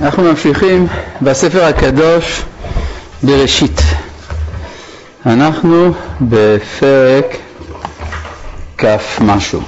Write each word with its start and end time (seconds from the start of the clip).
אנחנו 0.00 0.22
ממשיכים 0.22 0.86
בספר 1.22 1.64
הקדוש 1.64 2.42
בראשית. 3.22 3.80
אנחנו 5.26 5.92
בפרק 6.20 7.36
כ' 8.78 8.86
משהו. 9.20 9.60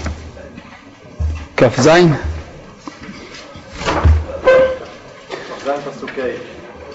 כ"ז? 1.56 1.88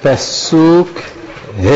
פסוק 0.02 0.89
ה' 1.64 1.70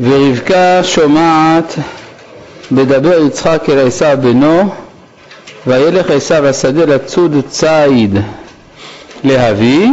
ורבקה 0.00 0.84
שומעת 0.84 1.74
בדבר 2.72 3.26
יצחק 3.26 3.62
אל 3.68 3.86
עשיו 3.86 4.18
בנו 4.22 4.74
וילך 5.66 6.10
עשיו 6.10 6.46
השדה 6.46 6.84
לצוד 6.84 7.36
ציד 7.48 8.18
להביא 9.24 9.88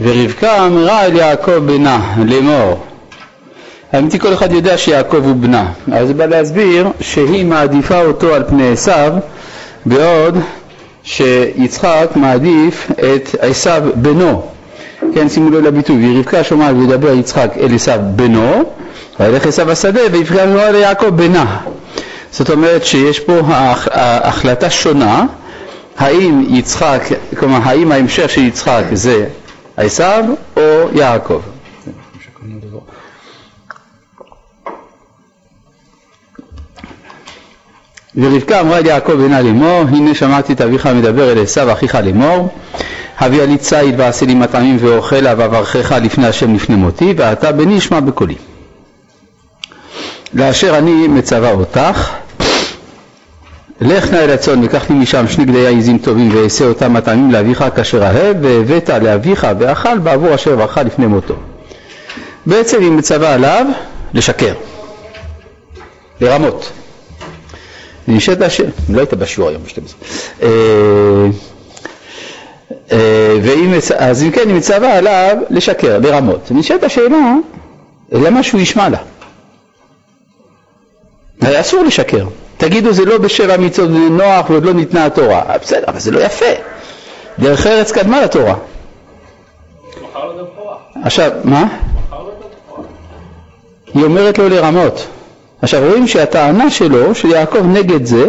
ורבקה 0.00 0.66
אמרה 0.66 1.04
אל 1.04 1.16
יעקב 1.16 1.52
בנה 1.52 2.14
לאמור 2.26 2.84
האמיתי 3.92 4.18
כל 4.18 4.34
אחד 4.34 4.52
יודע 4.52 4.78
שיעקב 4.78 5.24
הוא 5.24 5.36
בנה. 5.36 5.66
אז 5.92 6.08
זה 6.08 6.14
בא 6.14 6.26
להסביר 6.26 6.88
שהיא 7.00 7.46
מעדיפה 7.46 8.00
אותו 8.00 8.34
על 8.34 8.44
פני 8.48 8.72
עשיו 8.72 9.12
בעוד 9.86 10.38
שיצחק 11.02 12.08
מעדיף 12.16 12.90
את 12.90 13.34
עשיו 13.38 13.82
בנו. 13.94 14.42
כן 15.14 15.28
שימו 15.28 15.50
לב 15.50 15.64
לביטוי 15.64 16.16
ורבקה 16.16 16.44
שומעת 16.44 16.76
וידבר 16.76 17.12
יצחק 17.12 17.50
אל 17.60 17.74
עשיו 17.74 18.00
בנו 18.16 18.62
וילך 19.20 19.46
עשיו 19.46 19.70
השדה 19.70 20.00
ויבקע 20.12 20.44
אמרה 20.44 20.70
ליעקב 20.70 21.06
בנה 21.08 21.58
זאת 22.34 22.50
אומרת 22.50 22.84
שיש 22.84 23.20
פה 23.20 23.40
החלטה 23.92 24.70
שונה, 24.70 25.24
האם 25.98 26.44
יצחק, 26.48 27.02
כלומר 27.38 27.58
האם 27.62 27.92
ההמשך 27.92 28.30
של 28.30 28.40
יצחק 28.40 28.84
זה 28.92 29.26
עשיו 29.76 30.24
או 30.56 30.62
יעקב. 30.92 31.40
ורבקה 38.16 38.60
אמרה 38.60 38.78
אל 38.78 38.86
יעקב 38.86 39.12
בנה 39.12 39.42
לאמור, 39.42 39.80
הנה 39.88 40.14
שמעתי 40.14 40.52
את 40.52 40.60
אביך 40.60 40.86
מדבר 40.86 41.32
אל 41.32 41.42
עשיו 41.42 41.72
אחיך 41.72 41.94
לאמור, 41.94 42.48
הביאה 43.18 43.46
לי 43.46 43.58
ציד 43.58 43.94
ועשה 44.00 44.26
לי 44.26 44.34
מטעמים 44.34 44.76
ואוכלה 44.80 45.34
ואברכך 45.36 45.92
לפני 46.02 46.26
השם 46.26 46.54
לפני 46.54 46.76
מותי, 46.76 47.14
ואתה 47.16 47.52
בני 47.52 47.74
ישמע 47.74 48.00
בקולי. 48.00 48.34
לאשר 50.34 50.78
אני 50.78 51.08
מצווה 51.08 51.52
אותך, 51.52 52.10
לך 53.80 54.10
נא 54.10 54.16
אל 54.16 54.30
הצאן 54.30 54.64
וקח 54.64 54.90
לי 54.90 54.96
משם 54.96 55.28
שני 55.28 55.44
גדי 55.44 55.78
עזים 55.78 55.98
טובים 55.98 56.36
ואעשה 56.36 56.64
אותם 56.64 56.92
מטעמים 56.92 57.30
לאביך 57.30 57.64
כאשר 57.76 58.02
אהב 58.04 58.36
והבאת 58.40 58.88
לאביך 58.88 59.46
ואכל 59.58 59.98
בעבור 59.98 60.34
אשר 60.34 60.56
ברכה 60.56 60.82
לפני 60.82 61.06
מותו. 61.06 61.34
בעצם 62.46 62.80
היא 62.80 62.90
מצווה 62.90 63.34
עליו 63.34 63.66
לשקר, 64.14 64.54
לרמות. 66.20 66.72
נשאלת 68.08 68.40
השאלה, 68.42 68.70
לא 68.88 68.98
היית 68.98 69.14
בשיעור 69.14 69.48
היום 69.48 69.62
ב-12. 69.62 69.78
אה, 70.42 71.26
אז 73.98 74.22
אם 74.22 74.30
כן 74.30 74.48
היא 74.48 74.56
מצווה 74.56 74.98
עליו 74.98 75.36
לשקר, 75.50 75.98
לרמות. 75.98 76.50
נשאלת 76.50 76.82
השאלה, 76.82 77.34
למה 78.12 78.42
שהוא 78.42 78.60
ישמע 78.60 78.88
לה? 78.88 78.98
אסור 81.60 81.84
לשקר. 81.84 82.26
תגידו 82.56 82.92
זה 82.92 83.04
לא 83.04 83.18
בשבע 83.18 83.56
מצוות 83.56 83.90
נוח 83.90 84.50
ועוד 84.50 84.64
לא 84.64 84.72
ניתנה 84.72 85.06
התורה. 85.06 85.42
בסדר, 85.62 85.84
אבל 85.88 85.98
זה 85.98 86.10
לא 86.10 86.20
יפה. 86.20 86.46
דרך 87.38 87.66
ארץ 87.66 87.92
קדמה 87.92 88.22
לתורה. 88.22 88.54
עכשיו, 91.02 91.30
מה? 91.44 91.64
היא 93.94 94.04
אומרת 94.04 94.38
לו 94.38 94.48
לרמות. 94.48 95.06
עכשיו 95.62 95.82
רואים 95.88 96.08
שהטענה 96.08 96.70
שלו, 96.70 97.14
של 97.14 97.28
יעקב 97.28 97.66
נגד 97.66 98.04
זה, 98.04 98.26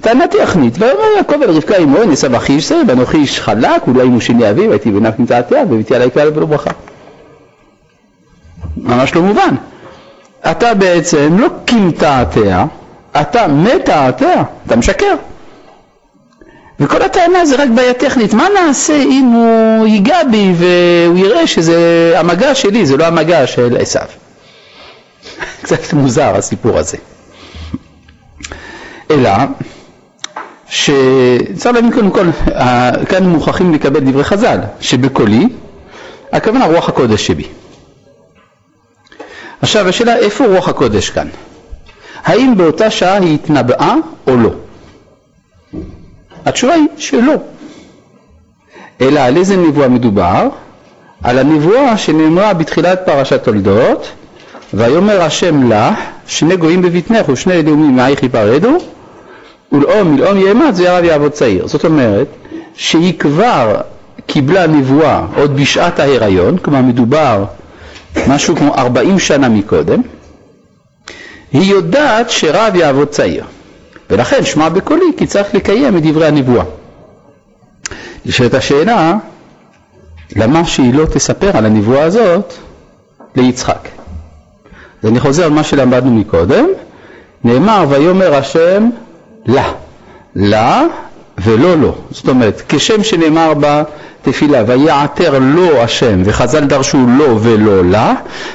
טענה 0.00 0.26
טכנית. 0.26 0.74
ויאמר 0.78 1.16
יעקב 1.16 1.42
אל 1.42 1.50
רבקה 1.50 1.76
אמו, 1.76 2.04
נשא 2.04 2.36
אחי 2.36 2.52
איש 2.52 2.68
זה, 2.68 2.82
ואנוכי 2.88 3.16
איש 3.16 3.40
חלק, 3.40 3.86
אולי 3.86 4.02
אם 4.02 4.12
הוא 4.12 4.20
שני 4.20 4.50
אביו, 4.50 4.70
הייתי 4.70 4.90
בנף 4.90 5.18
נמצאתיה, 5.18 5.62
וביתי 5.70 5.94
עלי 5.94 6.10
כלל 6.10 6.30
ולא 6.34 6.46
ברכה. 6.46 6.70
ממש 8.76 9.14
לא 9.14 9.22
מובן. 9.22 9.54
אתה 10.50 10.74
בעצם 10.74 11.36
לא 11.38 11.48
קימתעתיה, 11.64 12.64
אתה 13.16 13.48
מתעתע, 13.48 14.42
אתה 14.66 14.76
משקר. 14.76 15.14
וכל 16.80 17.02
הטענה 17.02 17.46
זה 17.46 17.62
רק 17.62 17.68
בעיה 17.74 17.94
טכנית, 17.94 18.34
מה 18.34 18.46
נעשה 18.54 18.96
אם 18.96 19.24
הוא 19.24 19.86
ייגע 19.86 20.24
בי 20.30 20.52
והוא 20.56 21.18
יראה 21.18 21.46
שזה 21.46 22.12
המגע 22.16 22.54
שלי, 22.54 22.86
זה 22.86 22.96
לא 22.96 23.04
המגע 23.06 23.46
של 23.46 23.76
עשיו. 23.80 24.06
קצת 25.62 25.92
מוזר 25.92 26.36
הסיפור 26.36 26.78
הזה. 26.78 26.96
אלא 29.10 29.30
שצריך 30.68 31.74
להבין 31.74 31.92
קודם 31.92 32.10
כל, 32.10 32.26
כאן 33.08 33.24
מוכרחים 33.24 33.74
לקבל 33.74 34.00
דברי 34.00 34.24
חז"ל, 34.24 34.58
שבקולי, 34.80 35.48
הכוונה 36.32 36.64
רוח 36.64 36.88
הקודש 36.88 37.26
שבי. 37.26 37.46
עכשיו 39.62 39.88
השאלה 39.88 40.16
איפה 40.16 40.46
רוח 40.46 40.68
הקודש 40.68 41.10
כאן? 41.10 41.28
האם 42.28 42.56
באותה 42.56 42.90
שעה 42.90 43.16
היא 43.16 43.34
התנבאה 43.34 43.94
או 44.26 44.36
לא? 44.36 44.50
התשובה 46.46 46.74
היא 46.74 46.86
שלא. 46.96 47.34
אלא 49.00 49.20
על 49.20 49.36
איזה 49.36 49.56
נבואה 49.56 49.88
מדובר? 49.88 50.48
על 51.22 51.38
הנבואה 51.38 51.98
שנאמרה 51.98 52.54
בתחילת 52.54 53.00
פרשת 53.06 53.44
תולדות, 53.44 54.08
ויאמר 54.74 55.22
השם 55.22 55.68
לה, 55.68 55.94
שני 56.26 56.56
גויים 56.56 56.82
בבטנך 56.82 57.28
ושני 57.28 57.62
לאומים 57.62 57.96
מעייך 57.96 58.22
יפרדו, 58.22 58.76
ולאום 59.72 60.14
מלאום 60.14 60.38
יאמץ 60.38 60.78
וירב 60.78 61.04
יעבוד 61.04 61.32
צעיר. 61.32 61.66
זאת 61.66 61.84
אומרת 61.84 62.26
שהיא 62.74 63.18
כבר 63.18 63.80
קיבלה 64.26 64.66
נבואה 64.66 65.22
עוד 65.36 65.56
בשעת 65.56 66.00
ההיריון, 66.00 66.58
כלומר 66.58 66.82
מדובר 66.82 67.44
משהו 68.28 68.56
כמו 68.56 68.74
40 68.74 69.18
שנה 69.18 69.48
מקודם, 69.48 70.02
היא 71.52 71.70
יודעת 71.72 72.30
שרב 72.30 72.76
יעבוד 72.76 73.08
צעיר, 73.08 73.44
ולכן 74.10 74.44
שמע 74.44 74.68
בקולי 74.68 75.04
כי 75.16 75.26
צריך 75.26 75.54
לקיים 75.54 75.96
את 75.96 76.02
דברי 76.02 76.26
הנבואה. 76.26 76.64
נשאלת 78.26 78.54
השאלה, 78.54 79.14
למה 80.36 80.64
שהיא 80.64 80.94
לא 80.94 81.04
תספר 81.04 81.56
על 81.56 81.66
הנבואה 81.66 82.04
הזאת 82.04 82.54
ליצחק? 83.36 83.88
אז 85.02 85.08
אני 85.08 85.20
חוזר 85.20 85.44
על 85.44 85.50
מה 85.50 85.64
שלמדנו 85.64 86.10
מקודם, 86.10 86.66
נאמר 87.44 87.84
ויאמר 87.88 88.34
השם 88.34 88.88
לה, 89.46 89.72
לה 90.34 90.82
ולא 91.42 91.76
לו, 91.76 91.94
זאת 92.10 92.28
אומרת 92.28 92.62
כשם 92.68 93.02
שנאמר 93.02 93.54
בה 93.54 93.82
תפילה, 94.22 94.62
ויעתר 94.66 95.38
לו 95.38 95.82
השם, 95.82 96.22
וחז"ל 96.24 96.64
דרשו 96.64 97.06
לו 97.18 97.40
ולא 97.42 97.84
לה, 97.84 98.14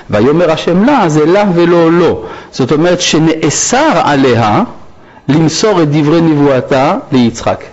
ויאמר 0.10 0.52
השם 0.52 0.84
לה, 0.84 1.10
זה 1.10 1.26
לה 1.26 1.44
ולא 1.56 1.92
לו. 1.92 2.26
זאת 2.52 2.72
אומרת 2.72 3.02
שנאסר 3.02 4.02
עליה 4.04 4.64
למסור 5.30 5.82
את 5.82 5.92
דברי 5.92 6.22
נבואתה 6.22 6.98
ליצחק. 7.12 7.64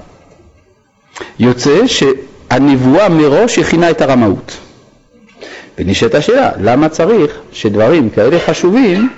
יוצא 1.38 1.86
שהנבואה 1.86 3.08
מראש 3.08 3.58
הכינה 3.58 3.90
את 3.90 4.00
הרמאות. 4.00 4.56
ונשאלת 5.78 6.14
השאלה, 6.14 6.50
למה 6.60 6.88
צריך 6.88 7.30
שדברים 7.52 8.10
כאלה 8.10 8.38
חשובים 8.46 9.10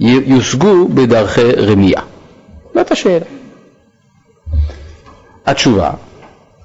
יושגו 0.00 0.88
בדרכי 0.88 1.52
רמייה? 1.52 2.00
זאת 2.74 2.92
השאלה. 2.92 3.37
התשובה, 5.50 5.90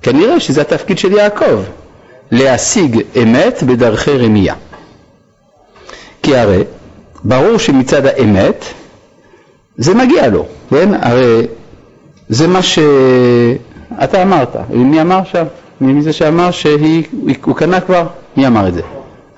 כנראה 0.02 0.40
שזה 0.40 0.62
התפקיד 0.62 0.98
של 0.98 1.12
יעקב, 1.12 1.62
להשיג 2.32 3.02
אמת 3.24 3.64
בדרכי 3.64 4.18
רמייה. 4.18 4.56
כי 6.24 6.38
הרי 6.38 6.64
ברור 7.24 7.58
שמצד 7.58 8.06
האמת 8.06 8.66
זה 9.78 9.94
מגיע 9.96 10.28
לו, 10.28 10.46
כן? 10.70 10.90
הרי 11.02 11.48
זה 12.30 12.48
מה 12.48 12.60
שאתה 12.62 14.22
אמרת, 14.24 14.56
מי 14.70 15.02
אמר 15.02 15.24
שם? 15.24 15.46
מי 15.82 16.02
זה 16.02 16.14
שאמר 16.14 16.52
שהוא 16.52 17.56
קנה 17.56 17.82
כבר? 17.82 18.08
מי 18.38 18.48
אמר 18.48 18.68
את 18.68 18.74
זה? 18.74 18.82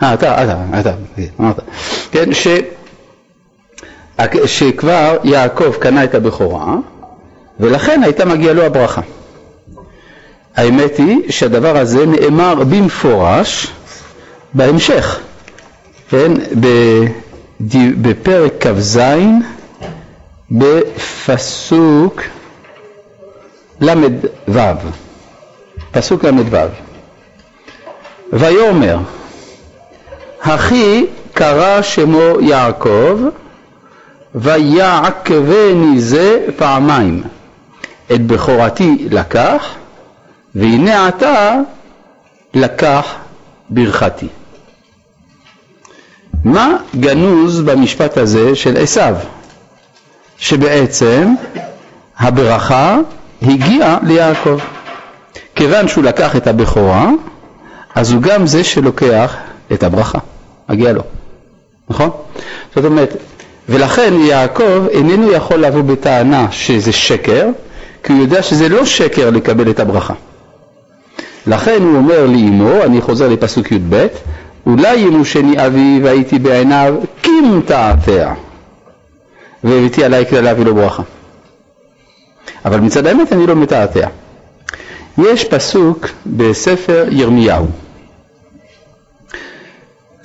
אה, 0.04 0.14
אתה, 0.14 0.44
אתה, 0.44 0.80
אתה, 0.80 0.92
אמרת. 1.40 1.60
כן, 2.12 2.34
ש... 2.34 2.48
שכבר 4.46 5.18
יעקב 5.24 5.74
קנה 5.80 6.04
את 6.04 6.16
הבכורה, 6.16 6.76
ולכן 7.60 8.04
הייתה 8.04 8.26
מגיעה 8.26 8.54
לו 8.54 8.64
הברכה. 8.64 9.02
האמת 10.56 10.98
היא 10.98 11.32
שהדבר 11.32 11.78
הזה 11.78 12.06
נאמר 12.06 12.56
במפורש 12.56 13.68
בהמשך, 14.54 15.20
כן, 16.10 16.32
בפרק 18.02 18.54
כ"ז 18.60 19.00
בפסוק 20.52 22.22
ל"ו, 23.82 24.60
פסוק 25.92 26.26
ל"ו. 26.26 26.58
ויאמר, 28.34 28.98
אחי 30.40 31.06
קרא 31.34 31.82
שמו 31.82 32.40
יעקב, 32.42 33.20
ויעקבני 34.36 36.00
זה 36.02 36.46
פעמיים. 36.58 37.24
את 38.12 38.28
בכורתי 38.28 39.08
לקח, 39.12 39.76
והנה 40.56 41.08
עתה 41.08 41.56
לקח 42.54 43.16
ברכתי. 43.70 44.28
מה 46.44 46.78
גנוז 47.00 47.62
במשפט 47.62 48.18
הזה 48.18 48.56
של 48.56 48.78
עשיו? 48.78 49.16
שבעצם 50.38 51.34
הברכה 52.18 52.98
הגיעה 53.42 53.98
ליעקב. 54.04 54.60
כיוון 55.56 55.88
שהוא 55.88 56.04
לקח 56.04 56.36
את 56.36 56.48
הבכורה, 56.48 57.10
אז 57.96 58.12
הוא 58.12 58.22
גם 58.22 58.48
זה 58.48 58.64
שלוקח 58.64 59.36
את 59.74 59.84
הברכה, 59.84 60.20
מגיע 60.70 60.94
לו, 60.94 61.02
נכון? 61.90 62.10
זאת 62.76 62.86
אומרת, 62.86 63.18
ולכן 63.70 64.14
יעקב 64.14 64.88
איננו 64.90 65.32
יכול 65.32 65.60
לבוא 65.60 65.82
בטענה 65.82 66.52
שזה 66.52 66.92
שקר, 66.92 67.50
כי 68.04 68.14
הוא 68.14 68.22
יודע 68.22 68.44
שזה 68.44 68.70
לא 68.70 68.86
שקר 68.86 69.30
לקבל 69.30 69.70
את 69.70 69.80
הברכה. 69.80 70.14
לכן 71.48 71.82
הוא 71.82 71.96
אומר 71.98 72.26
לאמו, 72.26 72.84
אני 72.84 73.02
חוזר 73.02 73.30
לפסוק 73.30 73.72
י"ב, 73.72 74.08
אולי 74.66 74.96
ימושני 74.96 75.66
אבי 75.66 76.00
והייתי 76.04 76.40
בעיניו 76.40 76.96
כמתעתע, 77.24 78.34
והבאתי 79.64 80.04
עליי 80.04 80.26
כללה 80.26 80.54
ולא 80.58 80.74
ברכה. 80.74 81.04
אבל 82.66 82.80
מצד 82.80 83.06
האמת 83.06 83.34
אני 83.34 83.48
לא 83.48 83.56
מתעתע. 83.56 84.08
יש 85.18 85.44
פסוק 85.44 86.08
בספר 86.26 87.06
ירמיהו 87.12 87.66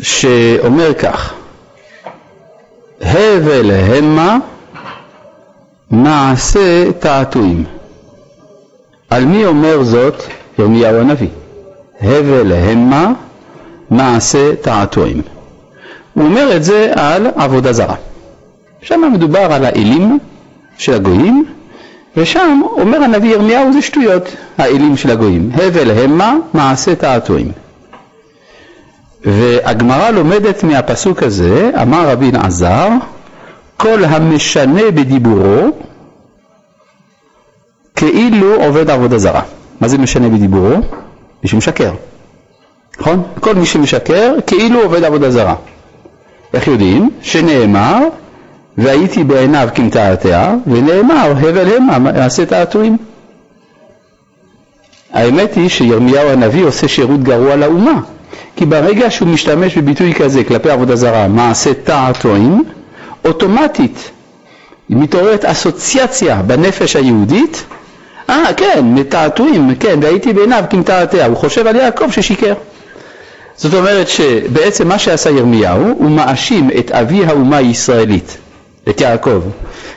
שאומר 0.03 0.95
כך: 0.95 1.35
הבל 3.01 3.71
המה 3.71 4.39
מעשה 5.91 6.93
תעתועים. 6.93 7.65
על 9.11 9.25
מי 9.25 9.47
אומר 9.47 9.83
זאת 9.83 10.23
ירמיהו 10.61 11.01
הנביא? 11.01 11.29
הבל 12.01 12.53
המה 12.53 13.13
מעשה 13.91 14.57
תעתועים. 14.57 15.23
הוא 16.15 16.25
אומר 16.25 16.57
את 16.57 16.65
זה 16.65 16.93
על 16.97 17.27
עבודה 17.37 17.73
זרה. 17.73 17.95
שם 18.83 19.11
מדובר 19.13 19.53
על 19.53 19.65
האלים 19.65 20.19
של 20.79 20.95
הגויים, 20.95 21.45
ושם 22.17 22.61
אומר 22.71 23.03
הנביא 23.03 23.31
ירמיהו 23.31 23.73
זה 23.73 23.83
שטויות, 23.83 24.37
האלים 24.59 24.97
של 24.97 25.11
הגויים. 25.11 25.51
הבל 25.55 25.91
המה 25.91 26.37
מעשה 26.55 26.95
תעתועים. 26.95 27.53
והגמרא 29.25 30.11
לומדת 30.11 30.65
מהפסוק 30.65 31.23
הזה, 31.23 31.71
אמר 31.83 32.09
רבי 32.09 32.31
אלעזר, 32.31 32.89
כל 33.77 34.05
המשנה 34.05 34.91
בדיבורו 34.91 35.71
כאילו 37.97 38.55
עובד 38.55 38.91
עבודה 38.91 39.19
זרה. 39.19 39.43
מה 39.81 39.89
זה 39.89 39.99
משנה 39.99 40.29
בדיבורו? 40.29 40.77
מי 41.43 41.49
שמשקר, 41.49 41.93
נכון? 43.01 43.23
כל 43.41 43.55
מי 43.55 43.67
שמשקר 43.67 44.35
כאילו 44.47 44.83
עובד 44.83 45.05
עבודה 45.05 45.31
זרה. 45.31 45.55
איך 46.55 46.67
יודעים? 46.67 47.11
שנאמר, 47.23 47.99
והייתי 48.79 49.25
בעיניו 49.25 49.69
כמתעתע, 49.75 50.55
ונאמר, 50.67 51.33
הבל 51.41 51.77
המה 51.77 51.99
מעשה 51.99 52.47
תעתועים. 52.47 52.97
האמת 55.13 55.55
היא 55.55 55.69
שירמיהו 55.69 56.29
הנביא 56.29 56.65
עושה 56.65 56.89
שירות 56.89 57.23
גרוע 57.23 57.57
לאומה, 57.57 58.01
כי 58.57 58.67
ברגע 58.67 59.11
שהוא 59.11 59.29
משתמש 59.29 59.79
בביטוי 59.79 60.15
כזה 60.15 60.45
כלפי 60.45 60.71
עבודה 60.71 60.97
זרה, 60.97 61.29
מעשה 61.29 61.75
תעתועים, 61.75 62.65
אוטומטית 63.25 64.11
מתעוררת 64.91 65.45
אסוציאציה 65.45 66.43
בנפש 66.43 66.97
היהודית, 66.97 67.65
אה 68.31 68.55
כן, 68.57 68.85
מתעתועים, 68.85 69.75
כן, 69.75 69.99
והייתי 70.03 70.33
בעיניו 70.33 70.65
כמתעתע, 70.71 71.27
הוא 71.27 71.37
חושב 71.37 71.67
על 71.67 71.77
יעקב 71.77 72.11
ששיקר. 72.11 72.55
זאת 73.57 73.75
אומרת 73.75 74.09
שבעצם 74.09 74.89
מה 74.89 74.99
שעשה 74.99 75.31
ירמיהו, 75.31 75.85
הוא 75.99 76.11
מאשים 76.11 76.71
את 76.79 76.91
אבי 76.91 77.25
האומה 77.25 77.57
הישראלית, 77.57 78.37
את 78.89 79.01
יעקב. 79.01 79.41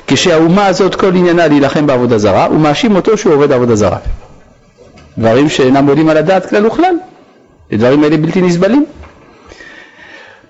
כשהאומה 0.08 0.66
הזאת 0.66 0.96
כל 0.96 1.16
עניינה 1.16 1.48
להילחם 1.48 1.88
בעבודה 1.88 2.18
זרה, 2.18 2.46
הוא 2.46 2.60
מאשים 2.60 2.96
אותו 2.96 3.18
שהוא 3.18 3.34
עובד 3.34 3.52
עבודה 3.52 3.76
זרה. 3.76 3.98
דברים 5.18 5.50
שאינם 5.50 5.88
עולים 5.88 6.10
על 6.10 6.18
הדעת 6.18 6.50
כלל 6.50 6.68
וכלל. 6.68 6.96
הדברים 7.72 8.04
האלה 8.04 8.18
בלתי 8.18 8.42
נסבלים. 8.42 8.86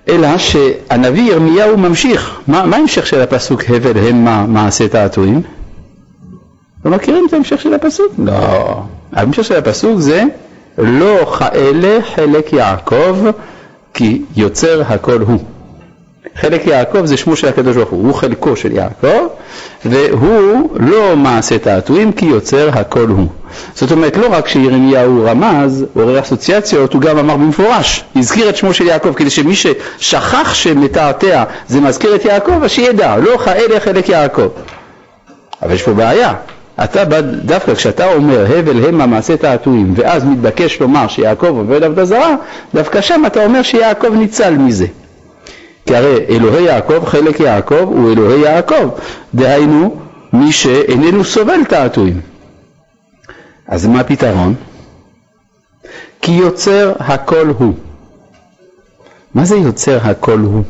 אלא 0.10 0.38
שהנביא 0.38 1.32
ירמיהו 1.32 1.78
ממשיך. 1.78 2.40
מה, 2.48 2.60
ההמשך 2.60 3.08
של 3.08 3.22
הפסוק 3.22 3.64
הבל 3.70 3.98
המה 3.98 4.46
מעשה 4.48 4.88
תעתועים? 4.88 5.42
לא 6.86 6.92
מכירים 6.92 7.26
את 7.28 7.34
ההמשך 7.34 7.62
של 7.62 7.74
הפסוק? 7.74 8.12
לא. 8.18 8.82
ההמשך 9.14 9.44
של 9.44 9.56
הפסוק 9.56 10.00
זה 10.00 10.24
לא 10.78 11.36
כאלה 11.40 12.00
חלק 12.16 12.54
יעקב 12.54 13.18
כי 13.94 14.22
יוצר 14.36 14.82
הכל 14.88 15.22
הוא. 15.22 15.40
חלק 16.36 16.68
יעקב 16.68 17.06
זה 17.06 17.18
שמו 17.18 17.36
של 17.36 17.48
הקדוש 17.48 17.76
ברוך 17.76 17.90
הוא, 17.90 18.04
הוא 18.04 18.14
חלקו 18.14 18.56
של 18.56 18.72
יעקב, 18.72 19.28
והוא 19.86 20.70
לא 20.80 21.16
מעשה 21.16 21.58
תעתועים 21.58 22.12
כי 22.12 22.26
יוצר 22.26 22.70
הכל 22.74 23.08
הוא. 23.08 23.28
זאת 23.76 23.92
אומרת, 23.92 24.18
לא 24.18 24.28
רק 24.32 24.48
שירמיהו 24.48 25.26
רמז, 25.26 25.86
עורר 25.96 26.20
אסוציאציות, 26.20 26.94
הוא 26.94 27.02
גם 27.02 27.18
אמר 27.18 27.38
במפורש, 27.38 28.04
הזכיר 28.16 28.50
את 28.50 28.58
שמו 28.58 28.74
של 28.74 28.86
יעקב, 28.86 29.14
כדי 29.14 29.30
שמי 29.30 29.56
ששכח 29.56 30.54
שמתעתע 30.54 31.44
זה 31.68 31.82
מזכיר 31.82 32.16
את 32.16 32.26
יעקב, 32.26 32.64
אז 32.64 32.72
שידע, 32.72 33.18
לא 33.18 33.38
כאלה 33.38 33.80
חלק 33.80 34.10
יעקב. 34.10 34.48
אבל 35.62 35.74
יש 35.74 35.84
פה 35.84 35.94
בעיה, 35.94 36.34
אתה 36.84 37.06
בא, 37.06 37.22
דווקא 37.22 37.74
כשאתה 37.74 38.14
אומר 38.14 38.58
הבל 38.58 38.86
המה 38.86 39.06
מעשה 39.06 39.38
תעתועים, 39.38 39.94
ואז 39.96 40.26
מתבקש 40.26 40.80
לומר 40.82 41.08
שיעקב 41.08 41.48
עובד 41.48 41.84
עבודה 41.84 42.06
זרה, 42.06 42.36
דווקא 42.74 43.02
שם 43.02 43.24
אתה 43.28 43.46
אומר 43.46 43.62
שיעקב 43.62 44.14
ניצל 44.14 44.58
מזה. 44.58 44.88
כי 45.86 45.96
הרי 45.96 46.26
אלוהי 46.30 46.64
יעקב, 46.64 47.06
חלק 47.06 47.40
יעקב 47.40 47.76
הוא 47.82 48.12
אלוהי 48.12 48.42
יעקב, 48.42 48.90
דהיינו 49.36 49.96
מי 50.34 50.52
שאיננו 50.52 51.24
סובל 51.24 51.64
תעתועים. 51.70 52.22
אז 53.68 53.86
מה 53.86 54.00
הפתרון? 54.00 54.56
כי 56.22 56.32
יוצר 56.32 56.94
הכל 57.00 57.54
הוא. 57.58 57.74
מה 59.36 59.46
זה 59.46 59.56
יוצר 59.56 59.98
הכל 60.02 60.40
הוא? 60.40 60.64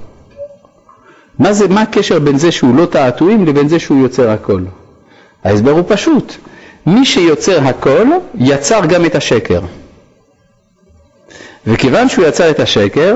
מה 1.39 1.53
זה, 1.53 1.67
מה 1.67 1.81
הקשר 1.81 2.19
בין 2.19 2.37
זה 2.37 2.51
שהוא 2.51 2.75
לא 2.75 2.85
תעתועים 2.85 3.45
לבין 3.45 3.67
זה 3.67 3.79
שהוא 3.79 4.01
יוצר 4.03 4.29
הכל? 4.29 4.61
ההסבר 5.43 5.71
הוא 5.71 5.83
פשוט. 5.87 6.35
מי 6.85 7.05
שיוצר 7.05 7.67
הכל, 7.67 8.07
יצר 8.35 8.85
גם 8.85 9.05
את 9.05 9.15
השקר. 9.15 9.59
וכיוון 11.67 12.09
שהוא 12.09 12.25
יצר 12.25 12.49
את 12.49 12.59
השקר, 12.59 13.15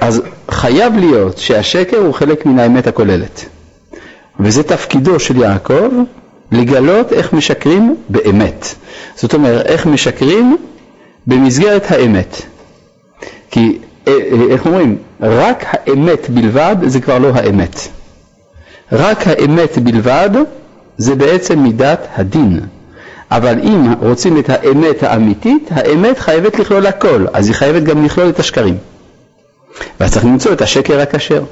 אז 0.00 0.22
חייב 0.50 0.96
להיות 0.96 1.38
שהשקר 1.38 1.96
הוא 1.96 2.14
חלק 2.14 2.46
מן 2.46 2.58
האמת 2.58 2.86
הכוללת. 2.86 3.44
וזה 4.40 4.62
תפקידו 4.62 5.20
של 5.20 5.36
יעקב 5.36 5.90
לגלות 6.52 7.12
איך 7.12 7.32
משקרים 7.32 7.96
באמת. 8.08 8.74
זאת 9.16 9.34
אומרת, 9.34 9.66
איך 9.66 9.86
משקרים 9.86 10.56
במסגרת 11.26 11.90
האמת. 11.90 12.42
כי, 13.50 13.78
אה, 14.08 14.12
אה, 14.12 14.18
איך 14.50 14.66
אומרים, 14.66 14.98
רק 15.20 15.64
האמת 15.70 16.30
בלבד 16.30 16.76
זה 16.86 17.00
כבר 17.00 17.18
לא 17.18 17.30
האמת. 17.34 17.80
רק 18.92 19.26
האמת 19.26 19.78
בלבד 19.78 20.30
זה 20.98 21.14
בעצם 21.14 21.58
מידת 21.58 22.06
הדין. 22.16 22.60
אבל 23.30 23.58
אם 23.62 23.92
רוצים 24.00 24.38
את 24.38 24.50
האמת 24.50 25.02
האמיתית, 25.02 25.68
האמת 25.70 26.18
חייבת 26.18 26.58
לכלול 26.58 26.86
הכל, 26.86 27.26
אז 27.32 27.46
היא 27.46 27.54
חייבת 27.54 27.82
גם 27.82 28.04
לכלול 28.04 28.28
את 28.28 28.38
השקרים. 28.38 28.76
ואז 30.00 30.12
צריך 30.12 30.24
למצוא 30.24 30.52
את 30.52 30.62
השקר 30.62 31.00
הכשר. 31.00 31.42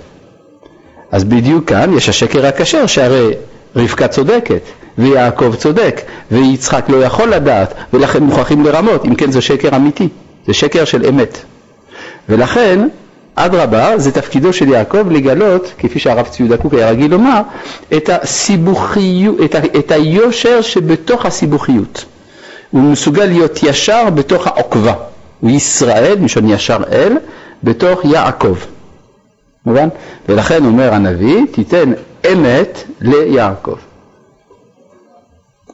אז 1.12 1.25
בדיוק 1.25 1.69
כאן 1.69 1.97
יש 1.97 2.09
השקר 2.09 2.47
הכשר, 2.47 2.87
שהרי 2.87 3.31
רבקה 3.76 4.09
צודקת, 4.09 4.62
ויעקב 4.99 5.55
צודק, 5.55 6.00
ויצחק 6.31 6.85
לא 6.88 6.97
יכול 6.97 7.29
לדעת, 7.29 7.75
ולכן 7.93 8.23
מוכרחים 8.23 8.65
לרמות, 8.65 9.05
אם 9.05 9.15
כן 9.15 9.31
זה 9.31 9.41
שקר 9.41 9.76
אמיתי, 9.76 10.09
זה 10.47 10.55
שקר 10.55 10.85
של 10.85 11.07
אמת. 11.07 11.38
ולכן, 12.29 12.88
אדרבה, 13.37 13.99
זה 13.99 14.12
תפקידו 14.12 14.52
של 14.52 14.69
יעקב 14.69 15.11
לגלות, 15.11 15.73
כפי 15.78 15.99
שהרב 15.99 16.26
צבי 16.26 16.45
יהודה 16.45 16.62
קוק 16.62 16.75
היה 16.75 16.90
רגיל 16.90 17.11
לומר, 17.11 17.40
את, 17.97 18.11
את, 19.45 19.55
ה, 19.55 19.59
את 19.78 19.93
היושר 19.93 20.61
שבתוך 20.61 21.26
הסיבוכיות. 21.26 22.05
הוא 22.71 22.83
מסוגל 22.83 23.25
להיות 23.25 23.62
ישר 23.62 24.11
בתוך 24.11 24.47
העוקבה. 24.47 24.93
הוא 25.40 25.50
ישראל, 25.50 26.16
מלשון 26.21 26.49
ישר 26.50 26.78
אל, 26.93 27.16
בתוך 27.62 28.05
יעקב. 28.05 28.57
מובן? 29.66 29.88
ולכן 30.28 30.64
אומר 30.64 30.95
הנביא, 30.95 31.43
תיתן 31.52 31.93
אמת 32.33 32.85
ליעקב. 33.00 33.76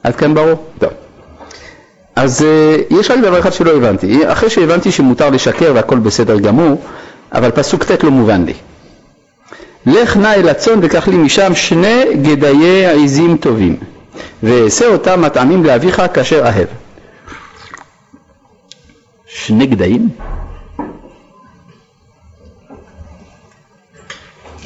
עד 0.02 0.16
כאן 0.16 0.34
ברור? 0.34 0.56
טוב. 0.78 0.90
אז 2.16 2.42
אה, 2.42 2.76
יש 2.90 3.10
רק 3.10 3.18
דבר 3.18 3.38
אחד 3.38 3.52
שלא 3.52 3.76
הבנתי. 3.76 4.32
אחרי 4.32 4.50
שהבנתי 4.50 4.92
שמותר 4.92 5.30
לשקר 5.30 5.72
והכל 5.74 5.98
בסדר 5.98 6.38
גמור, 6.38 6.80
אבל 7.32 7.50
פסוק 7.50 7.84
ט' 7.84 8.04
לא 8.04 8.10
מובן 8.10 8.44
לי. 8.44 8.54
לך 9.86 10.16
נא 10.16 10.34
אל 10.34 10.48
הצאן 10.48 10.78
וקח 10.82 11.08
לי 11.08 11.16
משם 11.16 11.54
שני 11.54 12.04
גדיי 12.22 12.86
עזים 12.86 13.36
טובים, 13.36 13.76
ואעשה 14.42 14.86
אותם 14.86 15.22
מטעמים 15.22 15.64
לאביך 15.64 16.02
כאשר 16.14 16.46
אהב. 16.46 16.68
שני 19.26 19.66
גדיים? 19.66 20.08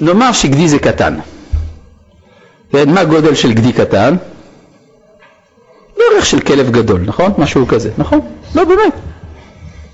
נאמר 0.00 0.32
שגדי 0.32 0.68
זה 0.68 0.78
קטן. 0.78 1.18
מה 2.72 3.00
הגודל 3.00 3.34
של 3.34 3.52
גדי 3.52 3.72
קטן? 3.72 4.16
בערך 5.98 6.26
של 6.26 6.40
כלב 6.40 6.70
גדול, 6.70 7.00
נכון? 7.04 7.32
משהו 7.38 7.66
כזה, 7.66 7.90
נכון? 7.98 8.20
לא, 8.54 8.64
באמת. 8.64 8.92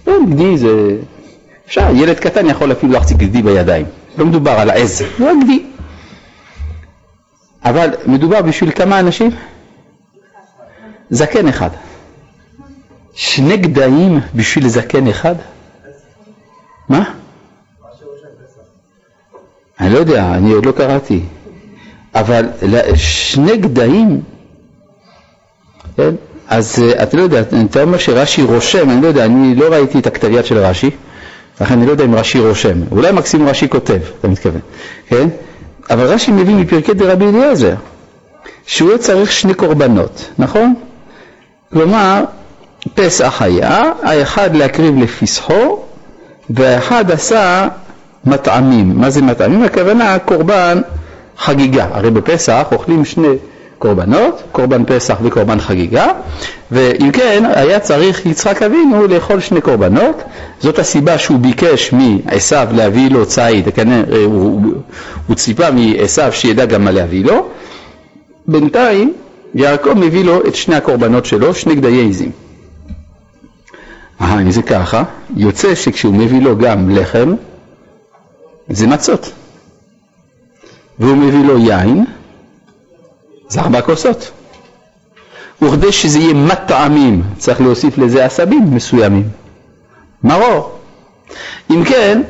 כן, 0.04 0.26
גדי 0.30 0.58
זה... 0.58 0.96
אפשר, 1.72 1.90
ילד 1.94 2.18
קטן 2.18 2.46
יכול 2.46 2.72
אפילו 2.72 2.92
להחזיק 2.92 3.16
גדי 3.16 3.42
בידיים. 3.42 3.86
לא 4.18 4.26
מדובר 4.26 4.50
על 4.50 4.86
זה 4.86 5.06
רק 5.20 5.36
גדי. 5.44 5.62
אבל 7.64 7.90
מדובר 8.06 8.42
בשביל 8.42 8.70
כמה 8.70 9.00
אנשים? 9.00 9.30
זקן 11.10 11.48
אחד. 11.48 11.70
שני 13.14 13.56
גדיים 13.56 14.20
בשביל 14.34 14.68
זקן 14.68 15.06
אחד? 15.08 15.34
מה? 16.88 17.14
אני 19.80 19.92
לא 19.92 19.98
יודע, 19.98 20.34
אני 20.34 20.52
עוד 20.52 20.66
לא 20.66 20.72
קראתי. 20.72 21.20
אבל 22.14 22.48
שני 22.94 23.56
גדיים, 23.56 24.20
כן? 25.96 26.14
אז 26.48 26.82
אה, 26.82 27.02
אתה 27.02 27.16
לא 27.16 27.22
יודע, 27.22 27.40
אתה 27.40 27.82
אומר 27.82 27.98
שרש"י 27.98 28.42
רושם, 28.42 28.90
אני 28.90 29.02
לא 29.02 29.06
יודע, 29.06 29.24
אני 29.24 29.54
לא 29.54 29.68
ראיתי 29.68 29.98
את 29.98 30.06
הכתב 30.06 30.30
יד 30.30 30.44
של 30.44 30.58
רש"י, 30.58 30.90
לכן 31.60 31.74
אני 31.74 31.86
לא 31.86 31.90
יודע 31.90 32.04
אם 32.04 32.14
רש"י 32.14 32.38
רושם, 32.40 32.82
אולי 32.90 33.12
מקסימום 33.12 33.48
רש"י 33.48 33.68
כותב, 33.68 33.98
אתה 34.20 34.28
מתכוון, 34.28 34.60
כן? 35.08 35.28
אבל 35.90 36.06
רש"י 36.06 36.30
מביא 36.30 36.54
מפרקי 36.54 36.94
דרבי 36.94 37.24
אליעזר, 37.24 37.74
שהוא 38.66 38.96
צריך 38.96 39.32
שני 39.32 39.54
קורבנות, 39.54 40.30
נכון? 40.38 40.74
כלומר, 41.72 42.24
פסח 42.94 43.42
היה, 43.42 43.82
האחד 44.02 44.56
להקריב 44.56 44.98
לפסחו, 44.98 45.82
והאחד 46.50 47.10
עשה 47.10 47.68
מטעמים. 48.24 49.00
מה 49.00 49.10
זה 49.10 49.22
מטעמים? 49.22 49.62
הכוונה 49.62 50.18
קורבן 50.18 50.80
חגיגה. 51.38 51.86
הרי 51.92 52.10
בפסח 52.10 52.66
אוכלים 52.72 53.04
שני 53.04 53.36
קורבנות, 53.82 54.42
קורבן 54.52 54.84
פסח 54.86 55.18
וקורבן 55.22 55.60
חגיגה, 55.60 56.06
ואם 56.70 57.10
כן, 57.12 57.44
היה 57.54 57.80
צריך 57.80 58.26
יצחק 58.26 58.62
אבינו 58.62 59.06
לאכול 59.06 59.40
שני 59.40 59.60
קורבנות. 59.60 60.22
זאת 60.60 60.78
הסיבה 60.78 61.18
שהוא 61.18 61.38
ביקש 61.38 61.92
מעשו 61.92 62.56
להביא 62.72 63.10
לו 63.10 63.26
ציד, 63.26 63.68
כנראה 63.68 64.24
הוא, 64.24 64.34
הוא, 64.34 64.72
הוא 65.26 65.36
ציפה 65.36 65.70
מעשו 65.70 66.22
שידע 66.32 66.64
גם 66.64 66.84
מה 66.84 66.90
להביא 66.90 67.24
לו. 67.24 67.48
בינתיים 68.46 69.12
יעקב 69.54 69.92
מביא 69.94 70.24
לו 70.24 70.46
את 70.46 70.54
שני 70.54 70.74
הקורבנות 70.74 71.26
שלו, 71.26 71.54
שני 71.54 71.74
גדיי 71.74 72.08
עזים. 72.08 72.30
אה, 74.20 74.40
אם 74.40 74.50
זה 74.50 74.62
ככה, 74.62 75.02
יוצא 75.36 75.74
שכשהוא 75.74 76.14
מביא 76.14 76.42
לו 76.42 76.58
גם 76.58 76.90
לחם, 76.90 77.34
זה 78.68 78.86
מצות. 78.86 79.32
והוא 80.98 81.16
מביא 81.16 81.44
לו 81.44 81.58
יין, 81.58 82.04
זה 83.52 83.60
ארבע 83.60 83.80
כוסות. 83.80 84.30
וכדי 85.62 85.92
שזה 85.92 86.18
יהיה 86.18 86.34
מטעמים, 86.34 87.22
צריך 87.38 87.60
להוסיף 87.60 87.98
לזה 87.98 88.24
עשבים 88.24 88.74
מסוימים. 88.74 89.28
מרור. 90.24 90.78
אם 91.70 91.84
כן, 91.84 92.22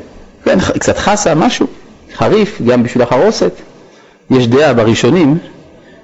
כן, 0.45 0.59
קצת 0.59 0.97
חסה, 0.97 1.35
משהו, 1.35 1.67
חריף, 2.15 2.61
גם 2.67 2.83
בשביל 2.83 3.03
החרוסת. 3.03 3.51
יש 4.29 4.47
דעה 4.47 4.73
בראשונים 4.73 5.37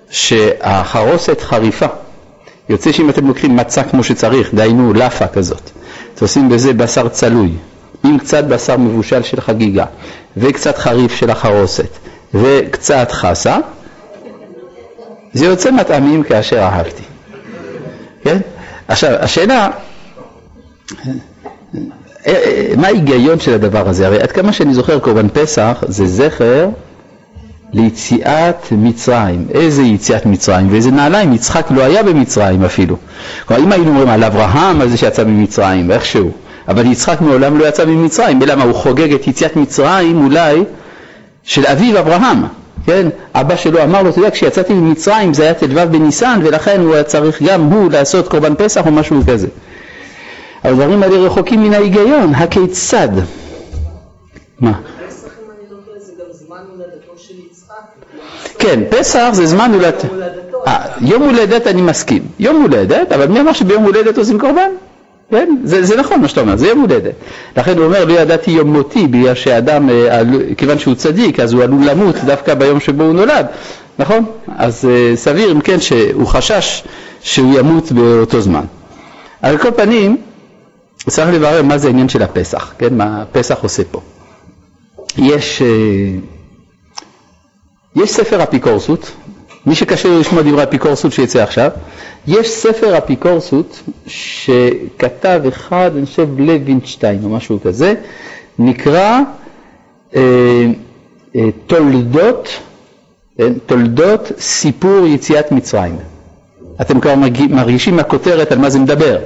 שהחרוסת 0.10 1.42
חריפה. 1.42 1.88
יוצא 2.70 2.92
שאם 2.92 3.10
אתם 3.10 3.28
לוקחים 3.28 3.56
מצה 3.56 3.84
כמו 3.84 4.04
שצריך, 4.04 4.54
דהיינו 4.54 4.94
לאפה 4.94 5.28
כזאת, 5.28 5.70
תעושים 6.16 6.50
בזה 6.50 6.74
בשר 6.74 7.10
צלוי, 7.10 7.52
עם 8.04 8.18
קצת 8.18 8.44
בשר 8.44 8.78
מבושל 8.78 9.24
של 9.24 9.42
חגיגה, 9.42 9.86
וקצת 10.38 10.78
חריף 10.78 11.16
של 11.16 11.30
החרוסת, 11.30 11.98
וקצת 12.34 13.12
חסה, 13.12 13.58
זה 15.34 15.46
יוצא 15.46 15.72
מטעמים 15.72 16.24
כאשר 16.24 16.60
אהבתי. 16.60 17.04
כן? 18.24 18.38
עכשיו, 18.88 19.16
השאלה, 19.20 19.70
אה, 22.28 22.34
אה, 22.34 22.74
מה 22.78 22.88
ההיגיון 22.88 23.40
של 23.40 23.54
הדבר 23.54 23.90
הזה? 23.90 24.08
הרי 24.08 24.20
עד 24.20 24.32
כמה 24.32 24.54
שאני 24.54 24.74
זוכר, 24.74 25.00
קורבן 25.00 25.28
פסח 25.34 25.84
זה 25.88 26.06
זכר 26.06 26.70
ליציאת 27.74 28.72
מצרים. 28.72 29.48
איזה 29.54 29.82
יציאת 29.82 30.26
מצרים? 30.26 30.68
ואיזה 30.72 30.92
נעליים? 30.92 31.34
יצחק 31.34 31.72
לא 31.72 31.84
היה 31.84 32.04
במצרים 32.04 32.64
אפילו. 32.64 32.96
כלומר, 33.46 33.64
אם 33.64 33.72
היינו 33.72 33.90
אומרים 33.90 34.10
על 34.10 34.24
אברהם, 34.24 34.82
על 34.82 34.90
זה 34.90 34.98
שיצא 34.98 35.24
ממצרים, 35.24 35.92
איכשהו, 35.92 36.32
אבל 36.68 36.92
יצחק 36.92 37.22
מעולם 37.22 37.58
לא 37.58 37.66
יצא 37.66 37.86
ממצרים, 37.86 38.44
אלא 38.44 38.56
מה, 38.56 38.64
הוא 38.64 38.74
חוגג 38.74 39.14
את 39.14 39.28
יציאת 39.28 39.56
מצרים 39.56 40.24
אולי 40.26 40.64
של 41.44 41.66
אביו 41.66 42.00
אברהם. 42.00 42.44
כן? 42.86 43.08
אבא 43.36 43.56
שלו 43.56 43.84
אמר 43.84 44.04
לו, 44.04 44.10
אתה 44.10 44.20
יודע, 44.20 44.32
כשיצאתי 44.32 44.74
ממצרים 44.74 45.34
זה 45.34 45.44
היה 45.44 45.54
ט"ו 45.54 45.68
בניסן 45.92 46.40
ולכן 46.44 46.82
הוא 46.82 46.94
היה 46.94 47.04
צריך 47.04 47.42
גם 47.44 47.62
הוא 47.62 47.92
לעשות 47.92 48.28
קורבן 48.28 48.56
פסח 48.56 48.86
או 48.86 48.92
משהו 48.92 49.22
כזה. 49.28 49.48
הדברים 50.64 51.04
האלה 51.04 51.18
רחוקים 51.18 51.64
מן 51.64 51.74
ההיגיון, 51.74 52.36
הכיצד? 52.36 53.10
מה? 54.60 54.72
כן, 58.60 58.80
פסח 58.90 59.30
זה 59.34 59.46
זמן 59.46 59.72
הולדת... 59.74 60.06
אה, 60.68 60.86
יום 61.02 61.22
הולדת 61.24 61.68
אני 61.68 61.82
מסכים. 61.82 62.24
יום 62.40 62.62
הולדת, 62.62 63.12
אבל 63.12 63.28
מי 63.28 63.40
אמר 63.40 63.54
שביום 63.54 63.84
הולדת 63.84 64.18
עושים 64.18 64.40
קורבן? 64.40 64.72
כן, 65.32 65.56
זה, 65.64 65.84
זה 65.84 65.98
נכון 65.98 66.22
מה 66.22 66.28
שאתה 66.28 66.42
אומר, 66.42 66.56
זה 66.56 66.68
יום 66.68 66.80
הולדת. 66.80 67.14
לכן 67.58 67.78
הוא 67.78 67.86
אומר, 67.86 68.06
לא 68.06 68.14
ידעתי 68.14 68.52
יום 68.52 68.74
מותי, 68.74 69.08
בגלל 69.08 69.36
שאדם, 69.36 69.90
אה, 69.90 70.22
כיוון 70.58 70.80
שהוא 70.80 70.96
צדיק, 70.96 71.40
אז 71.40 71.54
הוא 71.54 71.64
עלול 71.64 71.86
למות 71.86 72.16
דווקא 72.16 72.54
ביום 72.54 72.80
שבו 72.80 73.04
הוא 73.04 73.14
נולד, 73.14 73.46
נכון? 74.00 74.26
אז 74.58 74.86
אה, 74.86 75.16
סביר, 75.16 75.52
אם 75.52 75.62
כן, 75.62 75.80
שהוא 75.80 76.28
חשש 76.28 76.84
שהוא 77.22 77.60
ימות 77.60 77.92
באותו 77.92 78.42
זמן. 78.42 78.66
על 79.42 79.58
כל 79.58 79.72
פנים, 79.72 80.18
צריך 81.08 81.30
לברר 81.34 81.64
מה 81.64 81.78
זה 81.78 81.88
העניין 81.88 82.10
של 82.10 82.22
הפסח, 82.22 82.74
כן, 82.78 82.98
מה 82.98 83.24
פסח 83.32 83.58
עושה 83.62 83.84
פה. 83.92 84.02
יש, 85.18 85.62
יש 87.96 88.12
ספר 88.12 88.44
אפיקורסות, 88.44 89.12
מי 89.70 89.76
שקשה 89.76 90.10
לו 90.10 90.20
לשמוע 90.20 90.42
דברי 90.42 90.64
אפיקורסות 90.64 91.12
שיצא 91.12 91.44
עכשיו, 91.44 91.70
יש 92.28 92.50
ספר 92.50 92.98
אפיקורסות 92.98 93.82
שכתב 94.08 95.42
אחד, 95.48 95.92
אני 95.98 96.06
חושב 96.06 96.28
לוינשטיין 96.40 97.24
או 97.24 97.30
משהו 97.30 97.60
כזה, 97.64 97.94
נקרא 98.60 99.20
אה, 100.16 100.22
אה, 101.36 101.42
תולדות, 101.68 102.50
אה, 103.40 103.48
תולדות 103.66 104.32
סיפור 104.40 105.08
יציאת 105.08 105.52
מצרים. 105.52 105.96
אתם 106.82 107.00
כבר 107.00 107.14
מרגישים 107.50 107.96
מהכותרת 107.96 108.52
על 108.52 108.58
מה 108.58 108.70
זה 108.70 108.80
מדבר. 108.80 109.18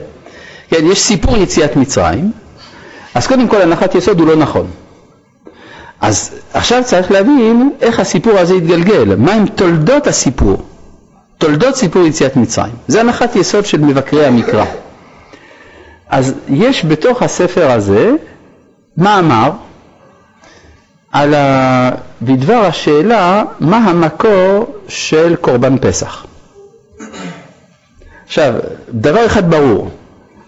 כן, 0.70 0.86
יש 0.92 1.00
סיפור 1.00 1.38
יציאת 1.38 1.76
מצרים, 1.76 2.32
אז 3.16 3.28
קודם 3.28 3.48
כל 3.48 3.62
הנחת 3.62 3.96
יסוד 3.96 4.20
הוא 4.20 4.28
לא 4.28 4.36
נכון. 4.36 4.68
אז 6.04 6.32
עכשיו 6.54 6.82
צריך 6.86 7.12
להבין 7.12 7.70
איך 7.82 8.00
הסיפור 8.00 8.40
הזה 8.40 8.56
יתגלגל, 8.56 9.16
מהם 9.16 9.46
תולדות 9.48 10.08
הסיפור, 10.08 10.62
תולדות 11.38 11.76
סיפור 11.76 12.06
יציאת 12.06 12.36
מצרים. 12.36 12.74
זה 12.88 13.00
הנחת 13.02 13.36
יסוד 13.36 13.66
של 13.66 13.82
מבקרי 13.82 14.26
המקרא. 14.26 14.66
אז 16.10 16.34
יש 16.50 16.86
בתוך 16.86 17.22
הספר 17.22 17.72
הזה 17.72 18.12
מאמר 18.98 19.52
על 21.12 21.34
ה... 21.34 21.90
בדבר 22.22 22.66
השאלה 22.66 23.44
מה 23.60 23.78
המקור 23.78 24.66
של 24.88 25.36
קורבן 25.42 25.78
פסח. 25.82 26.26
עכשיו, 28.26 28.54
דבר 28.90 29.26
אחד 29.26 29.50
ברור, 29.52 29.90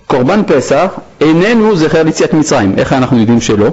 קורבן 0.08 0.42
פסח 0.48 0.94
איננו 1.22 1.76
זכר 1.76 2.04
ליציאת 2.04 2.34
מצרים. 2.34 2.74
איך 2.78 2.94
אנחנו 2.94 3.20
יודעים 3.20 3.42
שלא? 3.42 3.68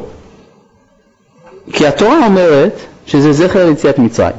כי 1.73 1.87
התורה 1.87 2.27
אומרת 2.27 2.73
שזה 3.07 3.33
זכר 3.33 3.67
ליציאת 3.67 3.99
מצרים. 3.99 4.37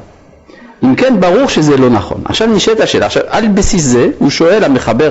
אם 0.84 0.96
כן, 0.96 1.20
ברור 1.20 1.48
שזה 1.48 1.78
לא 1.78 1.90
נכון. 1.90 2.22
עכשיו 2.26 2.48
נשאלת 2.48 2.80
השאלה, 2.80 3.06
עכשיו 3.06 3.24
על 3.28 3.48
בסיס 3.48 3.84
זה 3.84 4.10
הוא 4.18 4.30
שואל, 4.30 4.64
המחבר 4.64 5.10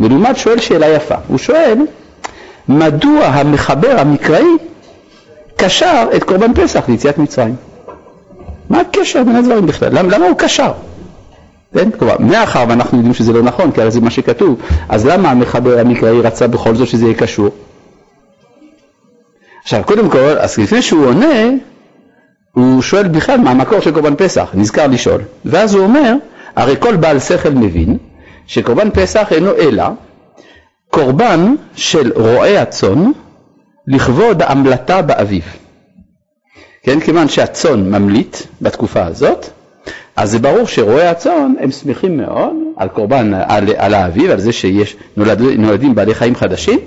המלומד 0.00 0.36
שואל 0.36 0.60
שאלה 0.60 0.88
יפה. 0.88 1.14
הוא 1.28 1.38
שואל, 1.38 1.78
מדוע 2.68 3.24
המחבר 3.26 4.00
המקראי 4.00 4.56
קשר 5.56 6.04
את 6.16 6.24
קורבן 6.24 6.54
פסח 6.54 6.88
ליציאת 6.88 7.18
מצרים? 7.18 7.54
מה 8.70 8.80
הקשר 8.80 9.24
בין 9.24 9.36
הדברים 9.36 9.66
בכלל? 9.66 9.88
למה, 9.98 10.16
למה 10.16 10.26
הוא 10.26 10.36
קשר? 10.38 10.72
כן? 11.74 11.90
כלומר, 11.90 12.16
מאחר 12.18 12.64
ואנחנו 12.68 12.98
יודעים 12.98 13.14
שזה 13.14 13.32
לא 13.32 13.42
נכון, 13.42 13.72
כי 13.72 13.80
הרי 13.80 13.90
זה 13.90 14.00
מה 14.00 14.10
שכתוב, 14.10 14.60
אז 14.88 15.06
למה 15.06 15.30
המחבר 15.30 15.78
המקראי 15.78 16.20
רצה 16.20 16.46
בכל 16.46 16.74
זאת 16.74 16.88
שזה 16.88 17.04
יהיה 17.04 17.14
קשור? 17.14 17.48
עכשיו, 19.62 19.82
קודם 19.84 20.10
כל, 20.10 20.18
אז 20.18 20.58
לפני 20.58 20.82
שהוא 20.82 21.06
עונה, 21.06 21.50
הוא 22.52 22.82
שואל 22.82 23.08
בכלל 23.08 23.40
מה 23.40 23.50
המקור 23.50 23.80
של 23.80 23.92
קורבן 23.92 24.14
פסח, 24.16 24.50
נזכר 24.54 24.86
לשאול. 24.86 25.20
ואז 25.44 25.74
הוא 25.74 25.82
אומר, 25.82 26.14
הרי 26.56 26.76
כל 26.78 26.96
בעל 26.96 27.20
שכל 27.20 27.50
מבין 27.50 27.98
שקורבן 28.46 28.90
פסח 28.90 29.32
אינו 29.32 29.50
אלא 29.56 29.84
קורבן 30.90 31.54
של 31.76 32.12
רועי 32.16 32.58
הצאן 32.58 33.10
לכבוד 33.86 34.42
המלטה 34.42 35.02
באביב. 35.02 35.44
כן, 36.82 37.00
כיוון 37.00 37.28
שהצאן 37.28 37.90
ממליט 37.90 38.36
בתקופה 38.62 39.04
הזאת, 39.04 39.46
אז 40.16 40.30
זה 40.30 40.38
ברור 40.38 40.66
שרועי 40.66 41.06
הצאן 41.06 41.54
הם 41.60 41.70
שמחים 41.70 42.16
מאוד 42.16 42.52
על 42.76 42.88
קורבן, 42.88 43.34
על, 43.34 43.64
על 43.76 43.94
האביב, 43.94 44.30
על 44.30 44.40
זה 44.40 44.52
שיש 44.52 44.96
נולד, 45.16 45.40
נולדים 45.40 45.94
בעלי 45.94 46.14
חיים 46.14 46.34
חדשים, 46.34 46.78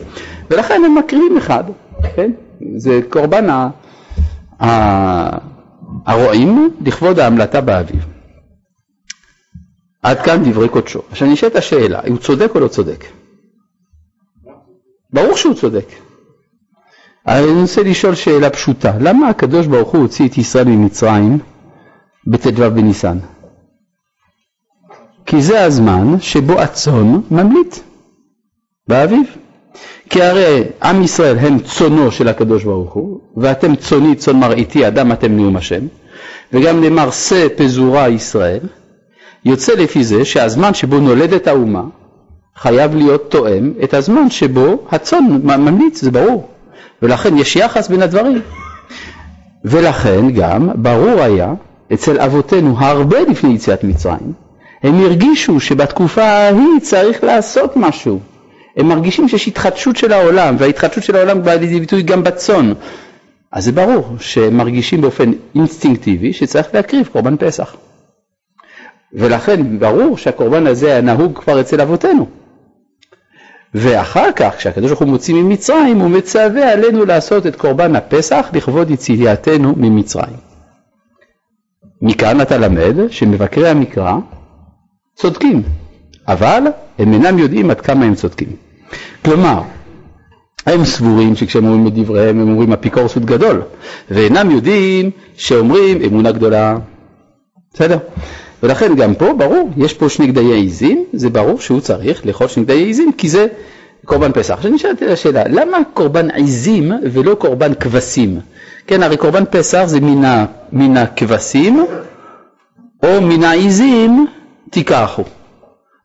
ולכן 0.53 0.81
הם 0.85 0.95
מקריבים 0.97 1.37
אחד, 1.37 1.63
כן? 2.15 2.31
זה 2.77 2.99
קורבן 3.09 3.49
ה, 3.49 3.69
ה, 4.63 5.37
הרועים 6.05 6.75
לכבוד 6.85 7.19
ההמלטה 7.19 7.61
באביב. 7.61 8.05
עד 10.03 10.21
כאן 10.21 10.43
דברי 10.43 10.69
קודשו. 10.69 11.01
עכשיו 11.11 11.27
נשאלת 11.27 11.55
השאלה, 11.55 11.99
הוא 12.07 12.17
צודק 12.17 12.51
או 12.55 12.59
לא 12.59 12.67
צודק? 12.67 13.05
ברור 15.13 15.37
שהוא 15.37 15.53
צודק. 15.53 15.85
אני 17.27 17.61
רוצה 17.61 17.83
לשאול 17.83 18.15
שאלה 18.15 18.49
פשוטה, 18.49 18.93
למה 18.99 19.29
הקדוש 19.29 19.67
ברוך 19.67 19.89
הוא 19.89 20.01
הוציא 20.01 20.27
את 20.27 20.37
ישראל 20.37 20.67
ממצרים 20.67 21.39
בט"ו 22.27 22.71
בניסן? 22.71 23.17
כי 25.25 25.41
זה 25.41 25.63
הזמן 25.63 26.19
שבו 26.19 26.59
הצאן 26.59 27.21
ממליט, 27.31 27.75
באביב. 28.87 29.42
כי 30.13 30.23
הרי 30.23 30.63
עם 30.83 31.03
ישראל 31.03 31.37
הם 31.37 31.59
צונו 31.59 32.11
של 32.11 32.27
הקדוש 32.27 32.63
ברוך 32.63 32.93
הוא, 32.93 33.19
ואתם 33.37 33.75
צוני 33.75 34.15
צאן 34.15 34.35
מרעיתי 34.39 34.87
אדם 34.87 35.11
אתם 35.11 35.37
נאום 35.37 35.55
השם, 35.55 35.85
וגם 36.53 36.81
נאמר 36.81 37.11
שא 37.11 37.47
פזורה 37.55 38.09
ישראל, 38.09 38.59
יוצא 39.45 39.73
לפי 39.73 40.03
זה 40.03 40.25
שהזמן 40.25 40.73
שבו 40.73 40.99
נולדת 40.99 41.47
האומה 41.47 41.83
חייב 42.55 42.95
להיות 42.95 43.31
תואם 43.31 43.73
את 43.83 43.93
הזמן 43.93 44.29
שבו 44.29 44.77
הצאן 44.91 45.25
ממליץ, 45.43 46.01
זה 46.01 46.11
ברור. 46.11 46.47
ולכן 47.01 47.37
יש 47.37 47.55
יחס 47.55 47.87
בין 47.87 48.01
הדברים. 48.01 48.41
ולכן 49.65 50.31
גם 50.31 50.69
ברור 50.75 51.21
היה 51.21 51.53
אצל 51.93 52.19
אבותינו 52.19 52.75
הרבה 52.79 53.19
לפני 53.21 53.53
יציאת 53.53 53.83
מצרים, 53.83 54.33
הם 54.83 54.99
הרגישו 54.99 55.59
שבתקופה 55.59 56.23
ההיא 56.23 56.79
צריך 56.81 57.23
לעשות 57.23 57.77
משהו. 57.77 58.32
הם 58.77 58.87
מרגישים 58.87 59.27
שיש 59.27 59.47
התחדשות 59.47 59.95
של 59.95 60.13
העולם, 60.13 60.55
וההתחדשות 60.59 61.03
של 61.03 61.15
העולם 61.15 61.43
באה 61.43 61.55
לידי 61.55 61.79
ביטוי 61.79 62.01
גם 62.01 62.23
בצאן. 62.23 62.73
אז 63.51 63.65
זה 63.65 63.71
ברור 63.71 64.07
שהם 64.19 64.57
מרגישים 64.57 65.01
באופן 65.01 65.31
אינסטינקטיבי 65.55 66.33
שצריך 66.33 66.67
להקריב 66.73 67.07
קורבן 67.07 67.37
פסח. 67.37 67.75
ולכן 69.13 69.79
ברור 69.79 70.17
שהקורבן 70.17 70.67
הזה 70.67 70.87
היה 70.87 71.01
נהוג 71.01 71.39
כבר 71.39 71.61
אצל 71.61 71.81
אבותינו. 71.81 72.27
ואחר 73.73 74.31
כך, 74.35 74.55
כשהקדוש 74.57 74.89
ברוך 74.89 75.01
הוא 75.01 75.07
מוציא 75.07 75.35
ממצרים, 75.35 75.99
הוא 75.99 76.09
מצווה 76.09 76.71
עלינו 76.71 77.05
לעשות 77.05 77.47
את 77.47 77.55
קורבן 77.55 77.95
הפסח 77.95 78.49
לכבוד 78.53 78.89
יציאתנו 78.89 79.73
ממצרים. 79.77 80.37
מכאן 82.01 82.41
אתה 82.41 82.57
למד 82.57 82.95
שמבקרי 83.09 83.69
המקרא 83.69 84.13
צודקים, 85.15 85.63
אבל 86.27 86.63
הם 86.99 87.13
אינם 87.13 87.39
יודעים 87.39 87.71
עד 87.71 87.81
כמה 87.81 88.05
הם 88.05 88.15
צודקים. 88.15 88.62
כלומר, 89.25 89.61
הם 90.65 90.85
סבורים 90.85 91.35
שכשהם 91.35 91.65
אומרים 91.65 91.87
את 91.87 91.93
דבריהם 91.93 92.39
הם 92.39 92.49
אומרים 92.49 92.73
אפיקורסות 92.73 93.25
גדול, 93.25 93.61
ואינם 94.11 94.51
יודעים 94.51 95.11
שאומרים 95.37 96.01
אמונה 96.01 96.31
גדולה. 96.31 96.77
בסדר? 97.73 97.97
ולכן 98.63 98.95
גם 98.95 99.15
פה 99.15 99.33
ברור, 99.37 99.69
יש 99.77 99.93
פה 99.93 100.09
שני 100.09 100.27
גדיי 100.27 100.53
עיזים, 100.53 101.05
זה 101.13 101.29
ברור 101.29 101.59
שהוא 101.59 101.79
צריך 101.79 102.25
לאכול 102.25 102.47
שני 102.47 102.63
גדיי 102.63 102.83
עיזים 102.83 103.11
כי 103.17 103.29
זה 103.29 103.47
קורבן 104.05 104.31
פסח. 104.31 104.53
עכשיו 104.53 104.71
נשאלת 104.71 105.01
השאלה, 105.01 105.43
למה 105.49 105.77
קורבן 105.93 106.31
עיזים 106.31 106.91
ולא 107.11 107.35
קורבן 107.35 107.73
כבשים? 107.73 108.39
כן, 108.87 109.03
הרי 109.03 109.17
קורבן 109.17 109.43
פסח 109.51 109.83
זה 109.85 109.99
מן 110.71 110.97
הכבשים 110.97 111.85
או 113.03 113.21
מן 113.21 113.43
העיזים 113.43 114.27
תיקחו. 114.69 115.23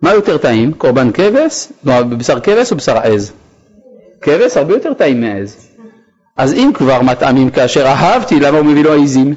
מה 0.02 0.12
יותר 0.12 0.38
טעים, 0.38 0.72
קורבן 0.72 1.12
כבש, 1.12 1.68
לא, 1.84 2.02
בשר 2.02 2.40
כבש 2.40 2.72
או 2.72 2.76
בשר 2.76 2.96
עז? 2.96 3.32
כבש 4.20 4.56
הרבה 4.56 4.74
יותר 4.74 4.94
טעים 4.94 5.20
מעז. 5.20 5.68
אז 6.36 6.52
אם 6.52 6.70
כבר 6.74 7.02
מטעמים 7.02 7.50
כאשר 7.50 7.86
אהבתי, 7.86 8.40
למה 8.40 8.58
הוא 8.58 8.66
מביא 8.66 8.84
לו 8.84 8.92
עיזים? 8.92 9.34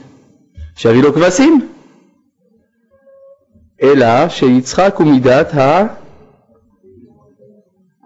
שיביא 0.76 1.04
לו 1.04 1.14
כבשים. 1.14 1.68
אלא 3.82 4.30
שיצחק 4.30 4.96
הוא 4.98 5.08
מידת 5.08 5.54
ה... 5.54 5.88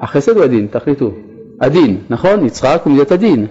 החסד 0.01 0.37
או 0.37 0.43
הדין? 0.43 0.67
תחליטו. 0.71 1.11
הדין, 1.61 2.01
נכון? 2.09 2.45
יצחק 2.45 2.81
הוא 2.85 2.93
מידת 2.93 3.11
הדין. 3.11 3.47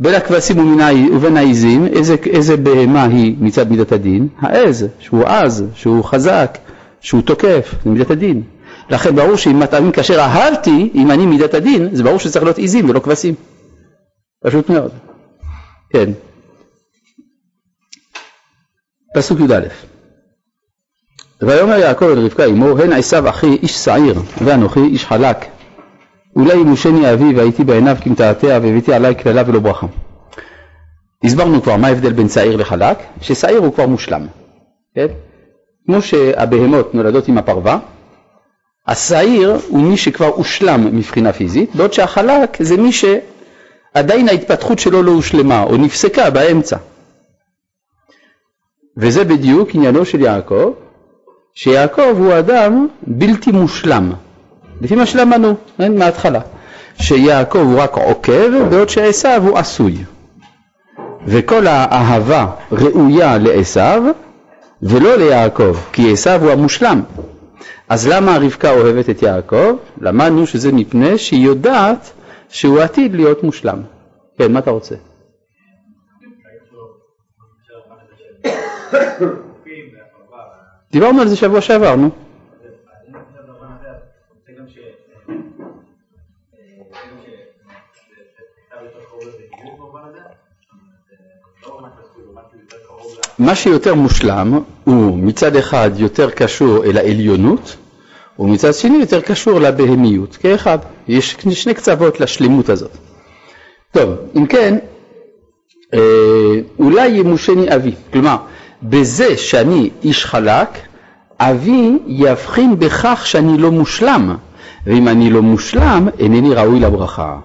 בין 0.00 0.14
הכבשים 0.14 0.80
ובין 1.12 1.36
העיזים, 1.36 1.86
איזה, 1.86 2.16
איזה 2.26 2.56
בהמה 2.56 3.04
היא 3.04 3.36
מצד 3.40 3.70
מידת 3.70 3.92
הדין? 3.92 4.28
העז, 4.38 4.86
שהוא 4.98 5.24
עז, 5.24 5.64
שהוא 5.74 6.04
חזק, 6.04 6.58
שהוא 7.00 7.22
תוקף, 7.22 7.74
זה 7.84 7.90
מידת 7.90 8.10
הדין. 8.10 8.42
לכן 8.90 9.16
ברור 9.16 9.36
שאם 9.36 9.60
מטעמים 9.60 9.92
כאשר 9.92 10.20
אהבתי, 10.20 10.90
אם 10.94 11.10
אני 11.10 11.26
מידת 11.26 11.54
הדין, 11.54 11.88
זה 11.92 12.02
ברור 12.02 12.18
שצריך 12.18 12.44
להיות 12.44 12.58
עיזים 12.58 12.90
ולא 12.90 13.00
כבשים. 13.00 13.34
פשוט 14.44 14.70
מאוד. 14.70 14.92
כן. 15.92 16.10
פסוק 19.14 19.40
י"א 19.40 19.68
ויאמר 21.42 21.78
יעקב 21.78 22.04
אל 22.04 22.18
רבקה 22.18 22.44
אמו, 22.44 22.78
הן 22.78 22.92
עשיו 22.92 23.28
אחי 23.28 23.46
איש 23.62 23.72
שעיר, 23.72 24.22
ואנוכי 24.44 24.80
איש 24.80 25.04
חלק. 25.04 25.36
אולי 26.36 26.54
ימושני 26.54 27.12
אבי 27.12 27.34
והייתי 27.36 27.64
בעיניו 27.64 27.96
כמתעתע 28.00 28.58
והבאתי 28.62 28.94
עלי 28.94 29.14
קללה 29.14 29.42
ולא 29.46 29.60
ברכה. 29.60 29.86
הסברנו 31.24 31.62
כבר 31.62 31.76
מה 31.76 31.88
ההבדל 31.88 32.12
בין 32.12 32.28
שעיר 32.28 32.56
לחלק, 32.56 32.98
ששעיר 33.20 33.58
הוא 33.58 33.74
כבר 33.74 33.86
מושלם. 33.86 34.26
כן? 34.94 35.06
כמו 35.88 36.02
שהבהמות 36.02 36.94
נולדות 36.94 37.28
עם 37.28 37.38
הפרווה, 37.38 37.78
השעיר 38.86 39.58
הוא 39.68 39.82
מי 39.82 39.96
שכבר 39.96 40.26
הושלם 40.26 40.96
מבחינה 40.96 41.32
פיזית, 41.32 41.74
בעוד 41.76 41.92
שהחלק 41.92 42.56
זה 42.60 42.76
מי 42.76 42.90
שעדיין 42.92 44.28
ההתפתחות 44.28 44.78
שלו 44.78 45.02
לא 45.02 45.10
הושלמה 45.10 45.62
או 45.62 45.76
נפסקה 45.76 46.30
באמצע. 46.30 46.76
וזה 48.96 49.24
בדיוק 49.24 49.68
עניינו 49.74 50.04
של 50.04 50.20
יעקב, 50.20 50.72
שיעקב 51.54 52.14
הוא 52.18 52.38
אדם 52.38 52.86
בלתי 53.06 53.52
מושלם, 53.52 54.12
לפי 54.80 54.94
מה 54.94 55.06
שלמדנו 55.06 55.54
כן, 55.78 55.98
מההתחלה, 55.98 56.40
שיעקב 57.02 57.58
הוא 57.58 57.80
רק 57.80 57.94
עוקב 57.94 58.68
בעוד 58.70 58.88
שעשו 58.88 59.28
הוא 59.42 59.58
עשוי. 59.58 59.96
וכל 61.26 61.66
האהבה 61.66 62.46
ראויה 62.72 63.38
לעשו 63.38 64.12
ולא 64.82 65.16
ליעקב, 65.16 65.76
כי 65.92 66.12
עשו 66.12 66.30
הוא 66.30 66.50
המושלם. 66.50 67.02
אז 67.88 68.08
למה 68.08 68.38
רבקה 68.38 68.70
אוהבת 68.70 69.10
את 69.10 69.22
יעקב? 69.22 69.76
למדנו 70.00 70.46
שזה 70.46 70.72
מפני 70.72 71.18
שהיא 71.18 71.46
יודעת 71.46 72.12
שהוא 72.48 72.80
עתיד 72.80 73.14
להיות 73.14 73.42
מושלם. 73.42 73.82
כן, 74.38 74.52
מה 74.52 74.58
אתה 74.58 74.70
רוצה? 74.70 74.94
דיברנו 80.92 81.20
על 81.20 81.28
זה 81.28 81.36
שבוע 81.36 81.60
שעבר, 81.60 81.96
נו. 81.96 82.10
מה 93.38 93.54
שיותר 93.54 93.94
מושלם 93.94 94.60
הוא 94.84 95.18
מצד 95.18 95.56
אחד 95.56 95.90
יותר 95.96 96.30
קשור 96.30 96.84
אל 96.84 96.96
העליונות 96.96 97.76
ומצד 98.38 98.74
שני 98.74 98.98
יותר 98.98 99.20
קשור 99.20 99.60
לבהמיות, 99.60 100.36
כאחד. 100.36 100.78
יש 101.08 101.36
שני 101.50 101.74
קצוות 101.74 102.20
לשלמות 102.20 102.68
הזאת. 102.68 102.90
טוב, 103.92 104.14
אם 104.36 104.46
כן, 104.46 104.78
אה, 105.94 105.98
אולי 106.78 107.08
ימושני 107.08 107.74
אבי, 107.74 107.92
כלומר 108.12 108.36
בזה 108.82 109.36
שאני 109.36 109.90
איש 110.04 110.24
חלק, 110.26 110.68
אבי 111.40 111.98
יבחין 112.06 112.78
בכך 112.78 113.22
שאני 113.26 113.58
לא 113.58 113.70
מושלם, 113.70 114.36
ואם 114.86 115.08
אני 115.08 115.30
לא 115.30 115.42
מושלם, 115.42 116.08
אינני 116.18 116.54
ראוי 116.54 116.80
לברכה. 116.80 117.36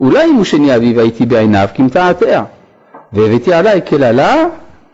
אולי 0.00 0.24
אם 0.24 0.34
הוא 0.34 0.44
שני 0.44 0.76
אבי 0.76 0.92
והייתי 0.96 1.26
בעיניו 1.26 1.68
מתעתע, 1.78 2.42
והבאתי 3.12 3.52
עליי 3.52 3.80
קללה 3.80 4.44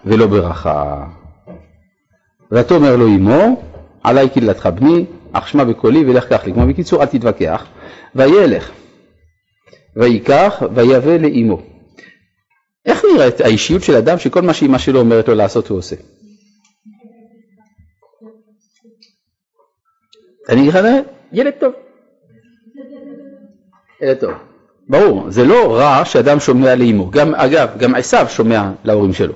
ולא 0.07 0.27
ברכה. 0.27 1.07
ותאמר 2.53 2.97
לו 2.97 3.07
אמו, 3.07 3.63
עלי 4.03 4.29
קהילתך 4.29 4.67
בני, 4.67 5.05
אך 5.33 5.49
שמע 5.49 5.65
בקולי 5.65 6.05
ולך 6.05 6.25
קח 6.25 6.45
לי. 6.45 6.53
כלומר 6.53 6.69
בקיצור 6.69 7.03
אל 7.03 7.07
תתווכח, 7.07 7.67
וילך, 8.15 8.71
ויקח, 9.97 10.63
ויבא 10.75 11.17
לאמו. 11.17 11.63
איך 12.87 13.03
נראית 13.15 13.41
האישיות 13.41 13.83
של 13.83 13.97
אדם 13.97 14.19
שכל 14.19 14.43
מה 14.43 14.55
שאימא 14.55 14.79
שלו 14.79 15.01
אומרת 15.01 15.29
לו 15.29 15.35
לעשות 15.35 15.69
הוא 15.69 15.79
עושה? 15.79 15.97
אני 20.49 20.61
אגיד 20.61 20.75
לך, 20.75 20.79
ילד 21.33 21.53
טוב. 21.61 21.73
ילד 24.03 24.17
טוב. 24.21 24.31
ברור, 24.89 25.31
זה 25.31 25.45
לא 25.45 25.77
רע 25.77 26.05
שאדם 26.05 26.41
שומע 26.41 26.75
לאמו. 26.75 27.11
גם, 27.11 27.35
אגב, 27.35 27.69
גם 27.79 27.95
עשיו 27.95 28.27
שומע 28.29 28.71
להורים 28.85 29.13
שלו. 29.13 29.35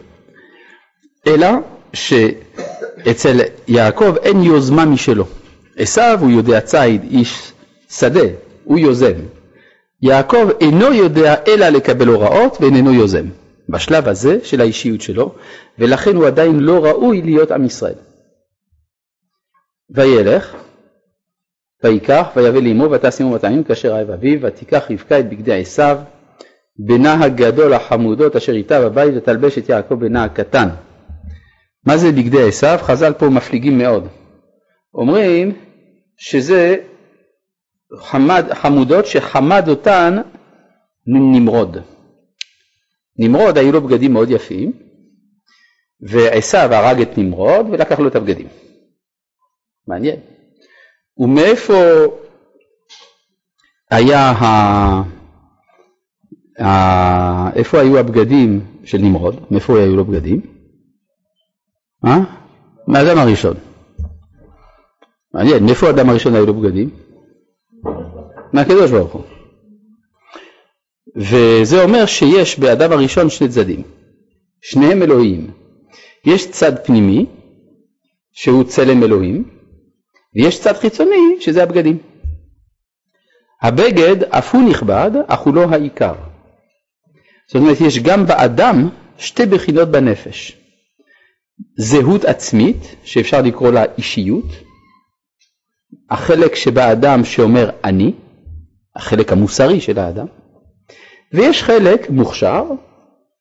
אלא 1.27 1.49
שאצל 1.93 3.41
יעקב 3.69 4.17
אין 4.23 4.43
יוזמה 4.43 4.85
משלו. 4.85 5.25
עשיו 5.77 6.19
הוא 6.21 6.31
יודע 6.31 6.61
ציד, 6.61 7.03
איש 7.11 7.53
שדה, 7.91 8.27
הוא 8.65 8.79
יוזם. 8.79 9.15
יעקב 10.03 10.49
אינו 10.61 10.93
יודע 10.93 11.35
אלא 11.49 11.69
לקבל 11.69 12.09
הוראות 12.09 12.57
ואיננו 12.61 12.93
יוזם. 12.93 13.27
בשלב 13.69 14.09
הזה 14.09 14.39
של 14.43 14.61
האישיות 14.61 15.01
שלו, 15.01 15.35
ולכן 15.79 16.17
הוא 16.17 16.27
עדיין 16.27 16.61
לא 16.61 16.85
ראוי 16.85 17.23
להיות 17.23 17.51
עם 17.51 17.65
ישראל. 17.65 17.95
וילך, 19.91 20.55
ויקח, 21.85 22.27
ויבא 22.37 22.59
לאמו, 22.59 22.91
ותעש 22.91 23.21
עמו 23.21 23.35
מטעמים 23.35 23.65
כאשר 23.65 23.97
אהב 23.97 24.11
אביו, 24.11 24.39
ותיקח 24.43 24.91
רבקה 24.91 25.19
את 25.19 25.29
בגדי 25.29 25.61
עשיו, 25.61 25.99
בנה 26.79 27.25
הגדול 27.25 27.73
החמודות 27.73 28.37
אשר 28.37 28.53
איתה 28.53 28.81
בבית, 28.81 29.15
ותלבש 29.17 29.59
את 29.59 29.69
יעקב 29.69 29.95
בנה 29.95 30.25
הקטן. 30.25 30.69
מה 31.87 31.97
זה 31.97 32.13
בגדי 32.13 32.49
עשיו? 32.49 32.79
חז"ל 32.83 33.13
פה 33.13 33.27
מפליגים 33.29 33.79
מאוד. 33.79 34.09
אומרים 34.95 35.53
שזה 36.17 36.77
חמד, 37.97 38.45
חמודות 38.53 39.07
שחמד 39.07 39.69
אותן 39.69 40.17
נמרוד. 41.07 41.77
נמרוד 43.19 43.59
היו 43.59 43.73
לו 43.73 43.81
בגדים 43.83 44.13
מאוד 44.13 44.31
יפים, 44.31 44.73
ועשיו 46.01 46.69
הרג 46.73 47.01
את 47.01 47.19
נמרוד 47.19 47.67
ולקח 47.71 47.99
לו 47.99 48.09
את 48.09 48.17
הבגדים. 48.17 48.49
מעניין. 49.89 50.17
ומאיפה 51.19 51.83
היה 53.91 54.31
ה... 54.31 54.45
ה... 56.63 57.57
איפה 57.57 57.81
היו 57.81 57.99
הבגדים 57.99 58.61
של 58.85 58.99
נמרוד? 58.99 59.47
מאיפה 59.51 59.79
היו 59.79 59.97
לו 59.97 60.05
בגדים? 60.05 60.58
מה? 62.09 62.25
מהאדם 62.87 63.19
הראשון. 63.19 63.57
מעניין, 65.35 65.65
מאיפה 65.65 65.87
האדם 65.87 66.09
הראשון 66.09 66.35
היו 66.35 66.47
לו 66.47 66.55
בגדים? 66.55 66.91
מהקדוש 68.53 68.91
ברוך 68.91 69.13
הוא. 69.13 69.23
וזה 71.17 71.83
אומר 71.83 72.07
שיש 72.07 72.59
באדם 72.59 72.93
הראשון 72.93 73.31
שני 73.31 73.49
צדדים, 73.49 73.83
שניהם 74.61 75.03
אלוהים. 75.03 75.51
יש 76.25 76.51
צד 76.51 76.73
פנימי, 76.85 77.27
שהוא 78.33 78.65
צלם 78.65 79.03
אלוהים, 79.03 79.45
ויש 80.35 80.61
צד 80.61 80.73
חיצוני, 80.73 81.37
שזה 81.41 81.63
הבגדים. 81.63 81.99
הבגד 83.63 84.23
אף 84.25 84.55
הוא 84.55 84.71
נכבד, 84.71 85.11
אך 85.27 85.41
הוא 85.41 85.55
לא 85.55 85.65
העיקר. 85.71 86.15
זאת 87.47 87.57
אומרת, 87.57 87.81
יש 87.81 87.99
גם 87.99 88.27
באדם 88.27 88.89
שתי 89.19 89.47
בחינות 89.47 89.89
בנפש. 89.89 90.68
זהות 91.77 92.25
עצמית, 92.25 92.97
שאפשר 93.05 93.43
לקרוא 93.43 93.71
לה 93.71 93.85
אישיות, 93.99 94.45
החלק 96.11 96.55
שבאדם 96.55 97.25
שאומר 97.25 97.71
אני, 97.85 98.13
החלק 98.97 99.33
המוסרי 99.33 99.81
של 99.81 99.99
האדם, 99.99 100.27
ויש 101.33 101.63
חלק 101.63 102.11
מוכשר 102.11 102.65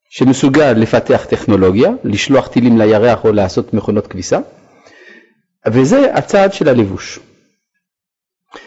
שמסוגל 0.10 0.72
לפתח 0.72 1.26
טכנולוגיה, 1.30 1.92
לשלוח 2.04 2.48
טילים 2.48 2.78
לירח 2.78 3.26
או 3.26 3.32
לעשות 3.32 3.74
מכונות 3.74 4.08
כביסה, 4.08 4.40
וזה 5.68 6.14
הצד 6.14 6.54
של 6.54 6.70
הלבוש. 6.70 7.20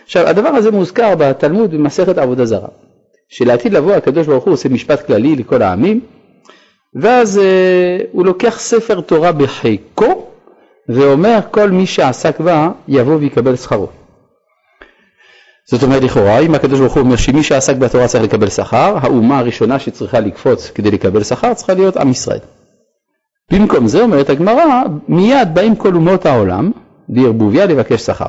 עכשיו 0.04 0.26
הדבר 0.26 0.48
הזה 0.48 0.70
מוזכר 0.70 1.14
בתלמוד 1.14 1.70
במסכת 1.70 2.18
עבודה 2.18 2.44
זרה, 2.46 2.68
שלעתיד 3.28 3.72
לבוא 3.72 3.92
הקדוש 3.92 4.26
ברוך 4.26 4.44
הוא 4.44 4.52
עושה 4.52 4.68
משפט 4.68 5.06
כללי 5.06 5.36
לכל 5.36 5.62
העמים, 5.62 6.00
ואז 6.94 7.38
אה, 7.38 7.98
הוא 8.12 8.26
לוקח 8.26 8.58
ספר 8.58 9.00
תורה 9.00 9.32
בחיקו 9.32 10.26
ואומר 10.88 11.38
כל 11.50 11.70
מי 11.70 11.86
שעסק 11.86 12.40
בה 12.40 12.68
יבוא 12.88 13.14
ויקבל 13.14 13.56
שכרו. 13.56 13.88
זאת 15.70 15.82
אומרת 15.82 16.02
לכאורה 16.02 16.38
אם 16.38 16.54
הקדוש 16.54 16.80
ברוך 16.80 16.94
הוא 16.94 17.02
אומר 17.02 17.16
שמי 17.16 17.42
שעסק 17.42 17.76
בתורה 17.76 18.08
צריך 18.08 18.24
לקבל 18.24 18.48
שכר, 18.48 18.96
האומה 19.00 19.38
הראשונה 19.38 19.78
שצריכה 19.78 20.20
לקפוץ 20.20 20.70
כדי 20.70 20.90
לקבל 20.90 21.22
שכר 21.22 21.54
צריכה 21.54 21.74
להיות 21.74 21.96
עם 21.96 22.10
ישראל. 22.10 22.38
במקום 23.52 23.86
זה 23.86 24.02
אומרת 24.02 24.30
הגמרא 24.30 24.82
מיד 25.08 25.48
באים 25.54 25.76
כל 25.76 25.94
אומות 25.94 26.26
העולם 26.26 26.70
לערבוביה 27.08 27.66
לבקש 27.66 28.00
שכר. 28.00 28.26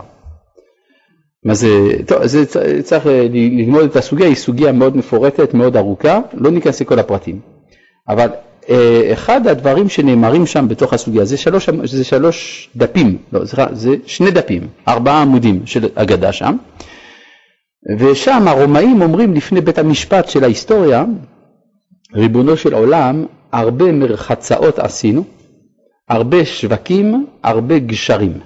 מה 1.46 1.54
זה, 1.54 1.68
טוב, 2.08 2.26
זה 2.26 2.46
צריך 2.84 3.06
ללמוד 3.06 3.84
את 3.84 3.96
הסוגיה, 3.96 4.28
היא 4.28 4.36
סוגיה 4.36 4.72
מאוד 4.72 4.98
מפורטת, 4.98 5.54
מאוד 5.54 5.78
ארוכה, 5.78 6.20
לא 6.34 6.52
ניכנס 6.52 6.82
לכל 6.82 7.00
הפרטים. 7.00 7.40
אבל 8.10 8.30
אה, 8.30 8.51
אחד 9.14 9.48
הדברים 9.48 9.90
שנאמרים 9.90 10.46
שם 10.46 10.68
בתוך 10.68 10.94
הסוגיה 10.94 11.26
זה 11.26 11.38
שלוש, 11.38 11.70
זה 11.84 12.04
שלוש 12.04 12.70
דפים, 12.76 13.18
לא, 13.34 13.46
זה, 13.46 13.58
זה 13.72 13.96
שני 14.06 14.32
דפים, 14.32 14.68
ארבעה 14.88 15.22
עמודים 15.22 15.66
של 15.66 15.90
אגדה 15.96 16.32
שם, 16.32 16.58
ושם 18.00 18.48
הרומאים 18.48 19.02
אומרים 19.02 19.34
לפני 19.34 19.62
בית 19.62 19.78
המשפט 19.78 20.30
של 20.30 20.44
ההיסטוריה, 20.44 21.06
ריבונו 22.16 22.58
של 22.58 22.74
עולם, 22.74 23.26
הרבה 23.52 23.92
מרחצאות 23.92 24.80
עשינו, 24.80 25.24
הרבה 26.10 26.46
שווקים, 26.46 27.26
הרבה 27.44 27.80
גשרים. 27.80 28.40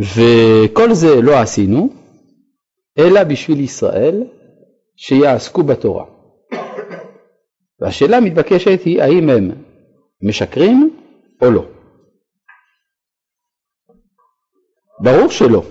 וכל 0.00 0.94
זה 0.94 1.22
לא 1.22 1.38
עשינו, 1.38 1.88
אלא 2.98 3.24
בשביל 3.24 3.60
ישראל 3.60 4.24
שיעסקו 4.96 5.62
בתורה. 5.62 6.17
והשאלה 7.80 8.16
המתבקשת 8.16 8.80
היא 8.84 9.02
האם 9.02 9.30
הם 9.30 9.50
משקרים 10.22 10.96
או 11.42 11.50
לא. 11.50 11.64
ברור 15.00 15.30
שלא. 15.30 15.62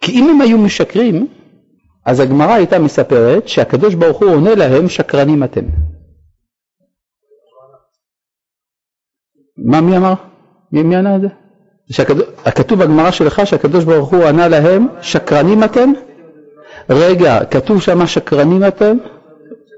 כי 0.00 0.12
אם 0.12 0.28
הם 0.30 0.40
היו 0.40 0.58
משקרים, 0.58 1.26
אז 2.06 2.20
הגמרא 2.20 2.52
הייתה 2.52 2.78
מספרת 2.78 3.48
שהקדוש 3.48 3.94
ברוך 3.94 4.22
הוא 4.22 4.30
עונה 4.30 4.54
להם 4.54 4.88
שקרנים 4.88 5.44
אתם. 5.44 5.64
מה 9.56 9.80
מי 9.80 9.96
אמר? 9.96 10.14
מי, 10.72 10.82
מי 10.82 10.96
ענה 10.96 11.16
את 11.16 11.20
זה? 11.20 11.28
כתוב 12.50 12.84
בגמרא 12.84 13.10
שלך 13.10 13.46
שהקדוש 13.46 13.84
ברוך 13.84 14.12
הוא 14.12 14.24
ענה 14.24 14.48
להם 14.48 14.86
שקרנים 15.02 15.64
אתם? 15.64 15.92
רגע, 16.90 17.44
כתוב 17.44 17.82
שם 17.82 18.06
שקרנים 18.06 18.64
אתם? 18.68 18.96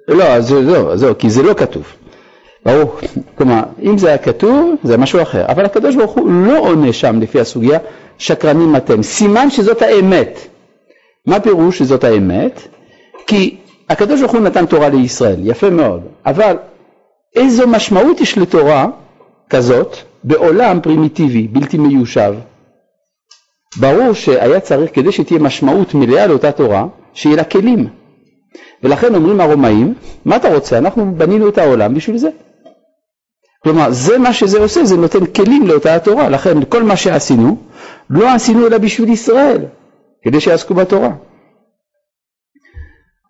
לא, 0.08 0.40
זה 0.40 0.60
לא, 0.60 0.96
זהו, 0.96 1.18
כי 1.18 1.30
זה 1.30 1.42
לא 1.42 1.54
כתוב. 1.54 1.84
ברור. 2.64 2.96
כלומר, 3.34 3.62
אם 3.82 3.98
זה 3.98 4.08
היה 4.08 4.18
כתוב, 4.18 4.74
זה 4.82 4.96
משהו 4.96 5.22
אחר. 5.22 5.46
אבל 5.48 5.64
הקדוש 5.64 5.96
ברוך 5.96 6.12
הוא 6.12 6.30
לא 6.30 6.58
עונה 6.58 6.92
שם 6.92 7.20
לפי 7.20 7.40
הסוגיה, 7.40 7.78
שקרנים 8.18 8.76
אתם. 8.76 9.02
סימן 9.02 9.50
שזאת 9.50 9.82
האמת. 9.82 10.38
מה 11.26 11.40
פירוש 11.40 11.78
שזאת 11.78 12.04
האמת? 12.04 12.60
כי 13.26 13.56
הקדוש 13.88 14.20
ברוך 14.20 14.32
הוא 14.32 14.40
נתן 14.40 14.66
תורה 14.66 14.88
לישראל, 14.88 15.36
יפה 15.42 15.70
מאוד, 15.70 16.02
אבל 16.26 16.56
איזו 17.36 17.66
משמעות 17.66 18.20
יש 18.20 18.38
לתורה 18.38 18.86
כזאת 19.50 19.96
בעולם 20.24 20.80
פרימיטיבי, 20.80 21.48
בלתי 21.48 21.78
מיושב? 21.78 22.34
ברור 23.76 24.12
שהיה 24.12 24.60
צריך, 24.60 24.90
כדי 24.94 25.12
שתהיה 25.12 25.40
משמעות 25.40 25.94
מלאה 25.94 26.26
לאותה 26.26 26.52
תורה, 26.52 26.86
שיהיה 27.14 27.36
לה 27.36 27.44
כלים. 27.44 27.88
ולכן 28.82 29.14
אומרים 29.14 29.40
הרומאים, 29.40 29.94
מה 30.24 30.36
אתה 30.36 30.54
רוצה? 30.54 30.78
אנחנו 30.78 31.14
בנינו 31.14 31.48
את 31.48 31.58
העולם 31.58 31.94
בשביל 31.94 32.18
זה. 32.18 32.28
כלומר, 33.62 33.90
זה 33.90 34.18
מה 34.18 34.32
שזה 34.32 34.58
עושה, 34.58 34.84
זה 34.84 34.96
נותן 34.96 35.26
כלים 35.26 35.66
לאותה 35.66 35.94
התורה. 35.94 36.28
לכן 36.28 36.64
כל 36.68 36.82
מה 36.82 36.96
שעשינו, 36.96 37.56
לא 38.10 38.34
עשינו 38.34 38.66
אלא 38.66 38.78
בשביל 38.78 39.08
ישראל, 39.08 39.64
כדי 40.22 40.40
שיעסקו 40.40 40.74
בתורה. 40.74 41.10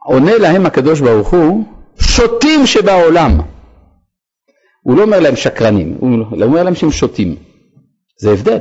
עונה 0.05 0.39
להם 0.39 0.67
הקדוש 0.67 1.01
ברוך 1.01 1.35
הוא, 1.35 1.65
שוטים 2.01 2.67
שבעולם. 2.67 3.41
הוא 4.83 4.97
לא 4.97 5.03
אומר 5.03 5.21
להם 5.21 5.37
שקרנים, 5.37 5.97
הוא 6.01 6.11
אומר 6.43 6.63
להם 6.63 6.75
שהם 6.75 6.91
שוטים. 6.91 7.37
זה 8.21 8.31
הבדל. 8.33 8.59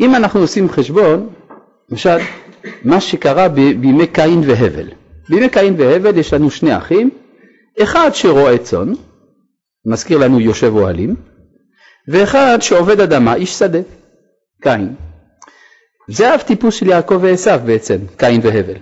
אם 0.00 0.14
אנחנו 0.14 0.40
עושים 0.40 0.70
חשבון, 0.70 1.28
למשל, 1.90 2.18
מה 2.84 3.00
שקרה 3.00 3.48
בימי 3.48 4.06
קין 4.06 4.42
והבל. 4.46 4.88
בימי 5.28 5.48
קין 5.48 5.74
והבל 5.78 6.18
יש 6.18 6.32
לנו 6.32 6.50
שני 6.50 6.76
אחים, 6.76 7.10
אחד 7.82 8.10
שרועה 8.12 8.58
צאן, 8.58 8.92
מזכיר 9.86 10.18
לנו 10.18 10.40
יושב 10.40 10.72
אוהלים, 10.74 11.16
ואחד 12.08 12.58
שעובד 12.60 13.00
אדמה, 13.00 13.34
איש 13.34 13.58
שדה, 13.58 13.78
קין. 14.62 14.94
זה 16.08 16.34
אב 16.34 16.40
טיפוס 16.40 16.74
של 16.74 16.86
יעקב 16.86 17.18
ועשיו 17.22 17.60
בעצם, 17.66 17.98
קין 18.16 18.40
והבל. 18.42 18.76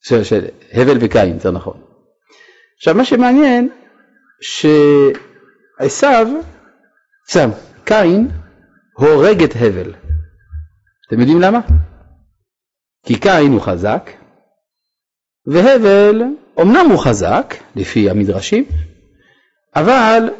של, 0.00 0.24
של 0.24 0.44
הבל 0.72 0.96
וקין, 1.00 1.34
יותר 1.34 1.50
נכון. 1.50 1.80
עכשיו 2.76 2.94
מה 2.94 3.04
שמעניין, 3.04 3.68
שעשיו, 5.80 6.26
סתם, 7.30 7.50
קין 7.84 8.28
הורג 8.96 9.42
את 9.42 9.54
הבל. 9.56 9.94
אתם 11.08 11.20
יודעים 11.20 11.40
למה? 11.40 11.60
כי 13.06 13.20
קין 13.20 13.52
הוא 13.52 13.60
חזק, 13.60 14.10
והבל 15.46 16.22
אמנם 16.60 16.86
הוא 16.90 16.98
חזק, 16.98 17.54
לפי 17.76 18.10
המדרשים, 18.10 18.64
אבל 19.76 20.30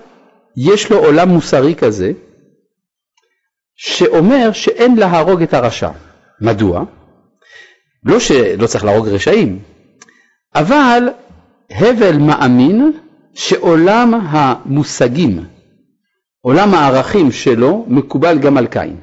יש 0.57 0.91
לו 0.91 0.99
עולם 0.99 1.29
מוסרי 1.29 1.75
כזה, 1.75 2.13
שאומר 3.77 4.53
שאין 4.53 4.97
להרוג 4.97 5.43
את 5.43 5.55
הרשע. 5.55 5.91
מדוע? 6.41 6.85
לא 8.05 8.21
שלא 8.21 8.67
צריך 8.67 8.85
להרוג 8.85 9.09
רשעים, 9.09 9.59
אבל 10.55 11.09
הבל 11.71 12.19
מאמין 12.19 12.93
שעולם 13.35 14.15
המושגים, 14.15 15.45
עולם 16.41 16.75
הערכים 16.75 17.33
שלו, 17.33 17.85
מקובל 17.89 18.39
גם 18.39 18.57
על 18.57 18.67
קין. 18.67 18.97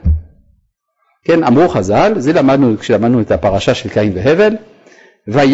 כן, 1.23 1.43
אמרו 1.43 1.69
חז"ל, 1.69 2.13
זה 2.17 2.33
למדנו 2.33 2.77
כשלמדנו 2.77 3.21
את 3.21 3.31
הפרשה 3.31 3.73
של 3.73 3.89
קין 3.89 4.11
והבל, 4.15 4.55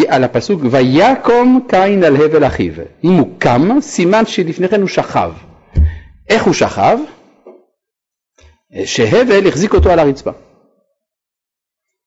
על 0.08 0.24
הפסוק 0.24 0.60
ויקום 0.70 1.66
קין 1.68 2.04
על 2.04 2.16
הבל 2.16 2.46
אחיו. 2.46 2.72
אם 3.04 3.12
הוא 3.12 3.38
קם, 3.38 3.80
סימן 3.80 4.26
שלפני 4.26 4.68
כן 4.68 4.80
הוא 4.80 4.88
שכב. 4.88 5.32
איך 6.28 6.44
הוא 6.44 6.54
שכב? 6.54 6.98
שהבל 8.84 9.48
החזיק 9.48 9.74
אותו 9.74 9.90
על 9.90 9.98
הרצפה. 9.98 10.30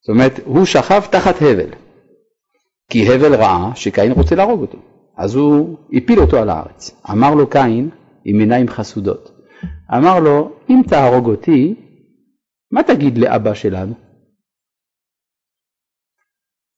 זאת 0.02 0.10
אומרת, 0.10 0.40
הוא 0.46 0.66
שכב 0.66 1.02
תחת 1.12 1.36
הבל. 1.42 1.70
כי 2.90 3.14
הבל 3.14 3.36
ראה 3.36 3.76
שקין 3.76 4.12
רוצה 4.12 4.36
להרוג 4.36 4.62
אותו. 4.62 4.78
אז 5.18 5.36
הוא 5.36 5.78
הפיל 5.94 6.20
אותו 6.20 6.38
על 6.38 6.50
הארץ. 6.50 6.92
אמר 7.12 7.36
לו 7.36 7.50
קין 7.50 7.90
עם 8.26 8.40
עיניים 8.40 8.68
חסודות. 8.68 9.32
אמר 9.98 10.20
לו, 10.20 10.52
אם 10.70 10.82
תהרוג 10.88 11.26
אותי, 11.30 11.76
מה 12.72 12.84
תגיד 12.84 13.18
לאבא 13.18 13.54
שלנו? 13.54 14.07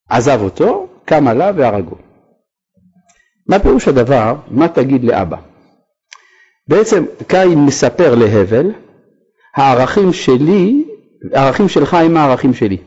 עזב 0.09 0.41
אותו, 0.41 0.87
קם 1.05 1.27
עליו 1.27 1.53
והרגו. 1.57 1.95
מה 3.49 3.59
פירוש 3.59 3.87
הדבר, 3.87 4.35
מה 4.47 4.67
תגיד 4.67 5.03
לאבא? 5.03 5.37
בעצם 6.67 7.05
קין 7.27 7.65
מספר 7.65 8.15
להבל, 8.15 8.71
הערכים 9.55 10.13
שלי, 10.13 10.85
הערכים 11.33 11.69
שלך 11.69 11.93
הם 11.93 12.17
הערכים 12.17 12.53
שלי. 12.53 12.77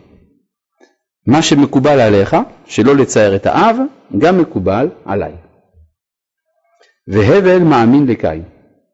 מה 1.26 1.42
שמקובל 1.42 2.00
עליך, 2.00 2.36
שלא 2.66 2.96
לצייר 2.96 3.36
את 3.36 3.46
האב, 3.46 3.76
גם 4.18 4.38
מקובל 4.38 4.88
עליי. 5.04 5.32
והבל 7.08 7.58
מאמין 7.58 8.06
לקין. 8.06 8.42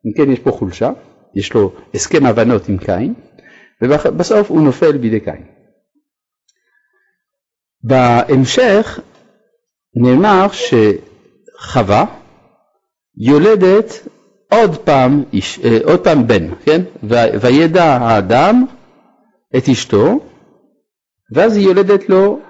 אם 0.06 0.12
כן 0.16 0.30
יש 0.30 0.38
פה 0.38 0.50
חולשה, 0.50 0.90
יש 1.34 1.54
לו 1.54 1.72
הסכם 1.94 2.26
הבנות 2.26 2.68
עם 2.68 2.78
קין, 2.78 3.14
ובסוף 3.82 4.50
הוא 4.50 4.60
נופל 4.60 4.98
בידי 4.98 5.20
קין. 5.20 5.57
בהמשך 7.82 9.00
נאמר 9.94 10.46
שחווה 10.52 12.04
יולדת 13.16 14.08
עוד 14.50 14.76
פעם, 14.76 15.24
איש, 15.32 15.60
אה, 15.64 15.78
עוד 15.84 16.04
פעם 16.04 16.26
בן, 16.26 16.54
כן? 16.64 16.82
וידע 17.40 17.84
האדם 17.84 18.64
את 19.56 19.68
אשתו, 19.68 20.20
ואז 21.34 21.56
היא 21.56 21.66
יולדת 21.66 22.08
לו 22.08 22.40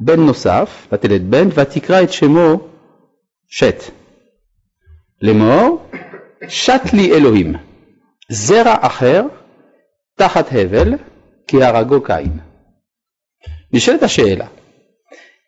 בן 0.00 0.20
נוסף, 0.20 0.88
ותלד 0.92 1.30
בן, 1.30 1.48
ותקרא 1.54 2.02
את 2.02 2.12
שמו 2.12 2.60
שת. 3.48 3.82
לאמור, 5.22 5.90
שת 6.48 6.82
לי 6.92 7.12
אלוהים, 7.12 7.54
זרע 8.30 8.74
אחר 8.80 9.22
תחת 10.16 10.46
הבל, 10.52 10.94
כי 11.46 11.62
הרגו 11.62 12.02
קין. 12.02 12.38
נשאלת 13.72 14.02
השאלה, 14.02 14.46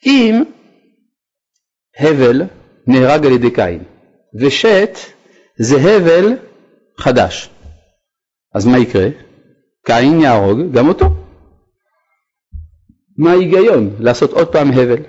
אם 0.06 0.42
הבל 1.98 2.42
נהרג 2.86 3.26
על 3.26 3.32
ידי 3.32 3.50
קין 3.50 3.84
ושת 4.40 4.98
זה 5.56 5.76
הבל 5.76 6.36
חדש, 6.98 7.50
אז 8.54 8.66
מה 8.66 8.78
יקרה? 8.78 9.08
קין 9.86 10.20
יהרוג 10.20 10.58
גם 10.72 10.88
אותו. 10.88 11.06
מה 13.18 13.30
ההיגיון 13.30 13.96
לעשות 13.98 14.30
עוד 14.30 14.52
פעם 14.52 14.68
הבל? 14.68 15.02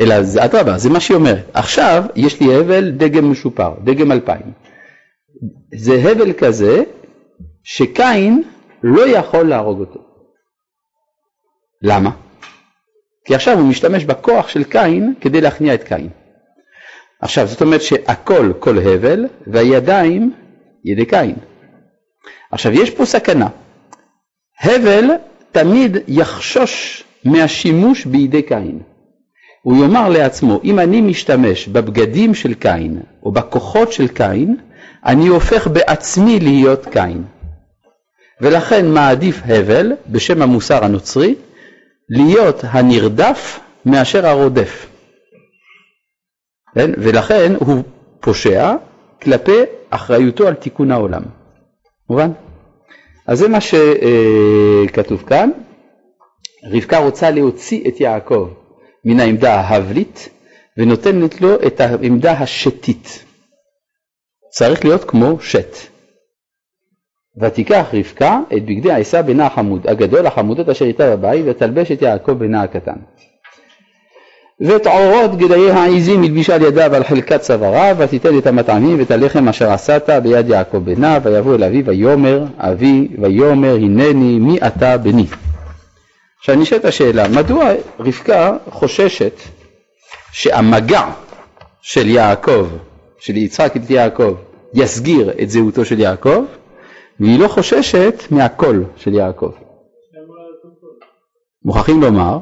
אלא 0.00 0.22
זה 0.22 0.44
אדרבה, 0.44 0.78
זה 0.78 0.90
מה 0.90 1.00
שהיא 1.00 1.16
אומרת. 1.16 1.50
עכשיו 1.54 2.04
יש 2.16 2.40
לי 2.40 2.56
הבל 2.56 2.90
דגם 2.90 3.30
משופר, 3.30 3.74
דגם 3.84 4.12
אלפיים. 4.12 4.52
זה 5.74 5.94
הבל 5.94 6.32
כזה 6.32 6.82
שקין 7.62 8.42
לא 8.82 9.08
יכול 9.08 9.48
להרוג 9.48 9.80
אותו. 9.80 10.00
למה? 11.82 12.23
כי 13.24 13.34
עכשיו 13.34 13.58
הוא 13.58 13.68
משתמש 13.68 14.04
בכוח 14.04 14.48
של 14.48 14.64
קין 14.64 15.14
כדי 15.20 15.40
להכניע 15.40 15.74
את 15.74 15.82
קין. 15.82 16.08
עכשיו 17.20 17.46
זאת 17.46 17.62
אומרת 17.62 17.82
שהכל 17.82 18.52
כל 18.58 18.78
הבל 18.78 19.26
והידיים 19.46 20.32
ידי 20.84 21.06
קין. 21.06 21.34
עכשיו 22.52 22.72
יש 22.72 22.90
פה 22.90 23.04
סכנה. 23.04 23.48
הבל 24.60 25.04
תמיד 25.52 25.96
יחשוש 26.08 27.04
מהשימוש 27.24 28.04
בידי 28.04 28.42
קין. 28.42 28.78
הוא 29.62 29.82
יאמר 29.82 30.08
לעצמו, 30.08 30.60
אם 30.64 30.78
אני 30.78 31.00
משתמש 31.00 31.68
בבגדים 31.68 32.34
של 32.34 32.54
קין 32.54 33.00
או 33.22 33.32
בכוחות 33.32 33.92
של 33.92 34.08
קין, 34.08 34.56
אני 35.06 35.26
הופך 35.26 35.66
בעצמי 35.66 36.40
להיות 36.40 36.86
קין. 36.86 37.24
ולכן 38.40 38.86
מעדיף 38.90 39.40
הבל, 39.46 39.92
בשם 40.08 40.42
המוסר 40.42 40.84
הנוצרי, 40.84 41.34
להיות 42.08 42.60
הנרדף 42.62 43.60
מאשר 43.86 44.26
הרודף. 44.26 44.86
כן? 46.74 46.90
ולכן 46.98 47.52
הוא 47.58 47.82
פושע 48.20 48.74
כלפי 49.22 49.60
אחריותו 49.90 50.48
על 50.48 50.54
תיקון 50.54 50.90
העולם. 50.90 51.22
מובן? 52.10 52.30
אז 53.26 53.38
זה 53.38 53.48
מה 53.48 53.58
שכתוב 53.60 55.24
כאן. 55.26 55.50
רבקה 56.72 56.98
רוצה 56.98 57.30
להוציא 57.30 57.88
את 57.88 58.00
יעקב 58.00 58.48
מן 59.04 59.20
העמדה 59.20 59.54
ההבלית 59.54 60.28
ונותנת 60.78 61.40
לו 61.40 61.54
את 61.66 61.80
העמדה 61.80 62.32
השתית. 62.32 63.24
צריך 64.50 64.84
להיות 64.84 65.04
כמו 65.04 65.40
שת. 65.40 65.93
ותיקח 67.36 67.86
רבקה 67.92 68.40
את 68.56 68.64
בגדי 68.64 68.92
עשה 68.92 69.22
בנה 69.22 69.46
החמוד, 69.46 69.86
הגדול 69.88 70.26
החמודות 70.26 70.68
אשר 70.68 70.84
איתה 70.84 71.16
בבית, 71.16 71.44
ותלבש 71.48 71.92
את 71.92 72.02
יעקב 72.02 72.32
בנה 72.32 72.62
הקטן. 72.62 72.96
ואת 74.60 74.86
עורות 74.86 75.38
גדיי 75.38 75.70
העזים 75.70 76.22
הלבישה 76.22 76.54
על 76.54 76.62
ידיו 76.62 76.94
על 76.94 77.04
חלקת 77.04 77.40
צוואריו, 77.40 77.96
ותיתן 77.98 78.38
את 78.38 78.46
המטעמים 78.46 78.98
ואת 78.98 79.10
הלחם 79.10 79.48
אשר 79.48 79.72
עשת 79.72 80.10
ביד 80.22 80.48
יעקב 80.48 80.78
בנה, 80.78 81.18
ויבוא 81.22 81.54
אל 81.54 81.64
אבי 81.64 81.82
ויאמר 81.86 82.44
אבי 82.58 83.08
ויאמר 83.18 83.74
הנני 83.74 84.38
מי 84.38 84.58
אתה 84.66 84.98
בני. 84.98 85.26
עכשיו 86.38 86.56
נשאלת 86.56 86.84
השאלה, 86.84 87.28
מדוע 87.28 87.70
רבקה 88.00 88.56
חוששת 88.70 89.40
שהמגע 90.32 91.04
של 91.82 92.08
יעקב, 92.08 92.66
של 93.18 93.36
יצחק 93.36 93.76
את 93.76 93.90
יעקב, 93.90 94.34
יסגיר 94.74 95.30
את 95.42 95.50
זהותו 95.50 95.84
של 95.84 96.00
יעקב, 96.00 96.44
והיא 97.20 97.38
לא 97.38 97.48
חוששת 97.48 98.14
מהקול 98.30 98.84
של 98.96 99.14
יעקב. 99.14 99.50
מוכרחים 101.64 102.02
לומר 102.02 102.38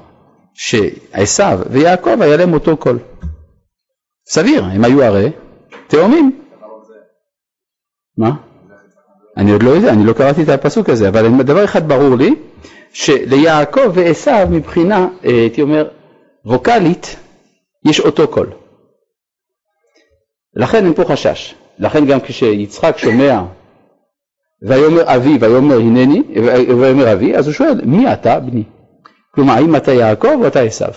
שעשו 0.55 1.59
ויעקב 1.71 2.23
היה 2.23 2.37
להם 2.37 2.55
אותו 2.55 2.77
קול. 2.77 2.99
סביר, 4.27 4.65
הם 4.65 4.85
היו 4.85 5.03
הרי 5.03 5.31
תאומים. 5.87 6.43
מה? 8.19 8.31
אני 9.37 9.53
עוד 9.53 9.63
לא 9.63 9.71
יודע, 9.71 9.93
אני 9.93 10.05
לא 10.05 10.13
קראתי 10.13 10.43
את 10.43 10.49
הפסוק 10.49 10.89
הזה, 10.89 11.09
אבל 11.09 11.43
דבר 11.43 11.65
אחד 11.65 11.89
ברור 11.89 12.17
לי, 12.17 12.35
שליעקב 12.93 13.91
ועשו 13.95 14.31
מבחינה, 14.51 15.09
אה, 15.25 15.31
הייתי 15.31 15.63
אומר, 15.63 15.89
ווקאלית, 16.45 17.17
יש 17.85 18.01
אותו 18.01 18.29
קול. 18.29 18.53
לכן 20.55 20.85
אין 20.85 20.95
פה 20.95 21.05
חשש. 21.05 21.55
לכן 21.79 22.07
גם 22.07 22.21
כשיצחק 22.21 22.99
שומע 22.99 23.43
ויאמר 24.63 25.17
אבי 25.17 25.39
ויאמר 25.41 25.77
הנני, 25.77 26.23
ויאמר 26.81 27.13
אבי, 27.13 27.37
אז 27.37 27.47
הוא 27.47 27.55
שואל, 27.55 27.81
מי 27.85 28.13
אתה 28.13 28.41
בני? 28.41 28.65
כלומר, 29.35 29.53
האם 29.53 29.77
אתה 29.77 29.93
יעקב 29.93 30.37
או 30.41 30.47
אתה 30.47 30.61
עשיו? 30.61 30.93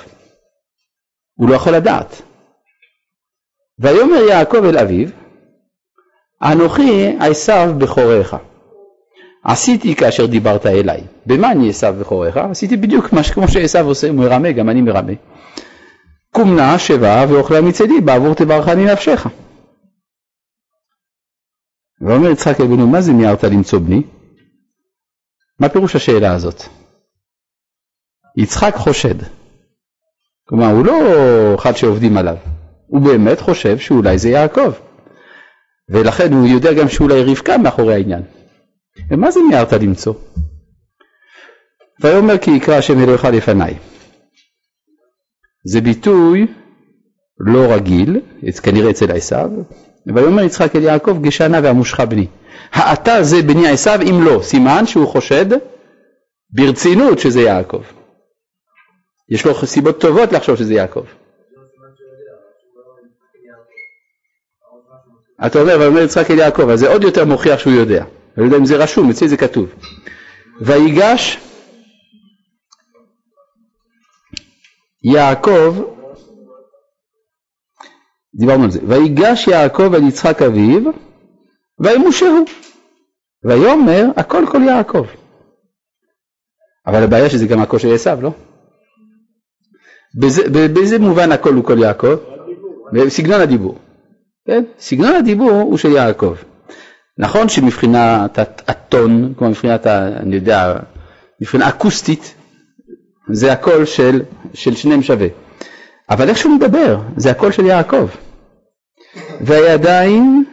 הוא 1.35 1.49
לא 1.49 1.55
יכול 1.55 1.73
לדעת. 1.73 2.21
ויאמר 3.79 4.21
יעקב 4.29 4.65
אל 4.65 4.77
אביו, 4.77 5.07
אנוכי 6.43 7.15
עשיו 7.19 7.73
בכוריך. 7.77 8.35
עשיתי 9.43 9.95
כאשר 9.95 10.25
דיברת 10.25 10.65
אליי. 10.65 11.01
במה 11.25 11.51
אני 11.51 11.69
עשיו 11.69 11.95
בכוריך? 11.99 12.37
עשיתי 12.37 12.77
בדיוק 12.77 13.13
מה 13.13 13.23
כמו 13.23 13.47
שעשיו 13.47 13.87
עושה, 13.87 14.07
הוא 14.07 14.15
מרמה, 14.15 14.51
גם 14.51 14.69
אני 14.69 14.81
מרמה. 14.81 15.13
קום 16.31 16.55
נא 16.55 16.77
שבה 16.77 17.25
ואוכלה 17.29 17.61
מצדי, 17.61 18.01
בעבור 18.01 18.33
תברכני 18.33 18.85
נפשך. 18.85 19.27
ואומר 22.01 22.29
יצחק 22.29 22.61
אבינו, 22.61 22.87
מה 22.87 23.01
זה 23.01 23.13
מיהרת 23.13 23.43
למצוא 23.43 23.79
בני? 23.79 24.03
מה 25.59 25.69
פירוש 25.69 25.95
השאלה 25.95 26.33
הזאת? 26.33 26.61
יצחק 28.37 28.75
חושד. 28.75 29.15
כלומר, 30.47 30.71
הוא 30.71 30.85
לא 30.85 30.95
אחד 31.55 31.75
שעובדים 31.75 32.17
עליו, 32.17 32.37
הוא 32.87 33.01
באמת 33.01 33.39
חושב 33.39 33.77
שאולי 33.77 34.17
זה 34.17 34.29
יעקב. 34.29 34.71
ולכן 35.89 36.33
הוא 36.33 36.47
יודע 36.47 36.73
גם 36.73 36.89
שאולי 36.89 37.23
רבקה 37.23 37.57
מאחורי 37.57 37.93
העניין. 37.93 38.23
ומה 39.09 39.31
זה 39.31 39.39
מיהרת 39.49 39.73
למצוא? 39.73 40.13
ויאמר 42.03 42.37
כי 42.37 42.51
יקרא 42.51 42.75
השם 42.75 42.99
אלוהיך 42.99 43.25
לפניי. 43.25 43.77
זה 45.65 45.81
ביטוי 45.81 46.47
לא 47.39 47.73
רגיל, 47.73 48.19
כנראה 48.63 48.89
אצל 48.89 49.11
עשיו, 49.11 49.49
ויאמר 50.07 50.43
יצחק 50.43 50.75
אל 50.75 50.83
יעקב 50.83 51.21
גשנה 51.21 51.59
ועמושך 51.63 51.99
בני. 51.99 52.27
האתה 52.71 53.23
זה 53.23 53.41
בני 53.41 53.67
עשיו 53.67 53.99
אם 54.01 54.23
לא, 54.23 54.39
סימן 54.43 54.85
שהוא 54.85 55.07
חושד 55.07 55.45
ברצינות 56.49 57.19
שזה 57.19 57.41
יעקב. 57.41 57.81
יש 59.29 59.45
לו 59.45 59.65
סיבות 59.65 60.01
טובות 60.01 60.31
לחשוב 60.31 60.55
שזה 60.55 60.73
יעקב. 60.73 61.03
אתה 65.45 65.61
אומר, 65.61 65.77
ויאמר 65.79 66.01
יצחק 66.01 66.31
אל 66.31 66.37
יעקב, 66.37 66.69
אז 66.69 66.79
זה 66.79 66.89
עוד 66.89 67.03
יותר 67.03 67.25
מוכיח 67.25 67.59
שהוא 67.59 67.73
יודע. 67.73 68.03
אני 68.03 68.09
לא 68.37 68.45
יודע 68.45 68.57
אם 68.57 68.65
זה 68.65 68.75
רשום, 68.75 69.09
אצלי 69.09 69.27
זה 69.27 69.37
כתוב. 69.37 69.69
ויגש 70.61 71.37
יעקב, 75.03 75.94
דיברנו 78.39 78.63
על 78.63 78.71
זה, 78.71 78.79
ויגש 78.87 79.47
יעקב 79.47 79.93
אל 79.93 80.07
יצחק 80.07 80.41
אביו, 80.41 80.91
וימושהו. 81.79 82.45
ויאמר, 83.43 84.05
הכל 84.17 84.45
כל 84.51 84.61
יעקב. 84.63 85.05
אבל 86.87 87.03
הבעיה 87.03 87.29
שזה 87.29 87.47
גם 87.47 87.61
הקול 87.61 87.79
של 87.79 87.93
עשיו, 87.93 88.19
לא? 88.21 88.31
באיזה, 90.13 90.67
באיזה 90.73 90.99
מובן 90.99 91.31
הכל 91.31 91.53
הוא 91.53 91.63
כל 91.63 91.79
יעקב? 91.79 92.15
בסגנון 92.93 93.41
הדיבור. 93.41 93.77
כן? 94.47 94.63
סגנון 94.79 95.15
הדיבור 95.15 95.51
הוא 95.51 95.77
של 95.77 95.91
יעקב. 95.91 96.35
נכון 97.17 97.49
שמבחינת 97.49 98.39
הטון, 98.67 99.33
כמו 99.37 99.49
מבחינת, 99.49 99.87
אני 99.87 100.35
יודע, 100.35 100.79
מבחינה 101.41 101.69
אקוסטית, 101.69 102.35
זה 103.31 103.51
הקול 103.51 103.85
של, 103.85 104.21
של 104.53 104.75
שניהם 104.75 105.01
שווה. 105.01 105.27
אבל 106.09 106.29
איך 106.29 106.37
שהוא 106.37 106.55
מדבר, 106.55 106.97
זה 107.17 107.31
הקול 107.31 107.51
של 107.51 107.65
יעקב. 107.65 108.07
והידיים 109.41 110.45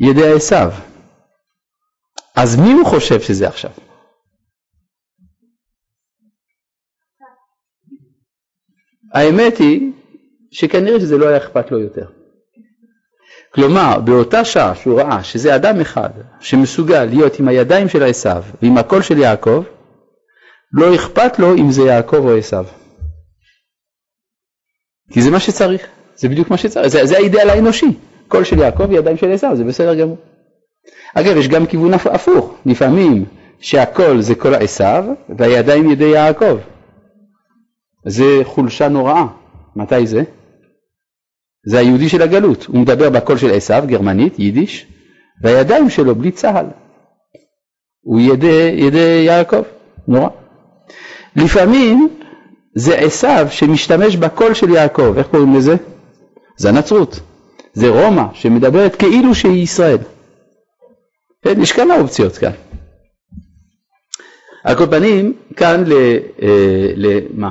ידי 0.00 0.32
עשיו. 0.32 0.72
אז 2.36 2.56
מי 2.60 2.72
הוא 2.72 2.86
חושב 2.86 3.20
שזה 3.20 3.48
עכשיו? 3.48 3.70
האמת 9.14 9.58
היא 9.58 9.92
שכנראה 10.50 11.00
שזה 11.00 11.18
לא 11.18 11.28
היה 11.28 11.36
אכפת 11.36 11.70
לו 11.70 11.80
יותר. 11.80 12.06
כלומר, 13.54 14.00
באותה 14.00 14.44
שעה 14.44 14.74
שהוא 14.74 15.00
ראה 15.00 15.24
שזה 15.24 15.56
אדם 15.56 15.80
אחד 15.80 16.10
שמסוגל 16.40 17.04
להיות 17.04 17.38
עם 17.40 17.48
הידיים 17.48 17.88
של 17.88 18.02
עשיו 18.02 18.44
ועם 18.62 18.78
הקול 18.78 19.02
של 19.02 19.18
יעקב, 19.18 19.64
לא 20.72 20.94
אכפת 20.94 21.38
לו 21.38 21.54
אם 21.54 21.70
זה 21.70 21.82
יעקב 21.82 22.16
או 22.16 22.36
עשיו. 22.36 22.64
כי 25.10 25.22
זה 25.22 25.30
מה 25.30 25.40
שצריך, 25.40 25.86
זה 26.16 26.28
בדיוק 26.28 26.50
מה 26.50 26.56
שצריך, 26.56 26.86
זה, 26.86 27.06
זה 27.06 27.16
האידאל 27.16 27.50
האנושי, 27.50 27.92
קול 28.28 28.44
של 28.44 28.58
יעקב 28.58 28.86
וידיים 28.90 29.16
של 29.16 29.32
עשיו, 29.32 29.56
זה 29.56 29.64
בסדר 29.64 29.94
גמור. 29.94 30.16
אגב, 31.14 31.36
יש 31.36 31.48
גם 31.48 31.66
כיוון 31.66 31.94
הפוך, 31.94 32.54
לפעמים 32.66 33.24
שהקול 33.60 34.20
זה 34.20 34.34
קול 34.34 34.54
עשיו 34.54 35.04
והידיים 35.38 35.90
ידי 35.90 36.04
יעקב. 36.04 36.58
זה 38.06 38.40
חולשה 38.44 38.88
נוראה. 38.88 39.26
מתי 39.76 40.06
זה? 40.06 40.22
זה 41.66 41.78
היהודי 41.78 42.08
של 42.08 42.22
הגלות. 42.22 42.64
הוא 42.64 42.80
מדבר 42.80 43.10
בקול 43.10 43.38
של 43.38 43.50
עשיו, 43.50 43.84
גרמנית, 43.86 44.38
יידיש, 44.38 44.86
והידיים 45.42 45.90
שלו 45.90 46.14
בלי 46.14 46.30
צהל. 46.30 46.66
הוא 48.00 48.20
ידי, 48.20 48.74
ידי 48.76 49.22
יעקב. 49.26 49.62
נורא. 50.08 50.28
לפעמים 51.36 52.08
זה 52.76 52.98
עשיו 52.98 53.46
שמשתמש 53.50 54.16
בקול 54.16 54.54
של 54.54 54.70
יעקב. 54.70 55.14
איך 55.18 55.26
קוראים 55.26 55.54
לזה? 55.54 55.74
זה 56.56 56.68
הנצרות. 56.68 57.20
זה 57.72 57.88
רומא 57.88 58.22
שמדברת 58.32 58.96
כאילו 58.96 59.34
שהיא 59.34 59.62
ישראל. 59.62 59.98
כן, 61.42 61.62
יש 61.62 61.72
כמה 61.72 62.00
אופציות 62.00 62.36
כאן. 62.38 62.52
על 64.64 64.76
כל 64.78 64.86
פנים, 64.86 65.32
כאן 65.56 65.84
ל... 65.86 65.92
אה, 66.42 66.92
למה? 66.96 67.50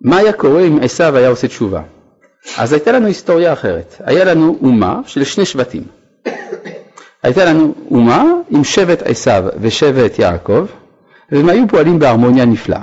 מה 0.00 0.16
היה 0.16 0.32
קורה 0.32 0.60
אם 0.66 0.78
עשיו 0.82 1.16
היה 1.16 1.28
עושה 1.28 1.48
תשובה? 1.48 1.82
אז 2.58 2.72
הייתה 2.72 2.92
לנו 2.92 3.06
היסטוריה 3.06 3.52
אחרת. 3.52 3.94
היה 3.98 4.24
לנו 4.24 4.58
אומה 4.62 5.00
של 5.06 5.24
שני 5.24 5.44
שבטים. 5.44 5.84
הייתה 7.26 7.44
לנו 7.44 7.74
אומה 7.90 8.24
עם 8.50 8.64
שבט 8.64 9.02
עשיו 9.02 9.44
ושבט 9.60 10.18
יעקב, 10.18 10.66
והם 11.32 11.48
היו 11.48 11.68
פועלים 11.68 11.98
בהרמוניה 11.98 12.44
נפלאה. 12.44 12.80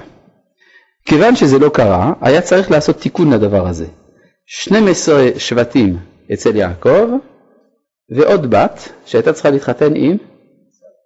כיוון 1.06 1.36
שזה 1.36 1.60
לא 1.60 1.70
קרה, 1.70 2.14
היה 2.22 2.42
צריך 2.42 2.72
לעשות 2.72 3.00
תיקון 3.00 3.34
לדבר 3.34 3.68
הזה. 3.68 3.86
12 4.46 5.28
שבטים 5.38 5.98
אצל 6.34 6.56
יעקב, 6.56 7.08
ועוד 8.16 8.50
בת 8.50 8.90
שהייתה 9.06 9.34
צריכה 9.34 9.50
להתחתן 9.50 9.96
עם 9.96 10.18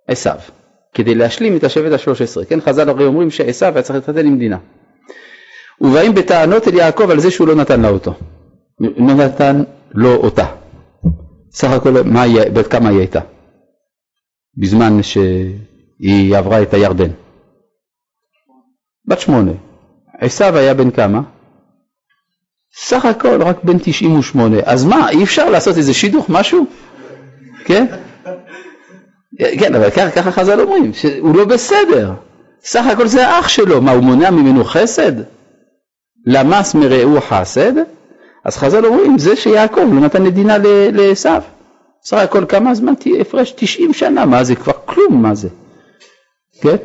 עשיו. 0.07 0.38
כדי 0.93 1.15
להשלים 1.15 1.57
את 1.57 1.63
השבט 1.63 1.91
השלוש 1.91 2.21
עשרה. 2.21 2.45
כן, 2.45 2.61
חז"ל 2.61 2.89
הרי 2.89 3.05
אומרים 3.05 3.31
שעשו 3.31 3.65
היה 3.65 3.81
צריך 3.81 3.95
להתחתן 3.95 4.25
עם 4.25 4.38
דינה. 4.38 4.57
ובאים 5.81 6.13
בטענות 6.13 6.67
אל 6.67 6.73
יעקב 6.73 7.09
על 7.09 7.19
זה 7.19 7.31
שהוא 7.31 7.47
לא 7.47 7.55
נתן 7.55 7.81
לה 7.81 7.89
אותו. 7.89 8.13
לא 8.79 9.13
נתן 9.13 9.63
לו 9.93 10.15
אותה. 10.15 10.45
סך 11.57 11.71
הכל, 11.71 12.01
מה 12.05 12.21
היא, 12.21 12.41
בת 12.53 12.67
כמה 12.67 12.89
היא 12.89 12.97
הייתה? 12.97 13.19
בזמן 14.57 15.03
שהיא 15.03 16.37
עברה 16.37 16.61
את 16.61 16.73
הירדן. 16.73 17.09
בת 19.05 19.19
שמונה. 19.19 19.51
עשיו 20.17 20.57
היה 20.57 20.73
בן 20.73 20.91
כמה? 20.91 21.21
סך 22.75 23.05
הכל 23.05 23.41
רק 23.41 23.63
בן 23.63 23.77
98. 23.79 24.57
אז 24.65 24.85
מה, 24.85 25.09
אי 25.09 25.23
אפשר 25.23 25.49
לעשות 25.49 25.77
איזה 25.77 25.93
שידוך, 25.93 26.29
משהו? 26.29 26.65
כן? 27.65 27.85
כן, 29.59 29.75
אבל 29.75 29.89
ככה 29.89 30.31
חז"ל 30.31 30.61
אומרים, 30.61 30.93
שהוא 30.93 31.35
לא 31.35 31.45
בסדר. 31.45 32.13
סך 32.61 32.85
הכל 32.85 33.07
זה 33.07 33.27
האח 33.27 33.47
שלו, 33.47 33.81
מה 33.81 33.91
הוא 33.91 34.03
מונע 34.03 34.31
ממנו 34.31 34.63
חסד? 34.63 35.13
למס 36.25 36.75
מרעהו 36.75 37.21
חסד? 37.21 37.73
אז 38.47 38.57
חז"ל 38.57 38.85
אומרים, 38.85 39.17
זה 39.17 39.35
שיעקב 39.35 39.81
לא 39.93 39.99
נתן 39.99 40.23
מדינה 40.23 40.57
לעשו. 40.93 41.29
סך 42.03 42.17
הכל 42.17 42.45
כמה 42.49 42.75
זמן 42.75 42.93
הפרש? 43.21 43.53
90 43.57 43.93
שנה, 43.93 44.25
מה 44.25 44.43
זה 44.43 44.55
כבר 44.55 44.73
כלום, 44.85 45.21
מה 45.21 45.35
זה? 45.35 45.49
כן? 46.61 46.75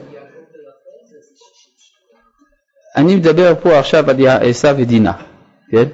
אני 2.97 3.17
מדבר 3.17 3.55
פה 3.63 3.79
עכשיו 3.79 4.11
על 4.11 4.27
עשו 4.27 4.69
ודינה, 4.79 5.13
כן? 5.71 5.85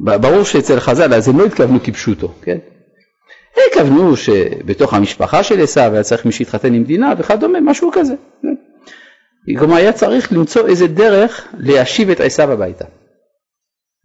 ברור 0.00 0.44
שאצל 0.44 0.80
חז"ל 0.80 1.14
אז 1.14 1.28
הם 1.28 1.38
לא 1.38 1.44
התכוונו 1.44 1.78
כפשוטו, 1.84 2.28
כן? 2.42 2.58
הם 3.56 3.62
התכוונו 3.70 4.16
שבתוך 4.16 4.94
המשפחה 4.94 5.42
של 5.42 5.60
עשו 5.60 5.80
היה 5.80 6.02
צריך 6.02 6.26
מי 6.26 6.32
שיתחתן 6.32 6.74
עם 6.74 6.84
דינה 6.84 7.14
וכדומה, 7.18 7.60
משהו 7.60 7.90
כזה. 7.92 8.14
כן? 8.42 8.54
כלומר 9.58 9.76
היה 9.76 9.92
צריך 9.92 10.32
למצוא 10.32 10.68
איזה 10.68 10.86
דרך 10.86 11.48
להשיב 11.58 12.10
את 12.10 12.20
עשו 12.20 12.42
הביתה. 12.42 12.84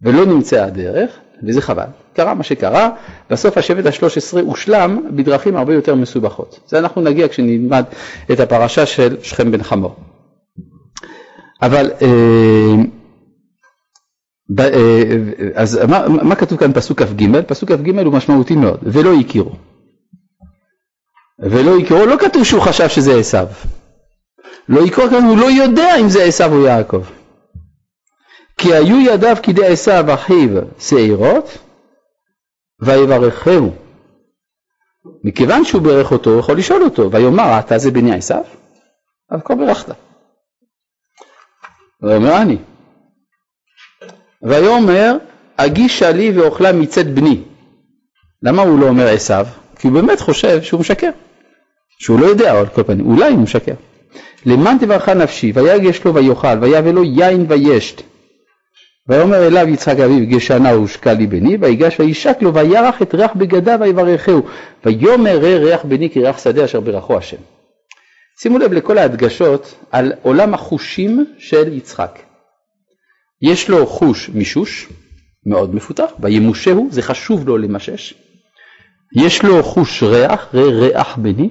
ולא 0.02 0.26
נמצאה 0.26 0.64
הדרך, 0.64 1.10
וזה 1.48 1.60
חבל. 1.60 1.86
קרה 2.14 2.34
מה 2.34 2.42
שקרה, 2.42 2.90
בסוף 3.30 3.58
השבט 3.58 3.86
השלוש 3.86 4.16
עשרה 4.16 4.40
הושלם 4.40 5.00
בדרכים 5.16 5.56
הרבה 5.56 5.74
יותר 5.74 5.94
מסובכות. 5.94 6.60
זה 6.66 6.78
אנחנו 6.78 7.02
נגיע 7.02 7.28
כשנלמד 7.28 7.84
את 8.32 8.40
הפרשה 8.40 8.86
של 8.86 9.16
שכם 9.22 9.50
בן 9.50 9.62
חמור. 9.62 9.96
אבל 11.62 11.90
אה, 12.02 12.74
אה, 14.60 15.16
אז 15.54 15.80
מה, 15.88 16.08
מה 16.08 16.34
כתוב 16.34 16.58
כאן 16.58 16.72
פסוק 16.72 17.02
כ"ג? 17.02 17.40
פסוק 17.46 17.72
כ"ג 17.72 17.98
הוא 17.98 18.12
משמעותי 18.12 18.56
מאוד, 18.56 18.78
ולא 18.82 19.14
הכירו. 19.14 19.52
ולא 21.38 21.78
הכירו, 21.78 22.06
לא 22.06 22.16
כתוב 22.20 22.44
שהוא 22.44 22.62
חשב 22.62 22.88
שזה 22.88 23.18
עשו. 23.18 23.38
לא 24.68 24.80
יקרא 24.80 25.04
הוא 25.04 25.38
לא 25.38 25.46
יודע 25.46 25.96
אם 26.00 26.08
זה 26.08 26.22
עשו 26.22 26.44
או 26.44 26.64
יעקב. 26.64 27.02
כי 28.58 28.74
היו 28.74 29.00
ידיו 29.00 29.36
כדי 29.42 29.66
עשו 29.66 30.14
אחיו 30.14 30.50
שעירות, 30.78 31.58
ויברכהו. 32.80 33.74
מכיוון 35.24 35.64
שהוא 35.64 35.82
ברך 35.82 36.12
אותו, 36.12 36.30
הוא 36.30 36.40
יכול 36.40 36.58
לשאול 36.58 36.82
אותו, 36.82 37.10
ויאמר, 37.12 37.58
אתה 37.58 37.78
זה 37.78 37.90
בני 37.90 38.14
עשו? 38.14 38.34
אז 39.30 39.40
כה 39.44 39.54
ברכת. 39.54 39.92
ויאמר 42.02 42.42
אני. 42.42 42.56
ויאמר, 44.42 45.16
הגישה 45.58 46.12
לי 46.12 46.38
ואוכלה 46.38 46.72
מצאת 46.72 47.14
בני. 47.14 47.42
למה 48.42 48.62
הוא 48.62 48.78
לא 48.78 48.88
אומר 48.88 49.08
עשו? 49.08 49.34
כי 49.78 49.88
הוא 49.88 49.94
באמת 49.94 50.20
חושב 50.20 50.62
שהוא 50.62 50.80
משקר. 50.80 51.10
שהוא 51.98 52.20
לא 52.20 52.26
יודע 52.26 52.58
על 52.58 52.66
כל 52.66 52.82
פנים, 52.82 53.06
אולי 53.06 53.30
הוא 53.30 53.42
משקר. 53.42 53.74
למען 54.46 54.78
תברכה 54.78 55.14
נפשי, 55.14 55.52
ויגש 55.54 56.04
לו 56.04 56.14
ויאכל, 56.14 56.58
ויבא 56.60 56.90
לו 56.90 57.04
יין 57.04 57.46
וישת. 57.48 58.02
ויאמר 59.08 59.46
אליו 59.46 59.68
יצחק 59.68 59.98
אביו 59.98 60.26
גשנה 60.26 60.78
ושקע 60.78 61.12
לי 61.12 61.26
בני, 61.26 61.56
ויגש 61.60 62.00
וישק 62.00 62.36
לו 62.40 62.54
וירח 62.54 63.02
את 63.02 63.14
ריח 63.14 63.30
בגדיו 63.36 63.78
ויברכהו, 63.80 64.42
ויאמר 64.84 65.38
ריח 65.38 65.84
בני 65.84 66.10
כריח 66.10 66.38
שדה 66.38 66.64
אשר 66.64 66.80
ברכו 66.80 67.16
השם. 67.16 67.36
שימו 68.40 68.58
לב 68.58 68.72
לכל 68.72 68.98
ההדגשות 68.98 69.74
על 69.90 70.12
עולם 70.22 70.54
החושים 70.54 71.24
של 71.38 71.72
יצחק. 71.72 72.18
יש 73.42 73.68
לו 73.68 73.86
חוש 73.86 74.28
מישוש, 74.28 74.88
מאוד 75.46 75.74
מפותח, 75.74 76.10
וימושהו, 76.20 76.88
זה 76.90 77.02
חשוב 77.02 77.48
לו 77.48 77.58
למשש. 77.58 78.14
יש 79.16 79.42
לו 79.42 79.62
חוש 79.62 80.02
ריח, 80.02 80.54
ריח 80.54 81.16
בני. 81.16 81.48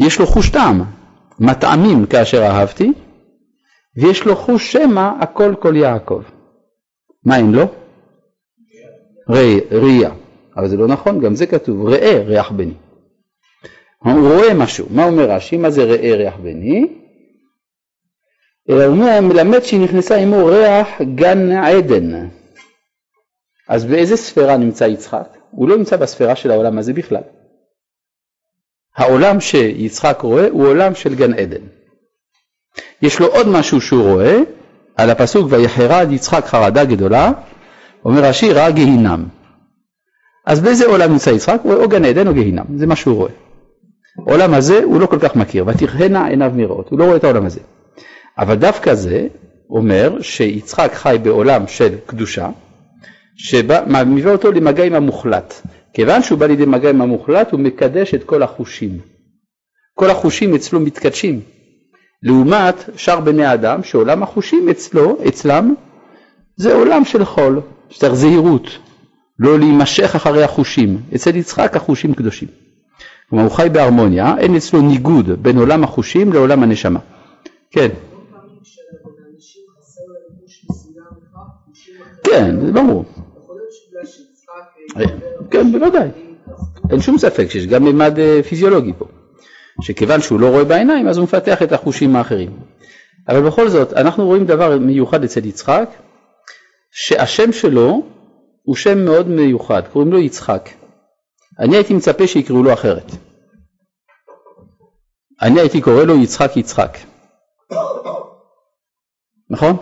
יש 0.00 0.18
לו 0.18 0.26
חוש 0.26 0.50
טעם, 0.50 0.84
מטעמים 1.40 2.06
כאשר 2.06 2.42
אהבתי, 2.42 2.92
ויש 3.96 4.24
לו 4.24 4.36
חוש 4.36 4.72
שמא 4.72 5.10
הכל 5.20 5.54
כל 5.60 5.76
יעקב. 5.76 6.22
מה 7.24 7.36
אין 7.36 7.52
לו? 7.52 7.64
ראייה. 9.28 10.10
אבל 10.56 10.68
זה 10.68 10.76
לא 10.76 10.88
נכון, 10.88 11.20
גם 11.20 11.34
זה 11.34 11.46
כתוב, 11.46 11.88
ראה 11.88 12.22
ריח 12.26 12.50
בני. 12.50 12.74
הוא 13.98 14.28
רואה 14.28 14.54
משהו. 14.54 14.86
מה 14.90 15.04
אומר 15.04 15.30
רש"י? 15.30 15.56
מה 15.56 15.70
זה 15.70 15.84
ראה 15.84 16.16
ריח 16.16 16.36
בני? 16.36 16.86
אלא 18.70 18.84
הוא 18.84 18.96
מלמד 19.20 19.62
שהיא 19.62 19.84
נכנסה 19.84 20.16
עמו 20.16 20.46
ריח 20.46 20.88
גן 21.14 21.52
עדן. 21.52 22.28
אז 23.68 23.84
באיזה 23.84 24.16
ספירה 24.16 24.56
נמצא 24.56 24.84
יצחק? 24.84 25.36
הוא 25.50 25.68
לא 25.68 25.76
נמצא 25.76 25.96
בספירה 25.96 26.36
של 26.36 26.50
העולם 26.50 26.78
הזה 26.78 26.92
בכלל. 26.92 27.22
העולם 28.96 29.40
שיצחק 29.40 30.18
רואה 30.22 30.48
הוא 30.48 30.66
עולם 30.66 30.94
של 30.94 31.14
גן 31.14 31.34
עדן. 31.34 31.66
יש 33.02 33.20
לו 33.20 33.26
עוד 33.26 33.48
משהו 33.48 33.80
שהוא 33.80 34.02
רואה, 34.02 34.40
על 34.96 35.10
הפסוק 35.10 35.46
ויחרד 35.50 36.08
יצחק 36.10 36.46
חרדה 36.46 36.84
גדולה, 36.84 37.32
אומר 38.04 38.24
רש"י 38.24 38.52
ראה 38.52 38.70
גיהינם. 38.70 39.24
אז 40.46 40.60
באיזה 40.60 40.86
עולם 40.86 41.12
נמצא 41.12 41.30
יצחק? 41.30 41.58
הוא 41.62 41.72
רואה 41.72 41.84
או 41.84 41.88
גן 41.88 42.04
עדן 42.04 42.28
או 42.28 42.34
גיהינם, 42.34 42.64
זה 42.76 42.86
מה 42.86 42.96
שהוא 42.96 43.16
רואה. 43.16 43.32
העולם 44.18 44.54
הזה 44.54 44.84
הוא 44.84 45.00
לא 45.00 45.06
כל 45.06 45.18
כך 45.18 45.36
מכיר, 45.36 45.64
ותכהנה 45.66 46.26
עיניו 46.26 46.52
מראות, 46.54 46.90
הוא 46.90 46.98
לא 46.98 47.04
רואה 47.04 47.16
את 47.16 47.24
העולם 47.24 47.46
הזה. 47.46 47.60
אבל 48.38 48.54
דווקא 48.54 48.94
זה 48.94 49.26
אומר 49.70 50.22
שיצחק 50.22 50.90
חי 50.94 51.16
בעולם 51.22 51.66
של 51.66 51.94
קדושה, 52.06 52.48
שמביא 53.36 54.26
אותו 54.26 54.52
למגע 54.52 54.84
עם 54.84 54.94
המוחלט. 54.94 55.54
כיוון 55.92 56.22
שהוא 56.22 56.38
בא 56.38 56.46
לידי 56.46 56.66
מגע 56.66 56.90
עם 56.90 57.02
המוחלט 57.02 57.52
הוא 57.52 57.60
מקדש 57.60 58.14
את 58.14 58.24
כל 58.24 58.42
החושים. 58.42 58.98
כל 59.94 60.10
החושים 60.10 60.54
אצלו 60.54 60.80
מתקדשים. 60.80 61.40
לעומת 62.22 62.84
שאר 62.96 63.20
בני 63.20 63.54
אדם 63.54 63.82
שעולם 63.82 64.22
החושים 64.22 64.68
אצלו, 64.68 65.18
אצלם, 65.28 65.74
זה 66.56 66.74
עולם 66.74 67.04
של 67.04 67.24
חול, 67.24 67.60
שצריך 67.90 68.14
זהירות, 68.14 68.78
לא 69.38 69.58
להימשך 69.58 70.14
אחרי 70.16 70.44
החושים. 70.44 70.98
אצל 71.14 71.36
יצחק 71.36 71.76
החושים 71.76 72.14
קדושים. 72.14 72.48
כלומר 73.30 73.44
הוא 73.44 73.52
חי 73.52 73.68
בהרמוניה, 73.72 74.34
אין 74.38 74.56
אצלו 74.56 74.80
ניגוד 74.82 75.42
בין 75.42 75.58
עולם 75.58 75.84
החושים 75.84 76.32
לעולם 76.32 76.62
הנשמה. 76.62 77.00
כן. 77.70 77.88
כן, 82.24 82.66
זה 82.66 82.72
ברור. 82.72 83.04
כן, 85.50 85.72
בוודאי. 85.72 86.08
אין 86.90 87.00
שום 87.00 87.18
ספק 87.18 87.50
שיש 87.50 87.66
גם 87.66 87.84
מימד 87.84 88.18
אה, 88.18 88.40
פיזיולוגי 88.42 88.92
פה. 88.98 89.04
שכיוון 89.80 90.20
שהוא 90.20 90.40
לא 90.40 90.50
רואה 90.50 90.64
בעיניים 90.64 91.08
אז 91.08 91.16
הוא 91.16 91.24
מפתח 91.24 91.62
את 91.62 91.72
החושים 91.72 92.16
האחרים. 92.16 92.58
אבל 93.28 93.46
בכל 93.46 93.68
זאת, 93.68 93.92
אנחנו 93.92 94.26
רואים 94.26 94.46
דבר 94.46 94.78
מיוחד 94.78 95.24
אצל 95.24 95.44
יצחק, 95.44 95.88
שהשם 96.90 97.52
שלו 97.52 98.02
הוא 98.62 98.76
שם 98.76 99.04
מאוד 99.04 99.28
מיוחד, 99.28 99.82
קוראים 99.92 100.12
לו 100.12 100.18
יצחק. 100.18 100.68
אני 101.58 101.76
הייתי 101.76 101.94
מצפה 101.94 102.26
שיקראו 102.26 102.62
לו 102.62 102.72
אחרת. 102.72 103.12
אני 105.42 105.60
הייתי 105.60 105.80
קורא 105.80 106.04
לו 106.04 106.22
יצחק 106.22 106.56
יצחק. 106.56 106.98
נכון? 109.50 109.76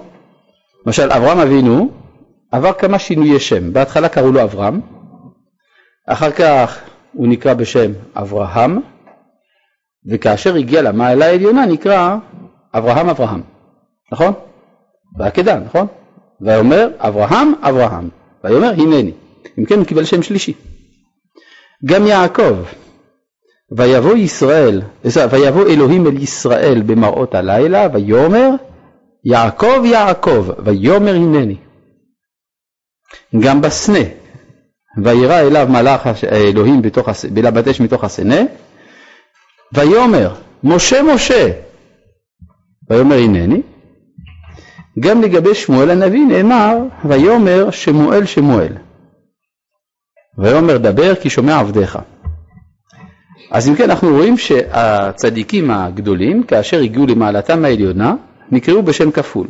למשל 0.86 1.12
אברהם 1.12 1.38
אבינו 1.38 1.90
עבר 2.53 2.72
כמה 2.72 2.99
שינויי 2.99 3.40
שם, 3.40 3.72
בהתחלה 3.72 4.09
קראו 4.09 4.32
לו 4.32 4.42
אברהם, 4.42 4.80
אחר 6.07 6.32
כך 6.32 6.80
הוא 7.12 7.28
נקרא 7.28 7.55
בשם 7.55 7.92
אברהם, 8.14 8.80
וכאשר 10.11 10.55
הגיע 10.55 10.82
למעלה 10.82 11.26
העליונה 11.26 11.66
נקרא 11.66 12.16
אברהם 12.74 13.09
אברהם, 13.09 13.42
נכון? 14.12 14.32
בעקדה, 15.16 15.59
נכון? 15.59 15.86
ויאמר 16.40 16.88
אברהם 16.98 17.52
אברהם, 17.62 18.09
ויאמר 18.44 18.70
הנני, 18.70 19.12
אם 19.59 19.64
כן 19.64 19.78
הוא 19.78 19.86
קיבל 19.86 20.05
שם 20.05 20.22
שלישי. 20.22 20.52
גם 21.84 22.07
יעקב, 22.07 22.55
ויבוא 23.76 24.16
ישראל, 24.16 24.82
ויבוא 25.30 25.66
אלוהים 25.66 26.07
אל 26.07 26.22
ישראל 26.22 26.82
במראות 26.86 27.34
הלילה, 27.34 27.86
ויאמר 27.92 28.50
יעקב 29.24 29.82
יעקב, 29.84 30.48
ויאמר 30.64 31.14
הנני. 31.14 31.57
גם 33.40 33.61
בסנה, 33.61 34.05
וירא 35.05 35.40
אליו 35.40 35.68
מלאך 35.70 36.07
האלוהים 36.30 36.82
בתוך, 36.82 37.09
בלבת 37.32 37.68
אש 37.68 37.80
מתוך 37.80 38.05
הסנה, 38.05 38.40
ויאמר 39.72 40.34
משה 40.64 41.02
משה, 41.02 41.50
ויאמר 42.90 43.16
הנני. 43.16 43.62
גם 45.00 45.22
לגבי 45.22 45.54
שמואל 45.54 45.90
הנביא 45.90 46.26
נאמר 46.26 46.76
ויאמר 47.04 47.70
שמואל 47.70 48.26
שמואל. 48.26 48.72
ויאמר 50.38 50.78
דבר 50.78 51.14
כי 51.14 51.30
שומע 51.30 51.60
עבדיך. 51.60 51.98
אז 53.50 53.68
אם 53.68 53.74
כן 53.74 53.90
אנחנו 53.90 54.08
רואים 54.08 54.36
שהצדיקים 54.36 55.70
הגדולים, 55.70 56.42
כאשר 56.42 56.80
הגיעו 56.80 57.06
למעלתם 57.06 57.64
העליונה, 57.64 58.14
נקראו 58.50 58.82
בשם 58.82 59.10
כפול. 59.10 59.46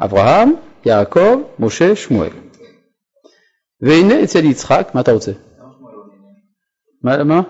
אברהם, 0.00 0.52
יעקב, 0.86 1.42
משה, 1.58 1.96
שמואל. 1.96 2.30
והנה 3.80 4.22
אצל 4.22 4.44
יצחק, 4.44 4.90
מה 4.94 5.00
אתה 5.00 5.12
רוצה? 5.12 5.32
מה? 7.02 7.40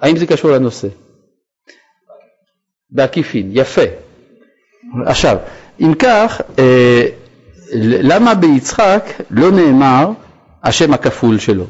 האם 0.00 0.16
זה 0.16 0.26
קשור 0.26 0.50
לנושא? 0.50 0.88
בעקיפין, 2.90 3.50
יפה. 3.52 3.82
עכשיו, 5.06 5.36
אם 5.80 5.94
כך, 5.98 6.40
אה, 6.58 7.06
למה 8.02 8.34
ביצחק 8.34 9.04
לא 9.30 9.50
נאמר 9.50 10.10
השם 10.62 10.92
הכפול 10.94 11.38
שלו? 11.38 11.64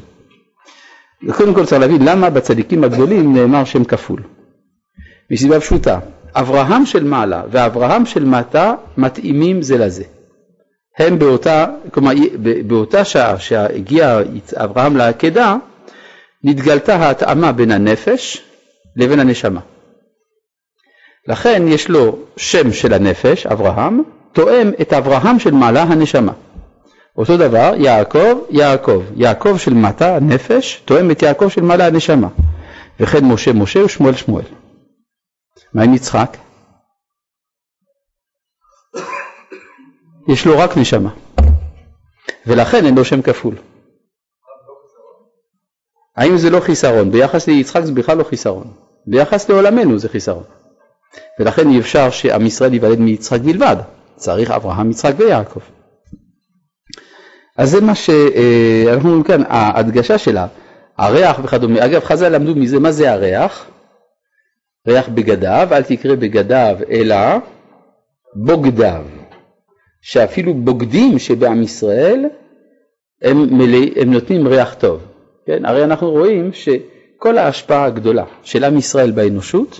קודם 1.31 1.53
כל 1.53 1.65
צריך 1.65 1.81
להבין 1.81 2.01
למה 2.01 2.29
בצדיקים 2.29 2.83
הגדולים 2.83 3.33
נאמר 3.33 3.63
שם 3.63 3.83
כפול. 3.83 4.23
מסיבה 5.31 5.59
פשוטה, 5.59 5.99
אברהם 6.35 6.85
של 6.85 7.03
מעלה 7.03 7.43
ואברהם 7.51 8.05
של 8.05 8.25
מטה 8.25 8.73
מתאימים 8.97 9.61
זה 9.61 9.77
לזה. 9.77 10.03
הם 10.99 11.19
באותה, 11.19 11.65
כלומר 11.91 12.11
באותה 12.67 13.05
שעה 13.05 13.39
שהגיע 13.39 14.19
אברהם 14.55 14.97
לעקדה, 14.97 15.55
נתגלתה 16.43 16.95
ההתאמה 16.95 17.51
בין 17.51 17.71
הנפש 17.71 18.41
לבין 18.95 19.19
הנשמה. 19.19 19.61
לכן 21.27 21.63
יש 21.67 21.89
לו 21.89 22.17
שם 22.37 22.73
של 22.73 22.93
הנפש, 22.93 23.45
אברהם, 23.45 24.01
תואם 24.33 24.71
את 24.81 24.93
אברהם 24.93 25.39
של 25.39 25.51
מעלה 25.51 25.83
הנשמה. 25.83 26.33
אותו 27.17 27.37
דבר, 27.37 27.73
יעקב, 27.77 28.39
יעקב. 28.49 29.03
יעקב 29.15 29.57
של 29.57 29.73
מטה, 29.73 30.15
הנפש, 30.15 30.81
תואם 30.85 31.11
את 31.11 31.21
יעקב 31.21 31.49
של 31.49 31.61
מעלה 31.61 31.87
הנשמה. 31.87 32.27
וכן 32.99 33.25
משה, 33.25 33.53
משה 33.53 33.85
ושמואל, 33.85 34.15
שמואל. 34.15 34.45
מה 35.73 35.83
עם 35.83 35.93
יצחק? 35.93 36.37
יש 40.27 40.45
לו 40.45 40.59
רק 40.59 40.77
נשמה, 40.77 41.09
ולכן 42.47 42.85
אין 42.85 42.95
לו 42.95 43.05
שם 43.05 43.21
כפול. 43.21 43.55
האם 46.17 46.37
זה 46.37 46.49
לא 46.49 46.59
חיסרון? 46.59 47.11
ביחס 47.11 47.47
ליצחק 47.47 47.81
זה 47.83 47.91
בכלל 47.91 48.17
לא 48.17 48.23
חיסרון. 48.23 48.73
ביחס 49.07 49.49
לעולמנו 49.49 49.99
זה 49.99 50.09
חיסרון. 50.09 50.43
ולכן 51.39 51.69
אי 51.69 51.79
אפשר 51.79 52.09
שעם 52.09 52.45
ישראל 52.45 52.73
ייוולד 52.73 52.99
מיצחק 52.99 53.39
בלבד, 53.39 53.75
צריך 54.15 54.51
אברהם, 54.51 54.91
יצחק 54.91 55.13
ויעקב. 55.17 55.59
אז 57.57 57.69
זה 57.69 57.81
מה 57.81 57.95
שאנחנו 57.95 59.09
אומרים 59.09 59.23
כאן, 59.23 59.43
ההדגשה 59.47 60.17
שלה, 60.17 60.47
הריח 60.97 61.39
וכדומה. 61.43 61.85
אגב, 61.85 62.03
חז"ל 62.03 62.29
למדו 62.29 62.55
מזה 62.55 62.79
מה 62.79 62.91
זה 62.91 63.11
הריח, 63.11 63.65
ריח 64.87 65.09
בגדיו, 65.09 65.67
אל 65.71 65.83
תקרא 65.83 66.15
בגדיו 66.15 66.77
אלא 66.89 67.17
בוגדיו, 68.35 69.03
שאפילו 70.01 70.53
בוגדים 70.53 71.19
שבעם 71.19 71.61
ישראל 71.61 72.25
הם, 73.21 73.57
מלא, 73.57 73.85
הם 73.95 74.13
נותנים 74.13 74.47
ריח 74.47 74.73
טוב. 74.73 75.10
כן? 75.45 75.65
הרי 75.65 75.83
אנחנו 75.83 76.09
רואים 76.09 76.51
שכל 76.53 77.37
ההשפעה 77.37 77.85
הגדולה 77.85 78.23
של 78.43 78.63
עם 78.63 78.77
ישראל 78.77 79.11
באנושות 79.11 79.79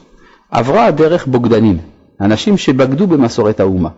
עברה 0.52 0.92
דרך 0.92 1.28
בוגדנים, 1.28 1.78
אנשים 2.22 2.58
שבגדו 2.58 3.08
במסורת 3.08 3.60
האומה. 3.60 3.90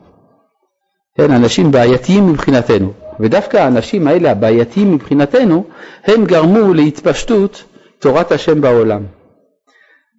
כן, 1.18 1.32
אנשים 1.32 1.72
בעייתיים 1.72 2.28
מבחינתנו, 2.28 2.94
ודווקא 3.20 3.58
האנשים 3.58 4.08
האלה 4.08 4.32
הבעייתיים 4.32 4.94
מבחינתנו, 4.94 5.64
הם 6.04 6.26
גרמו 6.26 6.74
להתפשטות 6.74 7.64
תורת 8.00 8.32
השם 8.32 8.62
בעולם. 8.62 9.04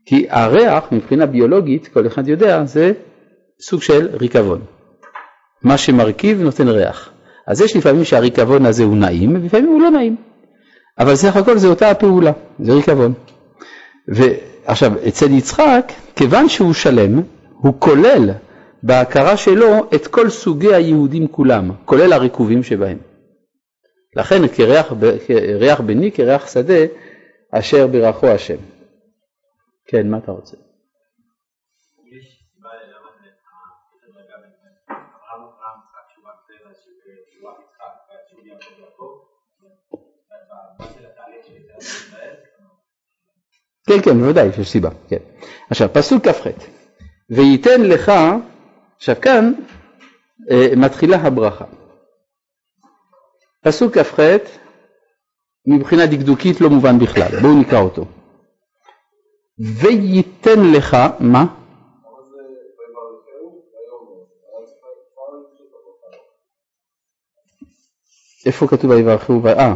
כי 0.07 0.27
הריח 0.31 0.85
מבחינה 0.93 1.27
ביולוגית, 1.27 1.89
כל 1.89 2.07
אחד 2.07 2.29
יודע, 2.29 2.65
זה 2.65 2.93
סוג 3.61 3.83
של 3.83 4.09
ריקבון. 4.21 4.61
מה 5.63 5.79
שמרכיב 5.79 6.43
נותן 6.43 6.69
ריח. 6.69 7.11
אז 7.47 7.61
יש 7.61 7.77
לפעמים 7.77 8.05
שהריקבון 8.05 8.67
הזה 8.67 8.85
הוא 8.85 8.97
נעים, 8.97 9.37
ולפעמים 9.37 9.69
הוא 9.69 9.81
לא 9.81 9.91
נעים. 9.91 10.17
אבל 10.99 11.17
סך 11.17 11.37
הכל 11.37 11.59
זה 11.59 11.69
אותה 11.69 11.91
הפעולה, 11.91 12.33
זה 12.61 12.73
ריקבון. 12.73 13.13
ועכשיו, 14.09 14.93
אצל 15.09 15.33
יצחק, 15.33 15.93
כיוון 16.17 16.49
שהוא 16.49 16.73
שלם, 16.73 17.23
הוא 17.59 17.75
כולל 17.79 18.31
בהכרה 18.83 19.37
שלו 19.37 19.91
את 19.95 20.07
כל 20.07 20.31
סוגי 20.31 20.75
היהודים 20.75 21.29
כולם, 21.29 21.71
כולל 21.85 22.13
הרקובים 22.13 22.63
שבהם. 22.63 22.99
לכן 24.17 24.49
כריח, 24.49 24.93
כריח 25.27 25.81
בני 25.81 26.13
כריח 26.13 26.53
שדה 26.53 26.85
אשר 27.51 27.87
ברכו 27.87 28.27
השם. 28.27 28.57
כן, 29.87 30.11
מה 30.11 30.19
אתה 30.19 30.33
רוצה? 30.33 30.57
כן, 43.87 44.03
כן, 44.03 44.19
בוודאי, 44.19 44.47
יש 44.61 44.71
סיבה, 44.71 44.91
כן. 45.09 45.17
עכשיו, 45.71 45.89
פסוק 45.93 46.29
כ"ח, 46.29 46.47
וייתן 47.31 47.83
לך, 47.83 48.13
עכשיו 48.97 49.17
כאן 49.23 49.53
אה, 50.51 50.69
מתחילה 50.77 51.17
הברכה. 51.17 51.65
פסוק 53.61 53.99
כ"ח, 53.99 54.21
מבחינה 55.67 56.07
דקדוקית 56.07 56.61
לא 56.61 56.71
מובן 56.71 56.99
בכלל, 56.99 57.41
בואו 57.43 57.61
נקרא 57.61 57.81
אותו. 57.81 58.05
וייתן 59.59 60.73
לך, 60.73 60.97
מה? 61.21 61.45
איפה 68.47 68.67
כתוב 68.67 68.91
ויברכו? 68.91 69.41
אה, 69.47 69.75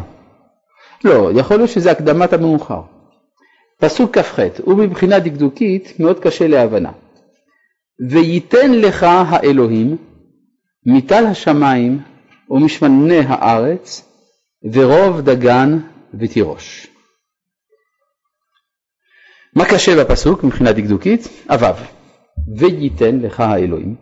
לא, 1.05 1.31
יכול 1.35 1.57
להיות 1.57 1.71
שזה 1.71 1.91
הקדמת 1.91 2.33
המאוחר. 2.33 2.98
פסוק 3.81 4.19
כ"ח, 4.19 4.39
ומבחינה 4.67 5.19
דקדוקית 5.19 6.01
מאוד 6.01 6.21
קשה 6.21 6.47
להבנה. 6.47 6.93
וייתן 8.11 8.73
לך 8.73 9.03
האלוהים 9.03 9.97
מטל 10.87 11.27
השמיים 11.27 12.03
ומשמני 12.51 13.19
הארץ 13.29 14.05
ורוב 14.73 15.21
דגן 15.21 15.79
ותירוש. 16.21 16.87
מה 19.55 19.65
קשה 19.65 20.05
בפסוק 20.05 20.45
מבחינה 20.45 20.73
דקדוקית? 20.73 21.29
אבב. 21.49 21.75
וייתן 22.59 23.19
לך 23.19 23.41
האלוהים. 23.41 23.97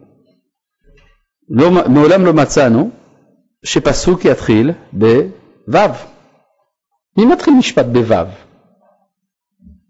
לא, 1.49 1.71
מעולם 1.71 2.25
לא 2.25 2.33
מצאנו 2.33 2.91
שפסוק 3.65 4.25
יתחיל 4.25 4.73
בו'. 4.93 5.79
מי 7.19 7.25
מתחיל 7.25 7.55
משפט 7.55 7.87
בו'? 7.87 8.46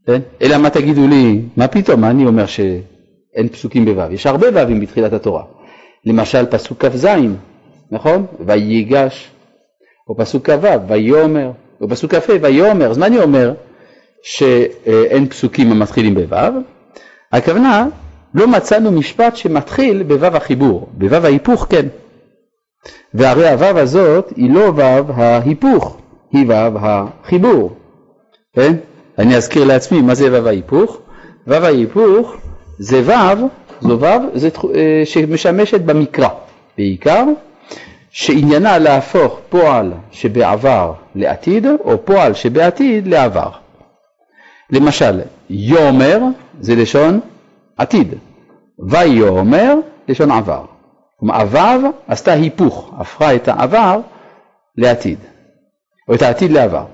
כן? 0.06 0.20
אלא 0.42 0.58
מה 0.58 0.70
תגידו 0.70 1.08
לי, 1.08 1.40
מה 1.56 1.68
פתאום, 1.68 2.00
מה 2.00 2.10
אני 2.10 2.26
אומר 2.26 2.46
שאין 2.46 3.48
פסוקים 3.52 3.84
בו'? 3.84 4.02
יש 4.10 4.26
הרבה 4.26 4.46
ו"ים 4.54 4.80
בתחילת 4.80 5.12
התורה. 5.12 5.42
למשל 6.04 6.46
פסוק 6.46 6.84
כ"ז, 6.84 7.06
נכון? 7.90 8.26
ויגש, 8.46 9.30
או 10.08 10.16
פסוק 10.16 10.50
כ"ו, 10.50 10.88
ויאמר, 10.88 11.50
או 11.80 11.88
פסוק 11.88 12.14
כ"ה, 12.14 12.32
ויאמר, 12.42 12.90
אז 12.90 12.98
מה 12.98 13.06
אני 13.06 13.18
אומר 13.18 13.54
שאין 14.22 15.28
פסוקים 15.28 15.72
המתחילים 15.72 16.14
בו'? 16.14 16.36
הכוונה, 17.32 17.86
לא 18.34 18.48
מצאנו 18.48 18.92
משפט 18.92 19.36
שמתחיל 19.36 20.02
בו' 20.02 20.26
החיבור, 20.26 20.88
בו' 20.92 21.16
ההיפוך 21.24 21.66
כן. 21.70 21.86
והרי 23.14 23.48
הו' 23.48 23.78
הזאת 23.78 24.32
היא 24.36 24.50
לא 24.50 24.72
ו' 24.76 25.12
ההיפוך, 25.12 26.00
היא 26.32 26.44
ו' 26.48 26.78
החיבור, 26.78 27.76
כן? 28.52 28.72
אני 29.18 29.36
אזכיר 29.36 29.64
לעצמי 29.64 30.02
מה 30.02 30.14
זה 30.14 30.42
ו' 30.42 30.48
ההיפוך. 30.48 30.98
ו' 31.46 31.54
ההיפוך 31.54 32.36
זה 32.78 33.02
ו', 33.04 33.46
זו 33.80 34.00
ו' 34.00 34.06
זה, 34.34 34.48
אה, 34.74 35.02
שמשמשת 35.04 35.80
במקרא 35.80 36.28
בעיקר, 36.78 37.24
שעניינה 38.10 38.78
להפוך 38.78 39.40
פועל 39.48 39.92
שבעבר 40.10 40.92
לעתיד, 41.14 41.66
או 41.66 42.04
פועל 42.04 42.34
שבעתיד 42.34 43.06
לעבר. 43.06 43.50
למשל, 44.70 45.20
יאמר 45.50 46.20
זה 46.60 46.74
לשון 46.74 47.20
עתיד, 47.76 48.14
ויאמר 48.88 49.74
לשון 50.08 50.30
עבר. 50.30 50.64
כלומר, 51.20 51.40
הוו 51.40 51.90
עשתה 52.08 52.32
היפוך, 52.32 52.94
הפכה 52.98 53.34
את 53.34 53.48
העבר 53.48 54.00
לעתיד, 54.76 55.18
או 56.08 56.14
את 56.14 56.22
העתיד 56.22 56.50
לעבר. 56.50 56.84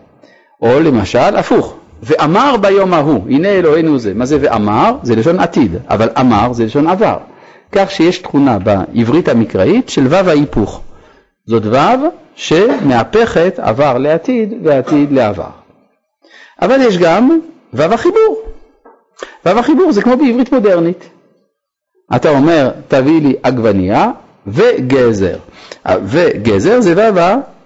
או 0.62 0.80
למשל, 0.80 1.36
הפוך, 1.36 1.76
ואמר 2.02 2.56
ביום 2.60 2.94
ההוא, 2.94 3.24
הנה 3.30 3.48
אלוהינו 3.48 3.98
זה. 3.98 4.14
מה 4.14 4.26
זה 4.26 4.38
ואמר? 4.40 4.96
זה 5.02 5.16
לשון 5.16 5.40
עתיד, 5.40 5.76
אבל 5.88 6.08
אמר 6.20 6.52
זה 6.52 6.64
לשון 6.64 6.88
עבר. 6.88 7.16
כך 7.72 7.90
שיש 7.90 8.18
תכונה 8.18 8.58
בעברית 8.58 9.28
המקראית 9.28 9.88
של 9.88 10.06
וו 10.06 10.28
ההיפוך. 10.28 10.80
זאת 11.46 11.66
וו 11.66 12.08
שמהפכת 12.34 13.58
עבר 13.58 13.98
לעתיד 13.98 14.54
ועתיד 14.62 15.12
לעבר. 15.12 15.50
אבל 16.62 16.80
יש 16.80 16.98
גם 16.98 17.38
וו 17.74 17.82
החיבור. 17.82 18.42
וו 19.46 19.58
החיבור 19.58 19.92
זה 19.92 20.02
כמו 20.02 20.16
בעברית 20.16 20.52
מודרנית. 20.52 21.08
אתה 22.16 22.30
אומר, 22.30 22.70
תביא 22.88 23.22
לי 23.22 23.34
עגבנייה 23.42 24.10
וגזר. 24.46 25.36
וגזר 26.04 26.80
זה 26.80 27.10
וו 27.10 27.20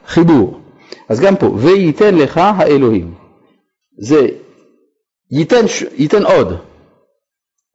החיבור. 0.07 0.61
אז 1.09 1.20
גם 1.20 1.37
פה, 1.37 1.47
וייתן 1.47 2.14
לך 2.14 2.41
האלוהים. 2.57 3.26
זה 3.99 4.26
ייתן, 5.30 5.64
ייתן 5.97 6.24
עוד. 6.24 6.57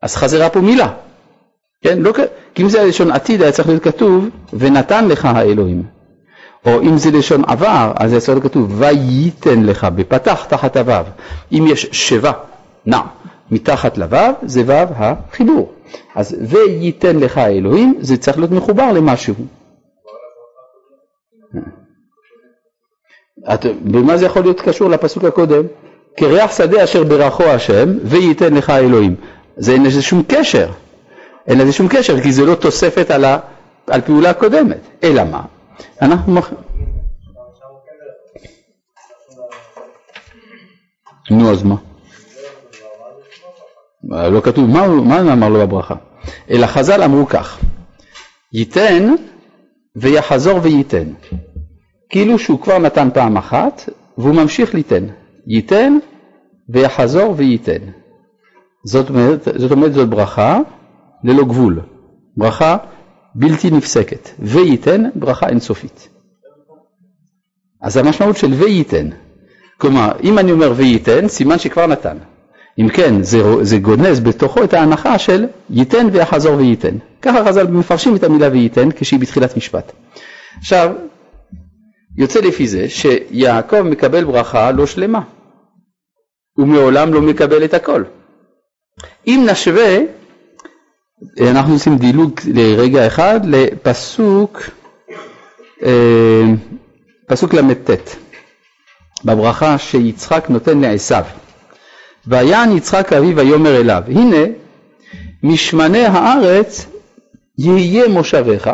אז 0.02 0.16
חזרה 0.16 0.50
פה 0.50 0.60
מילה. 0.60 0.94
כן? 1.82 2.00
לא, 2.00 2.14
כי 2.56 2.64
אם 2.64 2.70
זה 2.70 2.84
לשון 2.84 3.12
עתיד 3.12 3.42
היה 3.42 3.52
צריך 3.52 3.68
להיות 3.68 3.84
כתוב 3.84 4.26
ונתן 4.54 5.08
לך 5.08 5.26
האלוהים. 5.26 5.84
או 6.66 6.82
אם 6.82 6.98
זה 6.98 7.12
לשון 7.12 7.42
עבר 7.48 7.94
אז 7.96 8.12
היה 8.12 8.22
צריך 8.22 8.38
להיות 8.38 8.52
כתוב 8.52 8.82
וייתן 8.82 9.64
לך 9.64 9.84
בפתח 9.84 10.46
תחת 10.46 10.78
הוו. 10.78 11.06
אם 11.52 11.66
יש 11.68 11.88
שבה 11.92 12.32
נע 12.86 13.02
מתחת 13.52 13.98
לוו 13.98 14.34
זה 14.42 14.62
וו 14.62 14.94
החיבור. 14.96 15.74
אז 16.16 16.38
וייתן 16.42 17.18
לך 17.20 17.38
האלוהים 17.38 17.98
זה 18.00 18.18
צריך 18.18 18.38
להיות 18.38 18.52
מחובר 18.52 18.92
למשהו. 18.92 19.36
את, 23.54 23.66
במה 23.84 24.18
זה 24.18 24.26
יכול 24.26 24.42
להיות 24.42 24.62
קשור 24.62 24.90
לפסוק 24.90 25.24
הקודם? 25.24 25.64
כריח 26.18 26.58
שדה 26.58 26.84
אשר 26.84 27.04
ברכו 27.04 27.44
השם 27.44 27.90
וייתן 28.04 28.54
לך 28.54 28.70
האלוהים. 28.70 29.16
זה 29.58 29.72
אין 29.74 29.84
לזה 29.84 30.02
שום 30.02 30.24
קשר. 30.28 30.70
אין 31.48 31.58
לזה 31.58 31.74
שום 31.74 31.88
קשר 31.88 32.22
כי 32.22 32.32
זה 32.32 32.46
לא 32.46 32.56
תוספת 32.56 33.12
על, 33.12 33.26
ה, 33.26 33.38
על 33.88 34.02
פעולה 34.02 34.34
קודמת. 34.34 34.88
אלא 35.04 35.24
מה? 35.24 35.42
אנחנו... 36.02 36.42
נו 41.32 41.52
אז 41.52 41.64
מה? 41.64 41.76
לא 44.04 44.42
כתוב, 44.42 44.70
מה, 44.70 44.88
מה 44.88 45.34
אמר 45.34 45.50
לו 45.50 45.60
בברכה? 45.60 45.96
אלא 46.50 46.68
חז"ל 46.68 47.04
אמרו 47.04 47.28
כך, 47.28 47.60
ייתן 48.54 49.14
ויחזור 49.96 50.60
וייתן. 50.64 51.08
כאילו 52.10 52.40
שהוא 52.40 52.62
כבר 52.62 52.78
נתן 52.78 53.10
פעם 53.14 53.38
אחת 53.38 53.90
והוא 54.18 54.36
ממשיך 54.36 54.74
ליתן. 54.74 55.06
ייתן 55.48 55.98
ויחזור 56.70 57.34
וייתן. 57.38 57.80
זאת 58.86 59.10
אומרת, 59.10 59.48
זאת 59.58 59.72
אומרת 59.72 59.94
זאת 59.94 60.10
ברכה 60.10 60.60
ללא 61.24 61.44
גבול, 61.44 61.80
ברכה 62.38 62.78
בלתי 63.36 63.72
נפסקת, 63.72 64.30
וייתן 64.40 65.04
ברכה 65.16 65.50
אינסופית. 65.50 66.10
אז 67.82 67.98
המשמעות 67.98 68.38
של 68.38 68.54
וייתן, 68.54 69.10
כלומר 69.78 70.12
אם 70.24 70.40
אני 70.40 70.52
אומר 70.52 70.74
וייתן 70.76 71.28
סימן 71.28 71.60
שכבר 71.60 71.88
נתן, 71.88 72.18
אם 72.80 72.90
כן 72.90 73.24
זה, 73.24 73.42
זה 73.62 73.78
גונז 73.78 74.20
בתוכו 74.20 74.64
את 74.64 74.74
ההנחה 74.74 75.20
של 75.20 75.46
ייתן 75.70 76.08
ויחזור 76.12 76.56
וייתן, 76.56 76.96
ככה 77.22 77.46
חז"ל 77.46 77.68
מפרשים 77.68 78.16
את 78.16 78.24
המילה 78.24 78.50
וייתן 78.52 78.90
כשהיא 78.92 79.20
בתחילת 79.20 79.58
משפט. 79.58 79.92
עכשיו 80.58 80.92
יוצא 82.18 82.40
לפי 82.40 82.68
זה 82.68 82.90
שיעקב 82.90 83.82
מקבל 83.82 84.24
ברכה 84.24 84.72
לא 84.72 84.86
שלמה, 84.86 85.22
הוא 86.54 86.68
מעולם 86.68 87.14
לא 87.14 87.22
מקבל 87.22 87.66
את 87.66 87.74
הכל. 87.74 88.04
אם 89.28 89.48
נשווה, 89.52 89.98
אנחנו 91.42 91.74
עושים 91.74 91.98
דילוג 91.98 92.40
לרגע 92.54 93.08
אחד 93.08 93.40
לפסוק, 93.46 94.62
אה, 95.84 96.44
פסוק 97.28 97.54
ל"ט, 97.54 97.90
בברכה 99.26 99.78
שיצחק 99.78 100.50
נותן 100.50 100.80
לעשו. 100.80 101.16
ויען 102.28 102.78
יצחק 102.78 103.14
אביו 103.14 103.36
ויאמר 103.36 103.78
אליו, 103.82 104.04
הנה 104.08 104.46
משמני 105.44 106.06
הארץ 106.06 106.86
יהיה 107.58 108.08
מושבך 108.08 108.72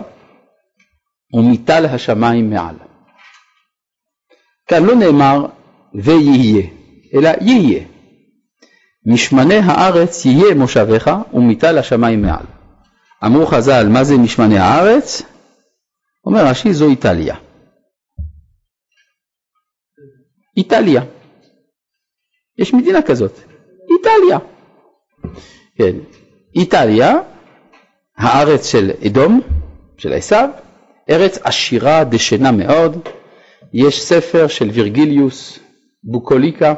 ומטל 1.34 1.86
השמיים 1.86 2.50
מעל. 2.50 2.87
כאן 4.68 4.84
לא 4.84 4.96
נאמר 4.96 5.46
ויהיה, 5.94 6.68
אלא 7.14 7.30
יהיה. 7.42 7.84
משמני 9.06 9.58
הארץ 9.64 10.26
יהיה 10.26 10.56
מושבך 10.56 11.12
ומטל 11.34 11.78
השמיים 11.78 12.22
מעל. 12.22 12.46
אמרו 13.26 13.46
חז"ל, 13.46 13.88
מה 13.90 14.04
זה 14.04 14.18
משמני 14.18 14.58
הארץ? 14.60 15.22
אומר 16.26 16.46
רש"י, 16.46 16.74
זו 16.74 16.90
איטליה. 16.90 17.36
איטליה. 20.58 21.02
יש 22.58 22.74
מדינה 22.74 23.02
כזאת, 23.02 23.40
איטליה. 23.90 24.38
כן, 25.78 25.96
איטליה, 26.56 27.14
הארץ 28.18 28.66
של 28.66 28.92
אדום, 29.06 29.42
של 29.98 30.14
עשיו, 30.14 30.50
ארץ 31.10 31.38
עשירה 31.44 32.04
דשנה 32.04 32.52
מאוד. 32.52 33.10
יש 33.74 34.02
ספר 34.02 34.48
של 34.48 34.70
וירגיליוס, 34.70 35.60
בוקוליקה, 36.04 36.74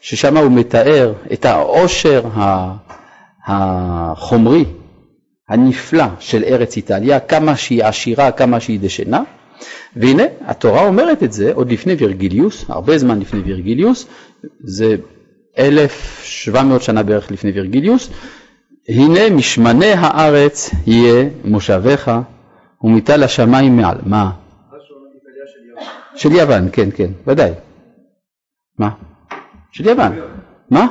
ששם 0.00 0.36
הוא 0.36 0.52
מתאר 0.52 1.12
את 1.32 1.44
העושר 1.44 2.22
החומרי 3.46 4.64
הנפלא 5.48 6.04
של 6.20 6.44
ארץ 6.44 6.76
איטליה, 6.76 7.20
כמה 7.20 7.56
שהיא 7.56 7.84
עשירה, 7.84 8.30
כמה 8.30 8.60
שהיא 8.60 8.80
דשנה, 8.80 9.22
והנה 9.96 10.22
התורה 10.46 10.86
אומרת 10.86 11.22
את 11.22 11.32
זה 11.32 11.52
עוד 11.54 11.72
לפני 11.72 11.92
וירגיליוס, 11.92 12.64
הרבה 12.68 12.98
זמן 12.98 13.20
לפני 13.20 13.40
וירגיליוס, 13.40 14.06
זה 14.64 14.96
1700 15.58 16.82
שנה 16.82 17.02
בערך 17.02 17.30
לפני 17.30 17.50
וירגיליוס, 17.50 18.10
הנה 18.88 19.30
משמני 19.30 19.92
הארץ 19.92 20.70
יהיה 20.86 21.28
מושבך 21.44 22.20
ומטל 22.82 23.22
השמיים 23.22 23.76
מעל. 23.76 23.98
מה? 24.06 24.30
של 26.18 26.32
יוון, 26.32 26.68
כן, 26.72 26.88
כן, 26.96 27.10
ודאי. 27.26 27.52
מה? 28.78 28.90
של 29.72 29.88
יוון. 29.88 30.12
מה? 30.70 30.86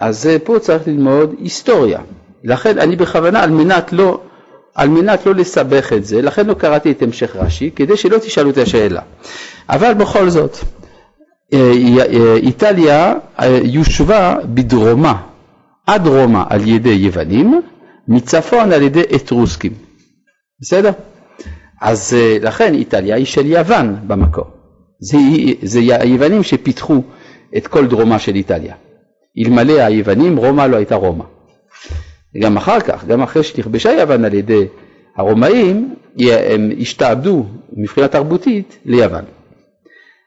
אז 0.00 0.28
פה 0.44 0.58
צריך 0.58 0.88
ללמוד 0.88 1.34
היסטוריה. 1.38 2.00
לכן 2.44 2.78
אני 2.78 2.96
בכוונה, 2.96 3.42
על 3.42 3.50
מנת 3.50 3.92
לא, 3.92 4.20
על 4.74 4.88
מנת 4.88 5.26
לא 5.26 5.34
לסבך 5.34 5.92
את 5.92 6.04
זה, 6.04 6.22
לכן 6.22 6.46
לא 6.46 6.54
קראתי 6.54 6.90
את 6.90 7.02
המשך 7.02 7.36
רש"י, 7.36 7.70
כדי 7.76 7.96
שלא 7.96 8.18
תשאלו 8.18 8.50
את 8.50 8.58
השאלה. 8.58 9.02
אבל 9.68 9.94
בכל 9.94 10.30
זאת, 10.30 10.56
אה, 11.52 11.72
אה, 11.98 12.36
איטליה 12.36 13.14
אה, 13.40 13.58
יושבה 13.62 14.36
בדרומה, 14.44 15.22
עד 15.86 16.06
רומא 16.06 16.42
על 16.50 16.68
ידי 16.68 16.88
יוונים, 16.88 17.60
מצפון 18.08 18.72
על 18.72 18.82
ידי 18.82 19.02
אתרוסקים. 19.16 19.72
בסדר? 20.60 20.92
אז 21.80 22.16
לכן 22.42 22.74
איטליה 22.74 23.16
היא 23.16 23.26
של 23.26 23.46
יוון 23.46 23.96
במקור. 24.06 24.44
זה, 24.98 25.18
זה 25.62 25.80
היוונים 25.80 26.42
שפיתחו 26.42 27.02
את 27.56 27.66
כל 27.66 27.86
דרומה 27.86 28.18
של 28.18 28.34
איטליה. 28.34 28.74
אלמלא 29.38 29.72
היוונים 29.72 30.36
רומא 30.36 30.62
לא 30.62 30.76
הייתה 30.76 30.94
רומא. 30.94 31.24
גם 32.42 32.56
אחר 32.56 32.80
כך, 32.80 33.04
גם 33.04 33.22
אחרי 33.22 33.42
שנכבשה 33.42 33.92
יוון 33.92 34.24
על 34.24 34.34
ידי 34.34 34.66
הרומאים, 35.16 35.94
הם 36.28 36.70
השתעבדו 36.80 37.44
מבחינה 37.72 38.08
תרבותית 38.08 38.78
ליוון. 38.84 39.24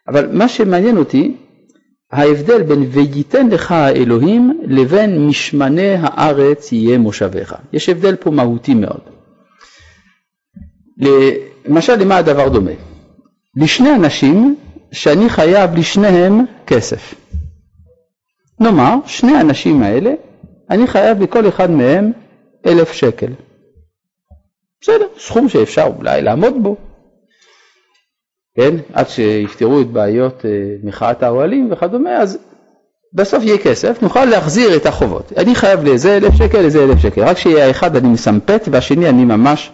אבל 0.07 0.29
מה 0.31 0.47
שמעניין 0.47 0.97
אותי, 0.97 1.35
ההבדל 2.11 2.61
בין 2.61 2.85
וייתן 2.91 3.49
לך 3.49 3.71
האלוהים 3.71 4.61
לבין 4.63 5.27
משמני 5.27 5.95
הארץ 5.99 6.71
יהיה 6.71 6.97
מושביך. 6.97 7.55
יש 7.73 7.89
הבדל 7.89 8.15
פה 8.15 8.31
מהותי 8.31 8.73
מאוד. 8.73 9.01
למשל, 11.65 11.95
למה 11.95 12.17
הדבר 12.17 12.49
דומה? 12.49 12.71
לשני 13.55 13.95
אנשים 13.95 14.55
שאני 14.91 15.29
חייב 15.29 15.75
לשניהם 15.75 16.45
כסף. 16.67 17.15
נאמר, 18.59 18.95
שני 19.05 19.35
האנשים 19.35 19.83
האלה, 19.83 20.13
אני 20.69 20.87
חייב 20.87 21.21
לכל 21.21 21.47
אחד 21.47 21.71
מהם 21.71 22.11
אלף 22.65 22.91
שקל. 22.91 23.31
בסדר, 24.81 25.07
סכום 25.19 25.49
שאפשר 25.49 25.91
אולי 25.97 26.21
לעמוד 26.21 26.53
בו. 26.63 26.75
כן, 28.55 28.75
עד 28.93 29.09
שיפתרו 29.09 29.81
את 29.81 29.87
בעיות 29.87 30.45
אה, 30.45 30.49
מחאת 30.83 31.23
האוהלים 31.23 31.71
וכדומה, 31.71 32.17
אז 32.17 32.37
בסוף 33.13 33.43
יהיה 33.43 33.57
כסף, 33.57 34.01
נוכל 34.01 34.25
להחזיר 34.25 34.75
את 34.75 34.85
החובות. 34.85 35.33
אני 35.37 35.55
חייב 35.55 35.83
לזה 35.83 36.17
אלף 36.17 36.33
שקל, 36.35 36.61
לזה 36.61 36.83
אלף 36.83 36.99
שקל. 36.99 37.23
רק 37.23 37.37
שיהיה 37.37 37.67
האחד 37.67 37.95
אני 37.95 38.07
מסמפת 38.07 38.61
והשני 38.71 39.09
אני 39.09 39.25
ממש 39.25 39.71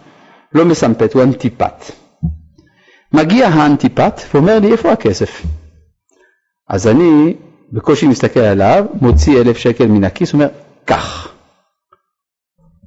לא 0.53 0.65
מסמפת, 0.65 1.13
הוא 1.13 1.23
אנטיפט. 1.23 1.91
מגיע 3.13 3.47
האנטיפט 3.47 4.21
ואומר 4.33 4.59
לי 4.59 4.71
איפה 4.71 4.91
הכסף? 4.91 5.41
אז 6.69 6.87
אני 6.87 7.35
בקושי 7.71 8.07
מסתכל 8.07 8.39
עליו, 8.39 8.85
מוציא 9.01 9.41
אלף 9.41 9.57
שקל 9.57 9.85
מן 9.85 10.03
הכיס, 10.03 10.33
אומר 10.33 10.47
קח. 10.85 11.33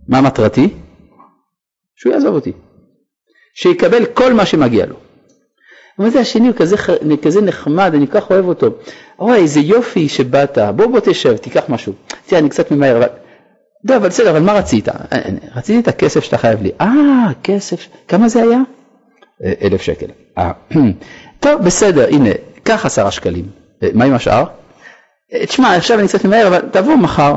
מה 0.09 0.21
מטרתי? 0.21 0.69
שהוא 1.97 2.13
יעזוב 2.13 2.35
אותי. 2.35 2.53
שיקבל 3.55 4.07
כל 4.07 4.33
מה 4.33 4.47
שמגיע 4.47 4.87
לו. 4.87 4.97
מה 5.99 6.11
זה 6.11 6.21
השני 6.21 6.49
הוא 6.49 6.57
כזה, 6.57 6.77
כזה 7.23 7.41
נחמד, 7.41 7.93
אני 7.95 8.07
כל 8.07 8.21
כך 8.21 8.31
אוהב 8.31 8.45
אותו. 8.45 8.67
אוי, 9.19 9.37
איזה 9.37 9.61
יופי 9.61 10.09
שבאת, 10.09 10.59
בוא 10.77 10.87
בוא 10.87 11.01
תשב, 11.01 11.37
תיקח 11.37 11.65
משהו. 11.69 11.93
תראה, 12.27 12.41
אני 12.41 12.49
קצת 12.49 12.71
ממהר, 12.71 12.97
אבל... 12.97 13.07
לא, 13.85 13.97
אבל 13.97 14.09
בסדר, 14.09 14.31
אבל 14.31 14.41
מה 14.41 14.53
רצית? 14.53 14.89
אה, 14.89 14.95
אה, 15.13 15.19
רציתי 15.55 15.79
את 15.79 15.89
הכסף 15.89 16.25
שאתה 16.25 16.39
חייב 16.39 16.63
לי. 16.63 16.71
אה, 16.81 17.27
כסף, 17.43 17.89
כמה 18.09 18.29
זה 18.29 18.43
היה? 18.43 18.59
אה, 19.45 19.53
אלף 19.63 19.83
שקל. 19.83 20.07
טוב, 21.41 21.63
בסדר, 21.63 22.07
הנה, 22.09 22.31
קח 22.63 22.87
עשרה 22.87 23.11
שקלים. 23.11 23.45
מה 23.95 24.05
עם 24.05 24.15
השאר? 24.15 24.45
תשמע, 25.43 25.77
עכשיו 25.77 25.99
אני 25.99 26.09
קצת 26.09 26.25
ממהר, 26.25 26.49
אבל 26.49 26.61
תבוא 26.71 26.97
מחר. 26.97 27.37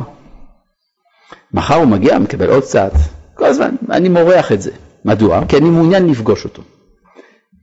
מחר 1.54 1.76
הוא 1.76 1.86
מגיע, 1.86 2.20
מקבל 2.20 2.50
עוד 2.50 2.64
קצת. 2.64 2.92
כל 3.34 3.46
הזמן, 3.46 3.76
אני 3.92 4.10
מורח 4.10 4.52
את 4.52 4.62
זה. 4.62 4.72
מדוע? 5.06 5.42
כי 5.48 5.58
אני 5.58 5.70
מעוניין 5.70 6.08
לפגוש 6.08 6.44
אותו. 6.44 6.62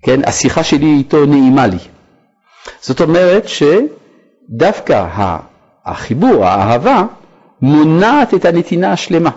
כן, 0.02 0.20
השיחה 0.24 0.64
שלי 0.64 0.94
איתו 0.98 1.26
נעימה 1.26 1.66
לי. 1.66 1.78
זאת 2.80 3.00
אומרת 3.00 3.44
שדווקא 3.48 5.06
החיבור, 5.84 6.44
האהבה, 6.44 7.04
מונעת 7.62 8.34
את 8.34 8.44
הנתינה 8.44 8.92
השלמה. 8.92 9.30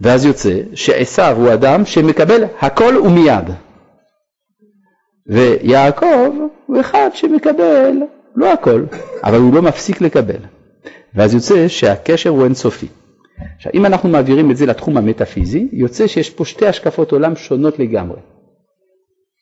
ואז 0.00 0.24
יוצא 0.24 0.60
שעשו 0.74 1.22
הוא 1.22 1.52
אדם 1.52 1.84
שמקבל 1.84 2.44
הכל 2.60 2.94
ומיד. 3.04 3.44
ויעקב 5.26 6.30
הוא 6.66 6.80
אחד 6.80 7.10
שמקבל 7.14 7.92
לא 8.36 8.52
הכל, 8.52 8.84
אבל 9.24 9.38
הוא 9.38 9.54
לא 9.54 9.62
מפסיק 9.62 10.00
לקבל. 10.00 10.40
ואז 11.14 11.34
יוצא 11.34 11.68
שהקשר 11.68 12.30
הוא 12.30 12.44
אינסופי. 12.44 12.86
עכשיו, 13.56 13.72
אם 13.74 13.86
אנחנו 13.86 14.08
מעבירים 14.08 14.50
את 14.50 14.56
זה 14.56 14.66
לתחום 14.66 14.96
המטאפיזי, 14.96 15.68
יוצא 15.72 16.06
שיש 16.06 16.30
פה 16.30 16.44
שתי 16.44 16.66
השקפות 16.66 17.12
עולם 17.12 17.36
שונות 17.36 17.78
לגמרי. 17.78 18.18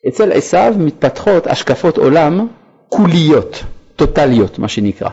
אצל 0.09 0.33
עשיו 0.33 0.75
מתפתחות 0.79 1.47
השקפות 1.47 1.99
עולם 1.99 2.47
כוליות, 2.89 3.65
טוטליות, 3.97 4.59
מה 4.59 4.69
שנקרא. 4.69 5.11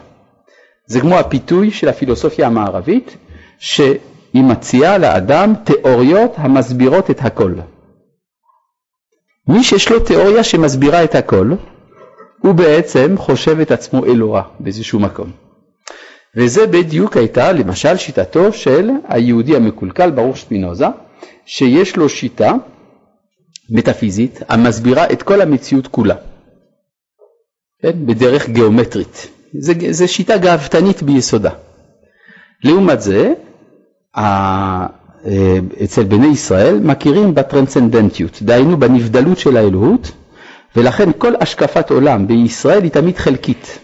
זה 0.86 1.02
כמו 1.02 1.20
הפיתוי 1.20 1.72
של 1.72 1.90
הפילוסופיה 1.90 2.48
המערבית, 2.48 3.18
שהיא 3.60 4.44
מציעה 4.44 4.98
לאדם 4.98 5.54
תיאוריות 5.64 6.32
המסבירות 6.38 7.12
את 7.12 7.20
הכל. 7.22 7.54
מי 9.48 9.64
שיש 9.64 9.92
לו 9.92 10.00
תיאוריה 10.00 10.44
שמסבירה 10.44 11.04
את 11.04 11.16
הכל, 11.16 11.52
הוא 12.42 12.54
בעצם 12.54 13.16
חושב 13.18 13.60
את 13.60 13.72
עצמו 13.72 14.06
אלוה 14.06 14.44
באיזשהו 14.60 15.00
מקום. 15.00 15.32
וזה 16.38 16.68
בדיוק 16.68 17.18
הייתה 17.18 17.52
למשל 17.52 17.98
שיטתו 17.98 18.54
של 18.54 18.90
היהודי 19.08 19.56
המקולקל 19.56 20.12
ברוך 20.12 20.38
שפינוזה, 20.38 20.86
שיש 21.46 21.96
לו 21.98 22.10
שיטה 22.10 22.54
מטאפיזית 23.70 24.40
המסבירה 24.50 25.06
את 25.12 25.24
כל 25.24 25.42
המציאות 25.42 25.88
כולה, 25.88 26.16
כן? 27.82 28.06
בדרך 28.06 28.50
גיאומטרית. 28.50 29.33
זו 29.92 30.08
שיטה 30.08 30.38
גאוותנית 30.38 31.04
ביסודה. 31.04 31.50
לעומת 32.64 33.02
זה, 33.02 33.34
אה, 34.18 34.88
אצל 35.84 36.04
בני 36.04 36.28
ישראל 36.28 36.80
מכירים 36.80 37.36
בטרנסצנדנטיות, 37.36 38.42
דהיינו 38.42 38.78
בנבדלות 38.78 39.38
של 39.38 39.58
האלוהות, 39.58 40.12
ולכן 40.76 41.10
כל 41.18 41.34
השקפת 41.40 41.92
עולם 41.92 42.28
בישראל 42.28 42.84
היא 42.84 42.92
תמיד 42.92 43.18
חלקית. 43.18 43.80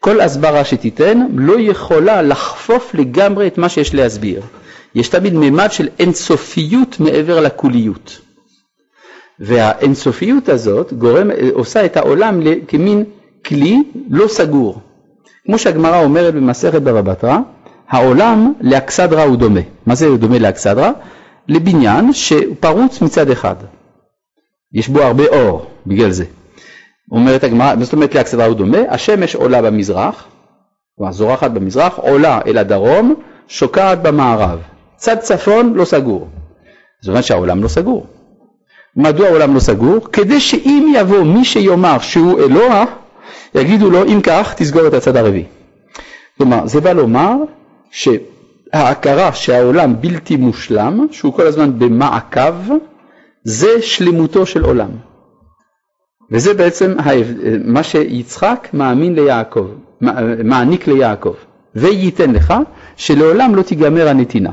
כל 0.00 0.20
הסברה 0.20 0.64
שתיתן 0.64 1.26
לא 1.34 1.60
יכולה 1.60 2.22
לחפוף 2.22 2.94
לגמרי 2.94 3.46
את 3.46 3.58
מה 3.58 3.68
שיש 3.68 3.94
להסביר. 3.94 4.42
יש 4.94 5.08
תמיד 5.08 5.34
ממד 5.34 5.72
של 5.72 5.88
אינסופיות 5.98 7.00
מעבר 7.00 7.40
לכוליות. 7.40 8.20
והאינסופיות 9.40 10.48
הזאת 10.48 10.92
גורם, 10.92 11.30
עושה 11.52 11.84
את 11.84 11.96
העולם 11.96 12.40
כמין 12.68 13.04
כלי 13.46 13.82
לא 14.10 14.28
סגור. 14.28 14.80
כמו 15.46 15.58
שהגמרא 15.58 16.04
אומרת 16.04 16.34
במסכת 16.34 16.82
בבא 16.82 17.00
בתרא, 17.00 17.38
העולם 17.88 18.52
לאכסדרה 18.60 19.22
הוא 19.22 19.36
דומה. 19.36 19.60
מה 19.86 19.94
זה 19.94 20.16
דומה 20.16 20.38
לאכסדרה? 20.38 20.92
לבניין 21.48 22.12
שפרוץ 22.12 23.02
מצד 23.02 23.30
אחד. 23.30 23.54
יש 24.72 24.88
בו 24.88 25.02
הרבה 25.02 25.26
אור, 25.26 25.66
בגלל 25.86 26.10
זה. 26.10 26.24
אומרת 27.12 27.44
הגמרא, 27.44 27.74
זאת 27.80 27.92
אומרת 27.92 28.14
לאכסדרה 28.14 28.46
הוא 28.46 28.54
דומה, 28.54 28.78
השמש 28.90 29.34
עולה 29.34 29.62
במזרח, 29.62 30.26
כלומר 30.96 31.12
זורחת 31.12 31.50
במזרח, 31.50 31.98
עולה 31.98 32.40
אל 32.46 32.58
הדרום, 32.58 33.14
שוקעת 33.48 34.02
במערב. 34.02 34.58
צד 34.96 35.16
צפון 35.18 35.74
לא 35.74 35.84
סגור. 35.84 36.28
זאת 37.00 37.08
אומרת 37.08 37.24
שהעולם 37.24 37.62
לא 37.62 37.68
סגור. 37.68 38.06
מדוע 38.96 39.26
העולם 39.26 39.54
לא 39.54 39.60
סגור? 39.60 39.98
כדי 40.12 40.40
שאם 40.40 40.92
יבוא 40.96 41.22
מי 41.22 41.44
שיאמר 41.44 41.98
שהוא 41.98 42.40
אלוה, 42.40 42.84
יגידו 43.54 43.90
לו 43.90 44.04
אם 44.04 44.20
כך 44.22 44.54
תסגור 44.56 44.86
את 44.86 44.94
הצד 44.94 45.16
הרביעי. 45.16 45.44
כלומר 46.38 46.66
זה 46.66 46.80
בא 46.80 46.92
לומר 46.92 47.34
שההכרה 47.90 49.32
שהעולם 49.32 50.00
בלתי 50.00 50.36
מושלם, 50.36 51.06
שהוא 51.10 51.32
כל 51.32 51.46
הזמן 51.46 51.78
במעקב, 51.78 52.54
זה 53.44 53.82
שלמותו 53.82 54.46
של 54.46 54.64
עולם. 54.64 54.90
וזה 56.30 56.54
בעצם 56.54 56.94
מה 57.64 57.82
שיצחק 57.82 58.68
מאמין 58.72 59.14
ליעקב, 59.14 59.66
מעניק 60.44 60.86
ליעקב, 60.86 61.34
וייתן 61.74 62.32
לך 62.32 62.54
שלעולם 62.96 63.54
לא 63.54 63.62
תיגמר 63.62 64.08
הנתינה. 64.08 64.50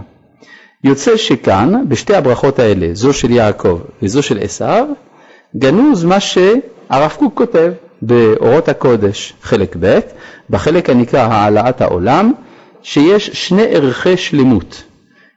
יוצא 0.84 1.17
שכאן, 1.17 1.74
בשתי 1.88 2.15
הברכות 2.15 2.59
האלה, 2.59 2.88
זו 2.93 3.13
של 3.13 3.32
יעקב 3.32 3.80
וזו 4.03 4.24
של 4.24 4.38
עשיו, 4.41 4.88
גנוז 5.57 6.03
מה 6.03 6.19
שהרב 6.19 7.15
קוק 7.19 7.34
כותב 7.38 7.71
באורות 8.06 8.70
הקודש, 8.70 9.34
חלק 9.41 9.76
ב', 9.80 9.99
בחלק 10.49 10.89
הנקרא 10.89 11.20
העלאת 11.20 11.82
העולם, 11.82 12.34
שיש 12.84 13.30
שני 13.34 13.64
ערכי 13.64 14.18
שלמות. 14.18 14.84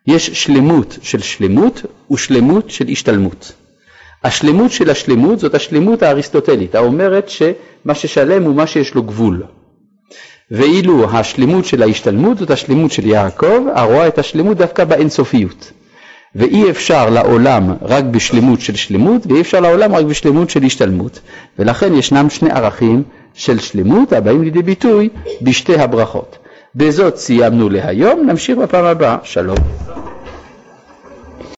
יש 0.07 0.31
שלמות 0.31 0.99
של 1.03 1.21
שלמות 1.21 1.83
ושלמות 2.11 2.71
של 2.71 2.89
השתלמות. 2.89 3.53
השלמות 4.25 4.71
של 4.71 4.91
השלמות 4.91 5.39
זאת 5.39 5.55
השלמות 5.55 6.03
האריסטוטלית, 6.03 6.75
האומרת 6.75 7.29
שמה 7.29 7.95
ששלם 7.95 8.43
הוא 8.43 8.55
מה 8.55 8.67
שיש 8.67 8.95
לו 8.95 9.03
גבול. 9.03 9.43
ואילו 10.51 11.11
השלמות 11.11 11.65
של 11.65 11.83
ההשתלמות 11.83 12.39
זאת 12.39 12.51
השלמות 12.51 12.93
של 12.93 13.07
יעקב, 13.07 13.63
הרואה 13.75 14.09
את 14.09 14.19
השלמות 14.19 14.57
דווקא 14.57 14.85
באינסופיות. 14.85 15.73
ואי 16.37 16.71
אפשר 16.71 17.11
לעולם 17.11 17.73
רק 17.83 18.05
בשלמות 18.05 18.61
של 18.61 18.77
שלמות, 18.77 19.27
ואי 19.27 19.41
אפשר 19.41 19.61
לעולם 19.61 19.95
רק 19.95 20.05
בשלמות 20.05 20.51
של 20.51 20.63
השתלמות. 20.63 21.21
ולכן 21.59 21.95
ישנם 21.95 22.31
שני 22.31 22.51
ערכים 22.51 23.03
של 23.35 23.59
שלמות 23.59 24.13
הבאים 24.13 24.43
לידי 24.43 24.63
ביטוי 24.63 25.09
בשתי 25.43 25.79
הברכות. 25.79 26.39
בזאת 26.75 27.17
סיימנו 27.17 27.69
להיום, 27.69 28.27
נמשיך 28.27 28.59
בפעם 28.59 28.85
הבאה. 28.85 29.17
שלום. 29.23 29.57